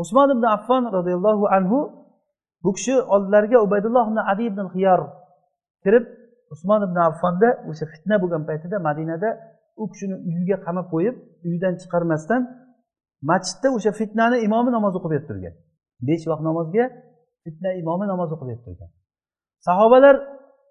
usmon 0.02 0.28
ibn 0.34 0.44
affon 0.56 0.82
roziyallohu 0.96 1.44
anhu 1.56 1.78
bu 2.64 2.70
kishi 2.76 2.94
oldilariga 3.14 3.58
ubaydulloh 3.66 4.04
ibn 4.10 4.18
adi 4.32 4.44
ibn 4.50 4.60
xiyor 4.74 5.00
kirib 5.84 6.04
usmon 6.54 6.80
ibn 6.88 6.98
affonda 7.08 7.48
o'sha 7.70 7.84
fitna 7.92 8.16
bo'lgan 8.22 8.42
paytida 8.48 8.76
madinada 8.88 9.28
u 9.82 9.84
kishini 9.92 10.16
uyiga 10.28 10.56
qamab 10.66 10.86
qo'yib 10.94 11.16
uyidan 11.46 11.74
chiqarmasdan 11.82 12.42
masjidda 13.30 13.68
o'sha 13.76 13.92
fitnani 14.00 14.36
imomi 14.46 14.70
namoz 14.76 14.92
o'qib 14.98 15.10
berib 15.14 15.26
turgan. 15.30 15.54
Besh 16.08 16.24
vaqt 16.30 16.42
namozga 16.48 16.84
fitna 17.44 17.70
imomi 17.80 18.06
namoz 18.12 18.30
o'qib 18.34 18.48
berib 18.50 18.62
turgan. 18.66 18.90
Sahobalar 19.66 20.16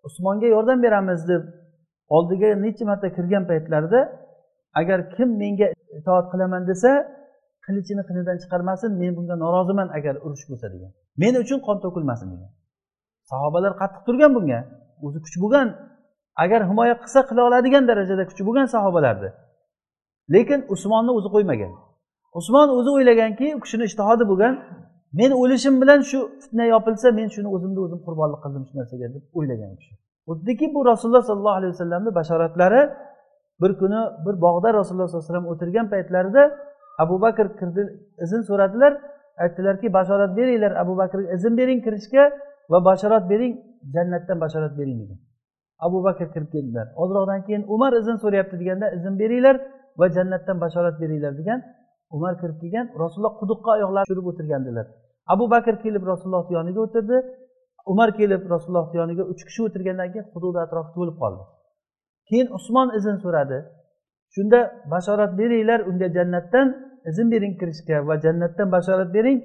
usmonga 0.07 0.47
yordam 0.55 0.79
beramiz 0.85 1.21
deb 1.31 1.43
oldiga 2.15 2.49
necha 2.65 2.83
marta 2.89 3.07
kirgan 3.17 3.43
paytlarida 3.49 4.01
agar 4.79 4.99
kim 5.15 5.29
menga 5.41 5.67
itoat 5.99 6.25
qilaman 6.31 6.63
desa 6.71 6.91
qilichini 7.65 8.03
qinidan 8.09 8.37
chiqarmasin 8.43 8.91
men 9.01 9.11
bunga 9.17 9.35
noroziman 9.43 9.87
agar 9.97 10.15
urush 10.25 10.45
bo'lsa 10.49 10.67
degan. 10.73 10.91
Men 11.21 11.33
uchun 11.43 11.59
qon 11.67 11.77
to'kilmasin 11.83 12.27
degan. 12.33 12.51
Sahobalar 13.31 13.73
qattiq 13.81 14.01
turgan 14.07 14.31
bunga. 14.37 14.59
O'zi 15.05 15.19
kuch 15.25 15.37
bo'lgan. 15.43 15.67
Agar 16.43 16.61
himoya 16.69 16.95
qilsa 17.01 17.19
qila 17.29 17.41
oladigan 17.49 17.83
darajada 17.89 18.23
kuchi 18.29 18.43
bo'lgan 18.47 18.67
sahobalarni 18.75 19.29
lekin 20.35 20.59
usmonni 20.73 21.11
o'zi 21.17 21.29
qo'ymagan. 21.35 21.71
Usmon 22.39 22.67
o'zi 22.77 22.89
o'ylaganki 22.97 23.47
u 23.57 23.59
kishini 23.63 23.83
ishtihodi 23.89 24.23
bo'lgan. 24.31 24.53
Men 25.19 25.31
o'lishim 25.41 25.75
bilan 25.81 25.99
shu 26.09 26.19
fitna 26.41 26.65
yopilsa 26.73 27.07
men 27.19 27.27
shuni 27.35 27.49
o'zimni 27.55 27.79
o'zim 27.85 27.99
qurbonlik 28.07 28.39
qildim 28.43 28.63
shu 28.67 28.73
narsaga 28.79 29.07
deb 29.15 29.23
o'ylagan 29.37 29.69
u 29.75 29.77
kishi. 29.81 29.93
Xuddiki 30.27 30.65
bu 30.75 30.79
rasululloh 30.91 31.23
sollallohu 31.29 31.57
alayhi 31.59 31.73
vasallamni 31.75 32.11
bashoratlari 32.19 32.81
bir 33.61 33.71
kuni 33.81 34.01
bir 34.25 34.35
bog'da 34.45 34.69
rasululloh 34.79 35.07
sollallohu 35.07 35.25
alayhi 35.25 35.31
vasallam 35.31 35.47
o'tirgan 35.53 35.87
paytlarida 35.93 36.43
abu 37.03 37.15
bakr 37.25 37.47
kirdi 37.59 37.81
izn 38.23 38.41
so'radilar. 38.49 38.93
Aytdilarki 39.43 39.87
bashorat 39.97 40.31
beringlar 40.37 40.71
abu 40.83 40.93
bakrga 41.01 41.27
izn 41.37 41.53
bering 41.59 41.79
kirishga 41.85 42.23
va 42.71 42.79
bashorat 42.89 43.23
bering 43.31 43.53
jannatdan 43.95 44.37
bashorat 44.43 44.73
bering 44.79 44.97
degan. 45.01 45.19
Abu 45.85 45.97
bakr 46.07 46.27
kirib 46.33 46.49
keldilar. 46.55 46.87
Ozroqdan 47.01 47.41
keyin 47.45 47.63
umar 47.75 47.91
izn 48.01 48.15
so'rayapti 48.23 48.55
deganda 48.61 48.87
izn 48.97 49.13
beringlar 49.21 49.55
va 49.99 50.05
jannatdan 50.15 50.57
bashorat 50.63 50.95
beringlar 51.01 51.33
degan 51.39 51.59
umar 52.15 52.33
kirib 52.41 52.57
kelgan. 52.61 52.85
Rasululloh 53.03 53.35
quduqqa 53.41 53.69
oyoqlari 53.77 54.05
tushirib 54.07 54.27
o'tirgandilar 54.31 54.85
abu 55.33 55.45
bakr 55.53 55.75
kelib 55.83 56.03
rasulullohni 56.11 56.53
yoniga 56.57 56.79
o'tirdi. 56.85 57.17
Umar 57.91 58.09
kelib 58.19 58.41
rasulullohni 58.53 58.97
yoniga 59.01 59.23
uch 59.31 59.41
kishi 59.47 59.61
o'tirgandan 59.67 60.09
keyin 60.13 60.27
hududi 60.33 60.59
atrofi 60.65 60.91
to'lib 60.97 61.15
qoldi. 61.21 61.43
Keyin 62.29 62.47
usmon 62.57 62.87
izn 62.97 63.15
so'radi. 63.23 63.57
Shunda 64.35 64.59
bashorat 64.93 65.31
beringlar 65.39 65.79
unga 65.89 66.07
jannatdan 66.17 66.67
izn 67.09 67.27
bering 67.33 67.53
kirishga 67.59 67.97
va 68.07 68.15
jannatdan 68.25 68.67
bashorat 68.75 69.09
bering 69.17 69.39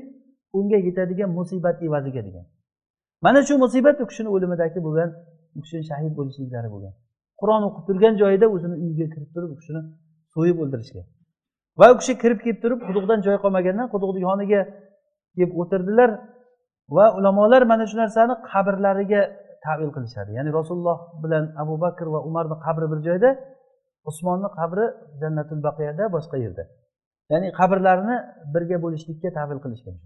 unga 0.59 0.79
yetadigan 0.87 1.31
musibat 1.39 1.77
evaziga 1.87 2.23
degan. 2.29 2.47
Mana 3.25 3.41
shu 3.47 3.55
musibat 3.65 3.97
u 4.03 4.07
kishini 4.11 4.29
o'limidagi 4.35 4.81
bo'lgan 4.87 5.11
u 5.57 5.59
kishini 5.65 5.85
shahid 5.91 6.13
bo'lishliklari 6.19 6.69
bo'lgan. 6.75 6.95
Qur'on 7.41 7.63
o'qib 7.69 7.85
turgan 7.89 8.15
joyida 8.23 8.47
o'zini 8.55 8.77
uyiga 8.85 9.07
kirib 9.15 9.31
turib 9.35 9.51
u 9.55 9.57
kishini 9.61 9.81
so'yib 10.35 10.59
o'ldirishgan 10.65 11.07
va 11.79 11.87
u 11.93 11.97
kishi 12.01 12.15
kirib 12.23 12.41
kelib 12.45 12.61
turib 12.65 12.81
quduqdan 12.89 13.19
joy 13.27 13.37
qolmagandan 13.45 13.89
quduqni 13.95 14.21
yoniga 14.29 14.61
kelib 15.35 15.51
o'tirdilar. 15.63 16.11
Va 16.97 17.07
ulamolar 17.19 17.63
mana 17.73 17.85
shu 17.91 17.97
narsani 18.03 18.35
qabrlariga 18.51 19.23
tavil 19.65 19.91
qilishadi. 19.97 20.31
Ya'ni 20.39 20.51
rasululloh 20.59 20.99
bilan 21.23 21.45
abu 21.63 21.75
bakr 21.85 22.07
va 22.15 22.21
umarni 22.29 22.57
qabri 22.67 22.87
bir 22.93 23.01
joyda 23.09 23.31
usmonni 24.11 24.49
qabri 24.59 24.85
jannatul 25.21 25.61
baqiyada 25.67 26.05
boshqa 26.17 26.37
yerda. 26.45 26.65
Ya'ni 27.33 27.49
qabrlarini 27.61 28.17
birga 28.55 28.77
bo'lishlikka 28.85 29.29
tavil 29.39 29.59
qilishgan 29.65 29.97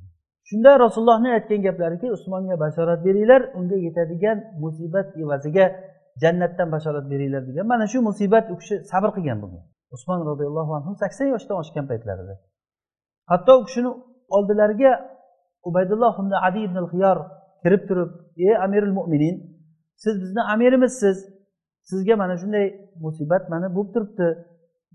shunda 0.50 0.70
rasulullohni 0.84 1.30
aytgan 1.36 1.60
gaplariki 1.66 2.06
usmonga 2.16 2.56
bashorat 2.64 3.00
beringlar 3.06 3.40
unga 3.58 3.76
yetadigan 3.86 4.38
musibat 4.62 5.08
evaziga 5.22 5.64
jannatdan 6.22 6.68
bashorat 6.74 7.06
beringlar 7.12 7.42
degan. 7.48 7.64
Mana 7.72 7.86
shu 7.92 7.98
musibat 8.08 8.44
u 8.52 8.54
kishi 8.60 8.74
sabr 8.92 9.10
qilgan 9.16 9.38
bunga. 9.42 9.60
Usmon 9.96 10.20
roziyallohu 10.30 10.72
anhu 10.78 10.92
sakson 11.02 11.26
yoshdan 11.34 11.56
oshgan 11.62 11.84
paytlarida. 11.90 12.34
Hatto 13.30 13.52
u 13.60 13.62
kishini 13.68 13.90
oldilariga 14.36 14.92
ubaydulloh 15.68 16.14
ibn 16.22 16.32
adi 16.48 16.60
ibn 16.68 16.76
xiyor 16.92 17.18
kirib 17.62 17.82
turib 17.88 18.10
ey 18.46 18.54
amirul 18.64 18.94
mo'minin 18.98 19.36
siz 20.02 20.14
bizni 20.22 20.42
amirimizsiz. 20.54 21.16
Sizga 21.82 22.16
mana 22.16 22.36
shunday 22.42 22.66
musibat 23.04 23.50
mana 23.52 23.74
bo'lib 23.76 23.90
turibdi. 23.94 24.28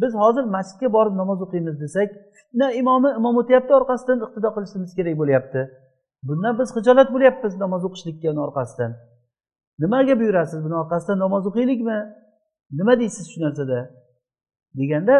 Biz 0.01 0.13
hozir 0.21 0.43
masjidga 0.55 0.89
borib 0.97 1.15
namoz 1.21 1.39
o'qiymiz 1.45 1.75
desak 1.83 2.09
fitna 2.37 2.67
imomi 2.81 3.09
imom 3.19 3.35
o'tyapti 3.41 3.71
orqasidan 3.79 4.17
iqtido 4.25 4.49
qilishimiz 4.55 4.91
kerak 4.97 5.15
bo'lyapti. 5.21 5.61
Bundan 6.27 6.53
biz 6.59 6.69
hijolat 6.77 7.09
bo'lyapmiz 7.15 7.53
namoz 7.63 7.81
o'qishlikka 7.87 8.27
uni 8.33 8.41
orqasidan. 8.47 8.91
Nimaga 9.83 10.15
buyurasiz 10.21 10.59
buni 10.65 10.75
orqasidan 10.83 11.17
namoz 11.25 11.43
o'qiylikmi? 11.49 11.97
Nima 12.79 12.93
deysiz 13.01 13.25
shu 13.31 13.37
narsada? 13.45 13.79
Deganda 14.79 15.15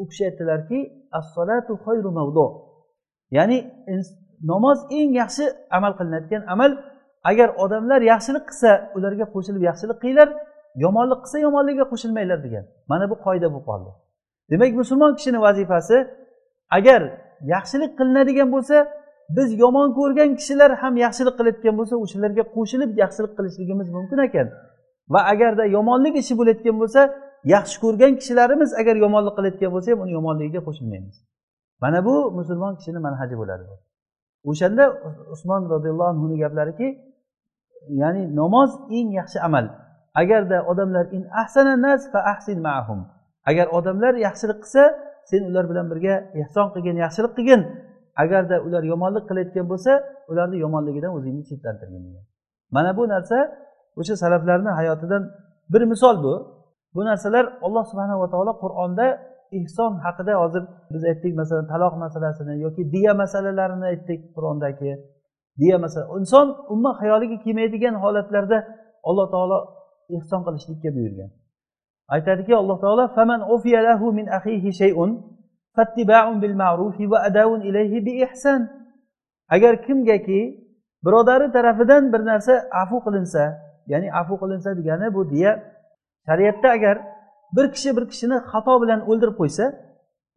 u 0.00 0.02
kishi 0.08 0.22
aytdilarki 0.28 0.78
assolatu 1.18 1.72
xayru 1.84 2.10
mavdu 2.18 2.46
ya'ni 3.36 3.58
namoz 4.50 4.78
eng 4.98 5.10
yaxshi 5.20 5.44
amal 5.76 5.92
qilinadigan 5.98 6.42
amal 6.54 6.70
agar 7.30 7.48
odamlar 7.64 8.00
yaxshilik 8.12 8.44
qilsa 8.50 8.70
ularga 8.96 9.26
qo'shilib 9.34 9.62
yaxshilik 9.68 9.98
qilinglar 10.02 10.28
yomonlik 10.84 11.20
qilsa 11.24 11.38
yomonlikka 11.46 11.84
qo'shilmanglar 11.92 12.38
degan. 12.46 12.64
Mana 12.90 13.04
bu 13.10 13.16
qoida 13.26 13.48
bo'lib 13.52 13.66
qoldi. 13.70 13.90
Demak 14.50 14.72
musulmon 14.80 15.12
kishini 15.18 15.38
vazifasi 15.46 15.96
agar 16.78 17.02
yaxshilik 17.54 17.92
qilinadigan 17.98 18.48
bo'lsa 18.54 18.76
biz 19.36 19.48
yomon 19.64 19.88
ko'rgan 19.98 20.30
kishilar 20.40 20.70
ham 20.82 20.94
yaxshilik 21.04 21.34
qilayotgan 21.38 21.74
bo'lsa 21.78 21.94
o'shalarga 22.04 22.44
qo'shilib 22.56 22.90
yaxshilik 23.02 23.32
qilishligimiz 23.38 23.88
mumkin 23.96 24.18
ekan. 24.28 24.48
Va 25.12 25.20
agarda 25.32 25.64
yomonlik 25.76 26.14
ishi 26.22 26.34
bo'layotgan 26.40 26.76
bo'lsa 26.82 27.00
yaxshi 27.54 27.76
ko'rgan 27.84 28.12
kishilarimiz 28.20 28.70
agar 28.80 28.94
yomonlik 29.04 29.34
qilayotgan 29.38 29.70
bo'lsa 29.74 29.88
ham 29.92 30.00
uni 30.04 30.12
yomonligiga 30.18 30.60
qo'shilmaymiz. 30.68 31.16
Mana 31.82 31.98
bu 32.06 32.14
musulmon 32.38 32.72
kishini 32.78 33.00
manhaji 33.06 33.34
bo'ladi. 33.40 33.64
O'shanda 34.50 34.84
usmon 35.34 35.62
roziyallohu 35.74 36.10
anhuni 36.14 36.36
gaplariki 36.44 36.88
ya'ni 38.00 38.22
namoz 38.40 38.70
eng 38.96 39.08
yaxshi 39.20 39.38
amal. 39.48 39.64
Agarda 40.22 40.58
odamlar 40.70 41.04
in 41.16 41.22
ahsana 41.42 41.74
nas 41.86 42.02
fa 42.12 42.20
ahsin 42.32 42.58
ma'hum 42.68 43.00
agar 43.50 43.66
odamlar 43.78 44.14
yaxshilik 44.26 44.58
qilsa 44.64 44.82
sen 45.30 45.42
ular 45.50 45.64
bilan 45.70 45.86
birga 45.92 46.14
ehson 46.42 46.66
qilgin 46.74 46.96
yaxshilik 47.04 47.32
qilgin. 47.38 47.62
Agarda 48.22 48.56
ular 48.66 48.82
yomonlik 48.92 49.24
qilayotgan 49.28 49.66
bo'lsa 49.72 49.92
ularni 50.30 50.56
yomonligidan 50.64 51.12
o'zingni 51.16 51.42
chetlantirgin 51.50 52.02
degan. 52.06 52.24
Mana 52.76 52.90
bu 52.98 53.02
narsa 53.14 53.38
o'sha 54.00 54.14
salaflarni 54.22 54.70
hayotidan 54.78 55.22
bir 55.72 55.82
misol 55.92 56.16
bu. 56.24 56.34
Bu 56.94 57.00
narsalar 57.08 57.44
alloh 57.66 57.84
subhanava 57.90 58.26
taolo 58.32 58.52
qur'onda 58.62 59.06
ehson 59.58 59.92
haqida 60.04 60.34
hozir 60.42 60.62
biz 60.92 61.02
aytdik 61.10 61.32
masalan 61.40 61.66
taloq 61.72 61.94
masalasini 62.04 62.54
yoki 62.64 62.82
diya 62.94 63.12
masalalarini 63.22 63.86
aytdik 63.92 64.20
qur'ondagi. 64.36 64.92
Diya 65.60 65.76
masala 65.84 66.06
inson 66.18 66.46
umuman 66.72 66.94
xayoliga 67.00 67.36
kelmaydigan 67.44 67.94
holatlarda 68.02 68.58
alloh 69.08 69.26
taolo 69.34 69.58
ehson 70.16 70.40
qilishlikka 70.46 70.88
buyurgan. 70.96 71.30
Aytadiki 72.14 72.52
alloh 72.62 72.78
taolo 72.84 73.04
faman 73.16 73.40
lahu 73.88 74.06
min 74.18 74.26
akhihi 74.38 74.70
shay'un 74.80 75.10
fattiba'un 75.76 76.36
bil 76.42 76.56
ma'rufi 76.62 77.04
va 77.12 77.18
adavun 77.28 77.60
ilayhi 77.68 77.98
bi 78.06 78.12
ihsan. 78.24 78.60
Agar 79.54 79.74
kimgaki 79.86 80.40
birodari 81.04 81.52
tarafidan 81.52 82.12
bir 82.12 82.22
narsa 82.30 82.54
afu 82.82 82.96
qilinsa 83.04 83.44
ya'ni 83.92 84.08
afu 84.20 84.34
qilinsa 84.42 84.70
degani 84.78 85.14
bu 85.14 85.22
diya 85.32 85.52
shariatda 86.26 86.68
agar 86.76 86.96
bir 87.56 87.66
kishi 87.74 87.90
bir 87.96 88.04
kishini 88.10 88.36
xato 88.50 88.74
bilan 88.82 89.00
o'ldirib 89.10 89.36
qo'ysa 89.40 89.64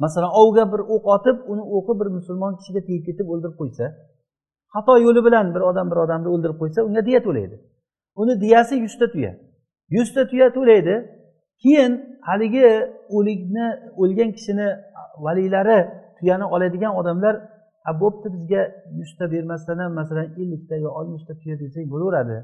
masalan 0.04 0.32
ovga 0.42 0.64
bir 0.74 0.82
o'q 0.94 1.04
otib 1.16 1.38
uni 1.52 1.64
o'qi 1.78 1.94
bir 2.00 2.08
musulmon 2.18 2.54
kishiga 2.60 2.82
tegib 2.88 3.04
ketib 3.08 3.28
o'ldirib 3.34 3.58
qo'ysa 3.62 3.86
xato 4.76 4.94
yo'li 5.06 5.22
bilan 5.28 5.46
bir 5.56 5.62
odam 5.70 5.88
bir 5.92 5.98
odamni 6.06 6.30
o'ldirib 6.34 6.58
qo'ysa 6.62 6.80
unga 6.88 7.02
diya 7.08 7.20
to'laydi. 7.28 7.56
Uni 8.22 8.34
diyasi 8.44 8.76
yuzta 8.86 9.06
tuya. 9.14 9.32
Yuzta 9.96 10.22
tuya 10.30 10.48
to'laydi. 10.58 10.96
Keyin 11.64 11.92
haligi 12.28 12.68
o'likni 13.18 13.68
o'lgan 14.02 14.30
kishini 14.38 14.68
valiylari 15.26 15.80
tuyani 16.18 16.46
oladigan 16.56 16.94
odamlar 17.00 17.36
ha 17.86 17.92
bo'pti 18.02 18.28
bizga 18.36 18.62
yuzta 19.00 19.26
bermasdan 19.34 19.78
ham 19.84 19.92
masalan 20.00 20.28
ellikta 20.42 20.76
yo 20.86 20.90
oltmishta 21.00 21.34
tuya 21.42 21.56
desak 21.64 21.86
bo'laveradi. 21.94 22.38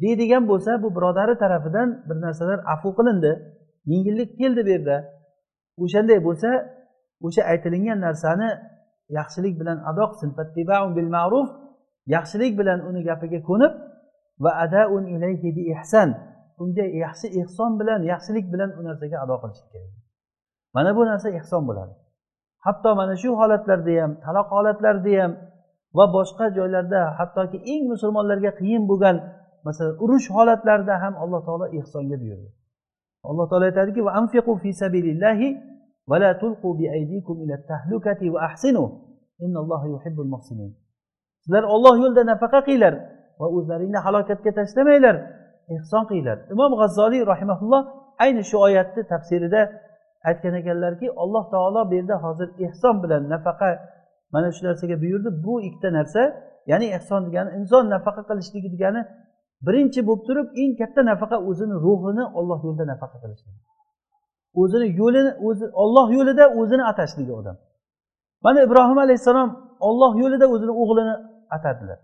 Deydigan 0.00 0.48
bo'lsa 0.50 0.82
bu 0.82 0.88
birodari 0.96 1.34
tarafidan 1.42 1.88
bir 2.08 2.16
narsalar 2.24 2.58
afu 2.74 2.88
qilindi. 2.98 3.32
Yengillik 3.90 4.30
keldi 4.38 4.60
bu 4.66 4.70
yerda. 4.74 4.96
O'shanday 5.82 6.18
bo'lsa 6.26 6.50
o'sha 7.26 7.42
aytilingan 7.52 7.98
narsani 8.06 8.48
yaxshilik 9.18 9.54
bilan 9.60 9.78
ado 9.90 10.04
qilsin. 10.10 10.30
Bil 10.96 11.10
ma'ruf 11.16 11.48
yaxshilik 12.06 12.52
bilan 12.60 12.78
uni 12.88 13.00
gapiga 13.08 13.40
ko'nib 13.48 13.72
va 14.44 14.50
adaun 14.64 15.04
ilayhi 15.14 15.48
bi 15.56 15.62
ihsan 15.74 16.08
unga 16.62 16.84
yaxshi 17.04 17.26
ehson 17.40 17.70
bilan 17.80 18.00
yaxshilik 18.12 18.46
bilan 18.52 18.70
u 18.78 18.80
narsaga 18.88 19.16
ado 19.24 19.36
qilish 19.42 19.62
kerak. 19.72 19.92
Mana 20.74 20.90
bu 20.96 21.02
narsa 21.10 21.28
ehson 21.38 21.62
bo'ladi. 21.68 21.94
Hatto 22.66 22.90
mana 23.00 23.14
shu 23.22 23.30
holatlarda 23.40 23.94
ham 24.02 24.12
taloq 24.24 24.48
holatlarida 24.56 25.12
ham 25.22 25.32
va 25.96 26.04
boshqa 26.16 26.46
joylarda 26.56 27.00
hattoki 27.18 27.58
eng 27.72 27.82
musulmonlarga 27.92 28.50
qiyin 28.60 28.82
bo'lgan 28.90 29.16
masalan 29.66 29.94
urush 30.04 30.26
holatlarida 30.36 30.94
ham 31.02 31.14
alloh 31.22 31.40
taolo 31.46 31.66
ehsonga 31.78 32.16
buyurdi. 32.22 32.48
Alloh 33.30 33.46
taolo 33.50 33.64
aytadiki 33.70 34.00
fi 34.62 34.70
sabilillahi 34.82 35.48
va 36.10 36.16
la 36.22 36.30
tulqu 36.42 36.68
bi 36.78 36.84
aydikum 36.96 37.36
ila 37.44 37.56
tahlukati 37.70 38.26
va 38.34 38.40
ahsinu. 38.48 38.84
Innalloha 39.44 39.86
yuhibbul 39.94 40.30
muhsinin. 40.34 40.70
Sizlar 41.42 41.64
olloh 41.74 41.94
yo'lida 42.02 42.22
nafaqa 42.32 42.60
qilinglar 42.66 42.94
va 43.40 43.46
o'zlaringni 43.56 44.00
halokatga 44.06 44.50
tashlamanglar 44.58 45.16
ehson 45.74 46.02
qilinglar 46.08 46.38
imom 46.54 46.72
g'azzoliy 46.80 47.22
rahimaulloh 47.32 47.82
ayni 48.24 48.42
shu 48.50 48.56
oyatni 48.66 49.02
tafsirida 49.12 49.60
aytgan 50.28 50.54
ekanlarki 50.60 51.06
alloh 51.22 51.44
taolo 51.54 51.80
bu 51.90 51.94
yerda 51.98 52.16
hozir 52.24 52.48
ehson 52.66 52.94
bilan 53.02 53.22
nafaqa 53.34 53.70
mana 54.34 54.48
shu 54.56 54.62
narsaga 54.68 54.96
buyurdi. 55.02 55.28
Bu 55.44 55.54
ikkita 55.66 55.88
narsa 55.98 56.22
ya'ni 56.70 56.86
ehson 56.96 57.20
degani 57.26 57.50
inson 57.58 57.84
nafaqa 57.94 58.22
qilishligi 58.28 58.68
degani 58.74 59.02
birinchi 59.66 60.00
bo'lib 60.08 60.22
turib 60.28 60.48
eng 60.62 60.72
katta 60.80 61.00
nafaqa 61.10 61.36
o'zini 61.50 61.74
ruhini 61.86 62.24
olloh 62.38 62.58
yo'lida 62.66 62.84
nafaqa 62.92 63.16
qilishlik 63.22 63.56
o'zini 64.60 64.86
yo'lini 65.00 65.32
o'zi 65.48 65.66
olloh 65.82 66.06
yo'lida 66.16 66.44
o'zini 66.60 66.84
atashligi 66.92 67.32
odam. 67.40 67.56
Mana 68.44 68.58
ibrohim 68.66 68.98
alayhissalom 69.04 69.50
olloh 69.88 70.12
yo'lida 70.22 70.46
o'zini 70.54 70.72
o'g'lini 70.82 71.14
atadilar. 71.56 71.98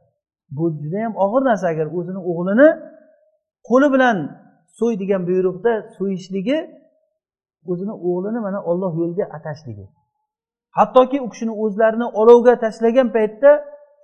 Bu 0.56 0.64
judayam 0.82 1.12
og'ir 1.24 1.42
narsa 1.48 1.66
agar 1.72 1.86
o'zini 1.98 2.20
o'g'lini 2.30 2.68
qo'li 3.68 3.88
bilan 3.94 4.16
so'y 4.78 4.94
degan 5.02 5.22
buyruqda 5.28 5.72
so'yishligi 5.96 6.58
o'zini 7.70 7.94
o'g'lini 8.08 8.40
mana 8.46 8.58
olloh 8.70 8.92
yo'liga 9.00 9.24
atashligi. 9.36 9.86
Hattoki 10.78 11.18
u 11.24 11.28
kishini 11.32 11.54
o'zlarini 11.64 12.06
olovga 12.20 12.54
tashlagan 12.64 13.08
paytda 13.16 13.50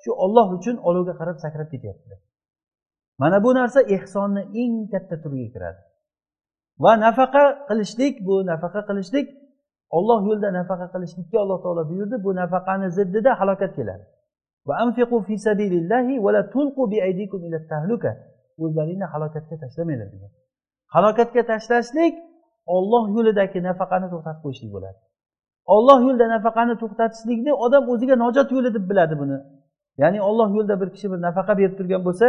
shu 0.03 0.11
olloh 0.25 0.47
uchun 0.57 0.77
olovga 0.89 1.13
qarab 1.21 1.37
sakrab 1.45 1.69
ketyaptilar. 1.73 2.19
Mana 3.21 3.37
bu 3.45 3.51
narsa 3.59 3.81
ehsonni 3.97 4.43
eng 4.63 4.75
katta 4.93 5.17
turiga 5.23 5.49
kiradi. 5.55 5.81
Va 6.85 6.93
nafaqa 7.05 7.45
qilishlik 7.69 8.15
bu 8.27 8.35
nafaqa 8.51 8.81
qilishlik 8.89 9.27
olloh 9.97 10.21
yo'lida 10.29 10.51
nafaqa 10.59 10.87
qilishlikka 10.95 11.37
alloh 11.45 11.59
taolo 11.65 11.83
buyurdi 11.91 12.17
bu 12.25 12.31
nafaqani 12.41 12.89
ziddida 12.99 13.31
halokat 13.41 13.73
keladi. 13.79 14.05
O'zlaringni 18.65 19.07
halokatga 19.13 19.57
tashlamanglar 19.63 20.09
degan. 20.15 20.31
Halokatga 20.95 21.43
tashlashlik 21.51 22.15
olloh 22.77 23.05
yo'lidagi 23.17 23.59
nafaqani 23.69 24.07
to'xtatib 24.13 24.41
qo'yishlik 24.45 24.71
bo'ladi. 24.77 24.99
Olloh 25.75 25.99
yo'lida 26.07 26.27
nafaqani 26.37 26.75
to'xtatishlikni 26.83 27.53
odam 27.65 27.85
o'ziga 27.93 28.17
najot 28.25 28.49
yo'li 28.57 28.71
deb 28.77 28.85
biladi 28.91 29.15
buni. 29.23 29.39
Ya'ni 30.03 30.19
olloh 30.29 30.49
yo'lida 30.57 30.77
bir 30.81 30.89
kishi 30.95 31.07
bir 31.13 31.21
nafaqa 31.29 31.53
berib 31.61 31.75
turgan 31.79 32.03
bo'lsa 32.09 32.27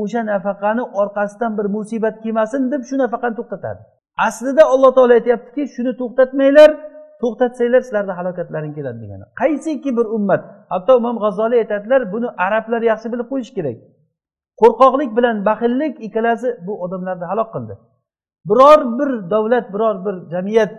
o'sha 0.00 0.20
nafaqani 0.32 0.82
orqasidan 1.00 1.52
bir 1.58 1.66
musibat 1.76 2.16
kelmasin 2.22 2.62
deb 2.72 2.82
shu 2.88 2.94
nafaqani 3.04 3.34
to'xtatadi. 3.38 3.80
Aslida 4.26 4.62
alloh 4.74 4.90
taolo 4.96 5.12
aytyaptiki 5.18 5.62
shuni 5.74 5.92
to'xtatmanglar 6.00 6.70
to'xtatsanglar 7.22 7.80
sizlarni 7.86 8.12
halokatlaring 8.18 8.72
keladi 8.78 8.98
degani. 9.04 9.24
Qaysiki 9.40 9.90
bir 9.98 10.06
ummat 10.16 10.42
hatto 10.72 10.92
imom 11.00 11.16
g'azzoliy 11.24 11.58
aytadilar 11.64 12.00
buni 12.14 12.28
arablar 12.46 12.82
yaxshi 12.90 13.08
bilib 13.12 13.28
qo'yish 13.32 13.52
kerak. 13.56 13.76
Qo'rqoqlik 14.60 15.10
bilan 15.18 15.36
baxillik 15.48 15.94
ikkalasi 16.06 16.48
bu 16.66 16.72
odamlarni 16.84 17.26
halok 17.32 17.48
qildi. 17.54 17.74
Biror 18.48 18.80
bir 18.98 19.10
davlat 19.32 19.66
biror 19.74 19.96
bir 20.06 20.14
jamiyat 20.34 20.72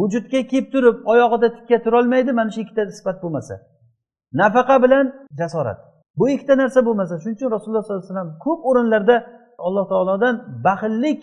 vujudga 0.00 0.40
kelib 0.50 0.66
turib 0.72 0.96
oyog'ida 1.12 1.48
tikka 1.56 1.76
turolmaydi 1.84 2.30
mana 2.38 2.50
shu 2.54 2.60
ikkita 2.64 2.82
sifat 2.98 3.16
bo'lmasa. 3.22 3.54
Nafaqa 4.40 4.76
bilan 4.84 5.06
jasorat. 5.40 5.78
Bu 6.18 6.24
ikkita 6.34 6.54
narsa 6.62 6.80
bo'lmasa 6.86 7.14
shuning 7.20 7.36
uchun 7.38 7.50
rasululloh 7.56 7.82
sollallohu 7.84 8.02
alayhi 8.02 8.14
vasallam 8.14 8.30
ko'p 8.44 8.60
o'rinlarda 8.70 9.16
alloh 9.66 9.84
taolodan 9.92 10.34
baxillik 10.66 11.20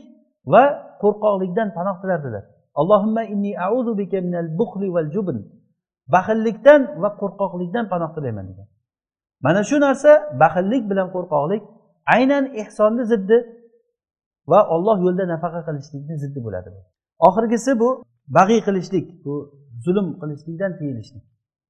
va 0.54 0.64
qo'rqoqlikdan 1.04 1.68
panoh 1.78 1.96
tilardilar. 2.02 2.44
Allohimma 2.82 3.24
inni 3.34 3.52
auzu 3.68 3.92
bika 4.02 4.18
minal 4.28 4.50
buxli 4.60 4.88
val 4.96 5.10
jubn. 5.16 5.38
Baxillikdan 6.16 6.82
va 7.02 7.10
qo'rqoqlikdan 7.22 7.86
panoh 7.94 8.10
tilayman 8.16 8.46
degan. 8.50 8.68
Mana 9.46 9.62
shu 9.70 9.78
narsa 9.86 10.12
baxillik 10.42 10.84
bilan 10.92 11.08
qo'rqoqlik 11.16 11.62
aynan 12.16 12.44
ehsonni 12.62 13.04
ziddi 13.12 13.38
va 14.52 14.60
olloh 14.76 14.98
yo'lida 15.06 15.26
nafaqa 15.34 15.60
qilishlikni 15.68 16.16
ziddi 16.24 16.40
bo'ladi 16.46 16.70
oxirgisi 17.28 17.72
bu 17.82 17.90
bag'iy 18.38 18.62
qilishlik 18.68 19.06
bu 19.26 19.34
zulm 19.86 20.08
qilishlikdan 20.22 20.72
tiyilishlik. 20.80 21.24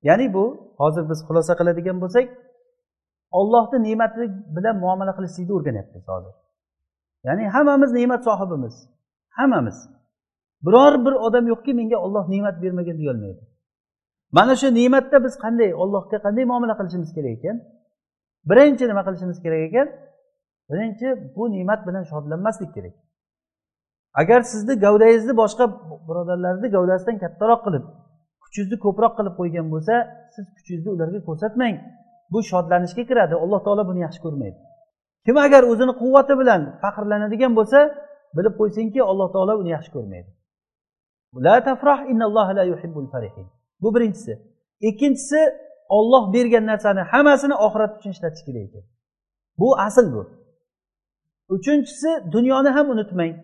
Ya'ni 0.07 0.27
bu 0.35 0.43
hozir 0.81 1.03
biz 1.09 1.19
xulosa 1.27 1.53
qiladigan 1.59 1.97
bo'lsak 2.03 2.25
ollohni 3.39 3.77
ne'mati 3.87 4.23
bilan 4.55 4.75
muomala 4.83 5.13
qilishlikni 5.17 5.53
o'rganyapmiz 5.57 6.03
hozir. 6.13 6.33
Ya'ni 7.27 7.43
hammamiz 7.55 7.91
ne'mat 7.99 8.21
sohibimiz. 8.27 8.75
Hammamiz. 9.37 9.77
Biror 10.65 10.93
bir 11.05 11.13
odam 11.27 11.45
yo'qki 11.51 11.71
menga 11.79 11.97
olloh 12.05 12.25
ne'mat 12.33 12.55
bermagan 12.63 12.97
deyolmaydi. 13.01 13.43
Mana 14.37 14.53
shu 14.61 14.67
ne'matda 14.79 15.17
biz 15.25 15.33
qanday 15.43 15.69
ollohga 15.83 16.17
qanday 16.25 16.45
muomala 16.51 16.73
qilishimiz 16.79 17.11
kerak 17.17 17.33
ekan? 17.37 17.57
Birinchi 18.49 18.83
nima 18.89 19.01
qilishimiz 19.07 19.37
kerak 19.45 19.61
ekan? 19.67 19.87
Birinchi 20.69 21.07
bu 21.35 21.43
ne'mat 21.55 21.81
bilan 21.87 22.03
shodlanmaslik 22.11 22.71
kerak. 22.75 22.95
Agar 24.21 24.41
sizni 24.51 24.73
gavdangizni 24.85 25.33
boshqa 25.41 25.65
birodarlarni 26.07 26.67
gavdasidan 26.75 27.17
kattaroq 27.23 27.61
qilib 27.65 27.85
kuchingizni 28.43 28.77
ko'proq 28.85 29.13
qilib 29.17 29.33
qo'ygan 29.39 29.65
bo'lsa 29.73 29.95
siz 30.35 30.45
kuchingizni 30.57 30.89
ularga 30.95 31.19
ko'rsatmang. 31.27 31.75
Bu 32.35 32.39
shodlanishga 32.51 33.03
kiradi. 33.09 33.35
Alloh 33.43 33.59
taolo 33.65 33.83
buni 33.89 33.99
yaxshi 34.05 34.19
ko'rmaydi. 34.25 34.59
Kim 35.25 35.37
agar 35.45 35.61
o'zini 35.71 35.93
quvvati 36.01 36.33
bilan 36.41 36.61
faxrlanadigan 36.83 37.53
bo'lsa 37.59 37.79
bilib 38.37 38.53
qo'ysinki 38.59 38.99
alloh 39.11 39.27
taolo 39.35 39.53
uni 39.61 39.69
yaxshi 39.75 39.91
ko'rmaydi. 39.95 40.29
La 41.45 41.55
tafrah 41.67 41.99
la 42.57 42.63
yuhibbul 42.71 43.07
farihin. 43.13 43.47
Bu 43.81 43.95
birinchisi. 43.95 44.33
Ikkinchisi 44.89 45.41
olloh 45.97 46.33
bergan 46.33 46.65
narsani 46.71 47.01
hammasini 47.11 47.55
oxirat 47.65 47.91
uchun 47.97 48.11
ishlatish 48.15 48.43
kerak 48.47 48.63
ekan. 48.67 48.83
Bu 49.59 49.67
asl 49.87 50.05
bu. 50.13 50.21
Uchinchisi 51.55 52.11
dunyoni 52.35 52.69
ham 52.69 52.87
unutmang. 52.93 53.35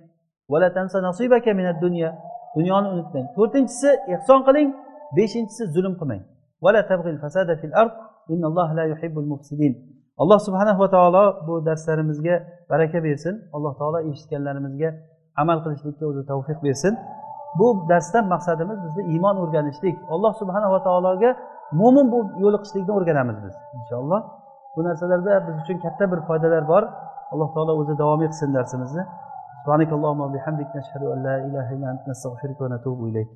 Dunyoni 2.58 2.88
unutmang. 2.94 3.26
To'rtinchisi 3.36 3.90
ehson 4.14 4.40
qiling. 4.48 4.70
Beshinchisi 5.18 5.64
zulm 5.76 5.94
qilmang. 6.00 6.24
alloh 10.23 10.39
subhanahu 10.47 10.79
va 10.83 10.89
taolo 10.97 11.25
bu 11.47 11.55
darslarimizga 11.69 12.35
baraka 12.71 12.99
bersin 13.07 13.35
alloh 13.57 13.73
taolo 13.81 13.99
eshitganlarimizga 14.11 14.89
amal 15.43 15.59
qilishlikka 15.65 16.05
o'zi 16.11 16.23
tavfiq 16.31 16.59
bersin 16.67 16.93
bu 17.59 17.67
darsdan 17.91 18.25
maqsadimiz 18.35 18.79
bizni 18.85 19.03
iymon 19.13 19.37
o'rganishlik 19.43 19.97
alloh 20.15 20.33
subhanava 20.41 20.79
taologa 20.89 21.31
mo'min 21.81 22.07
bo'lib 22.13 22.31
yo'liqishlikni 22.45 22.93
o'rganamiz 22.99 23.37
biz 23.45 23.55
inshaalloh 23.79 24.21
bu 24.75 24.81
narsalarda 24.89 25.33
biz 25.47 25.55
uchun 25.63 25.77
katta 25.85 26.05
bir 26.13 26.21
foydalar 26.29 26.65
bor 26.73 26.83
alloh 27.33 27.49
taolo 27.55 27.73
o'zi 27.81 27.95
davom 28.03 28.21
etsin 28.29 28.49
darsimizni 28.59 29.05
سبحانك 29.67 29.93
اللهم 29.99 30.21
وبحمدك 30.27 30.69
نشهد 30.79 31.03
أن 31.15 31.19
لا 31.27 31.37
إله 31.47 31.67
إلا 31.75 31.87
أنت 31.95 32.03
نستغفرك 32.11 32.59
ونتوب 32.63 32.99
إليك 33.09 33.29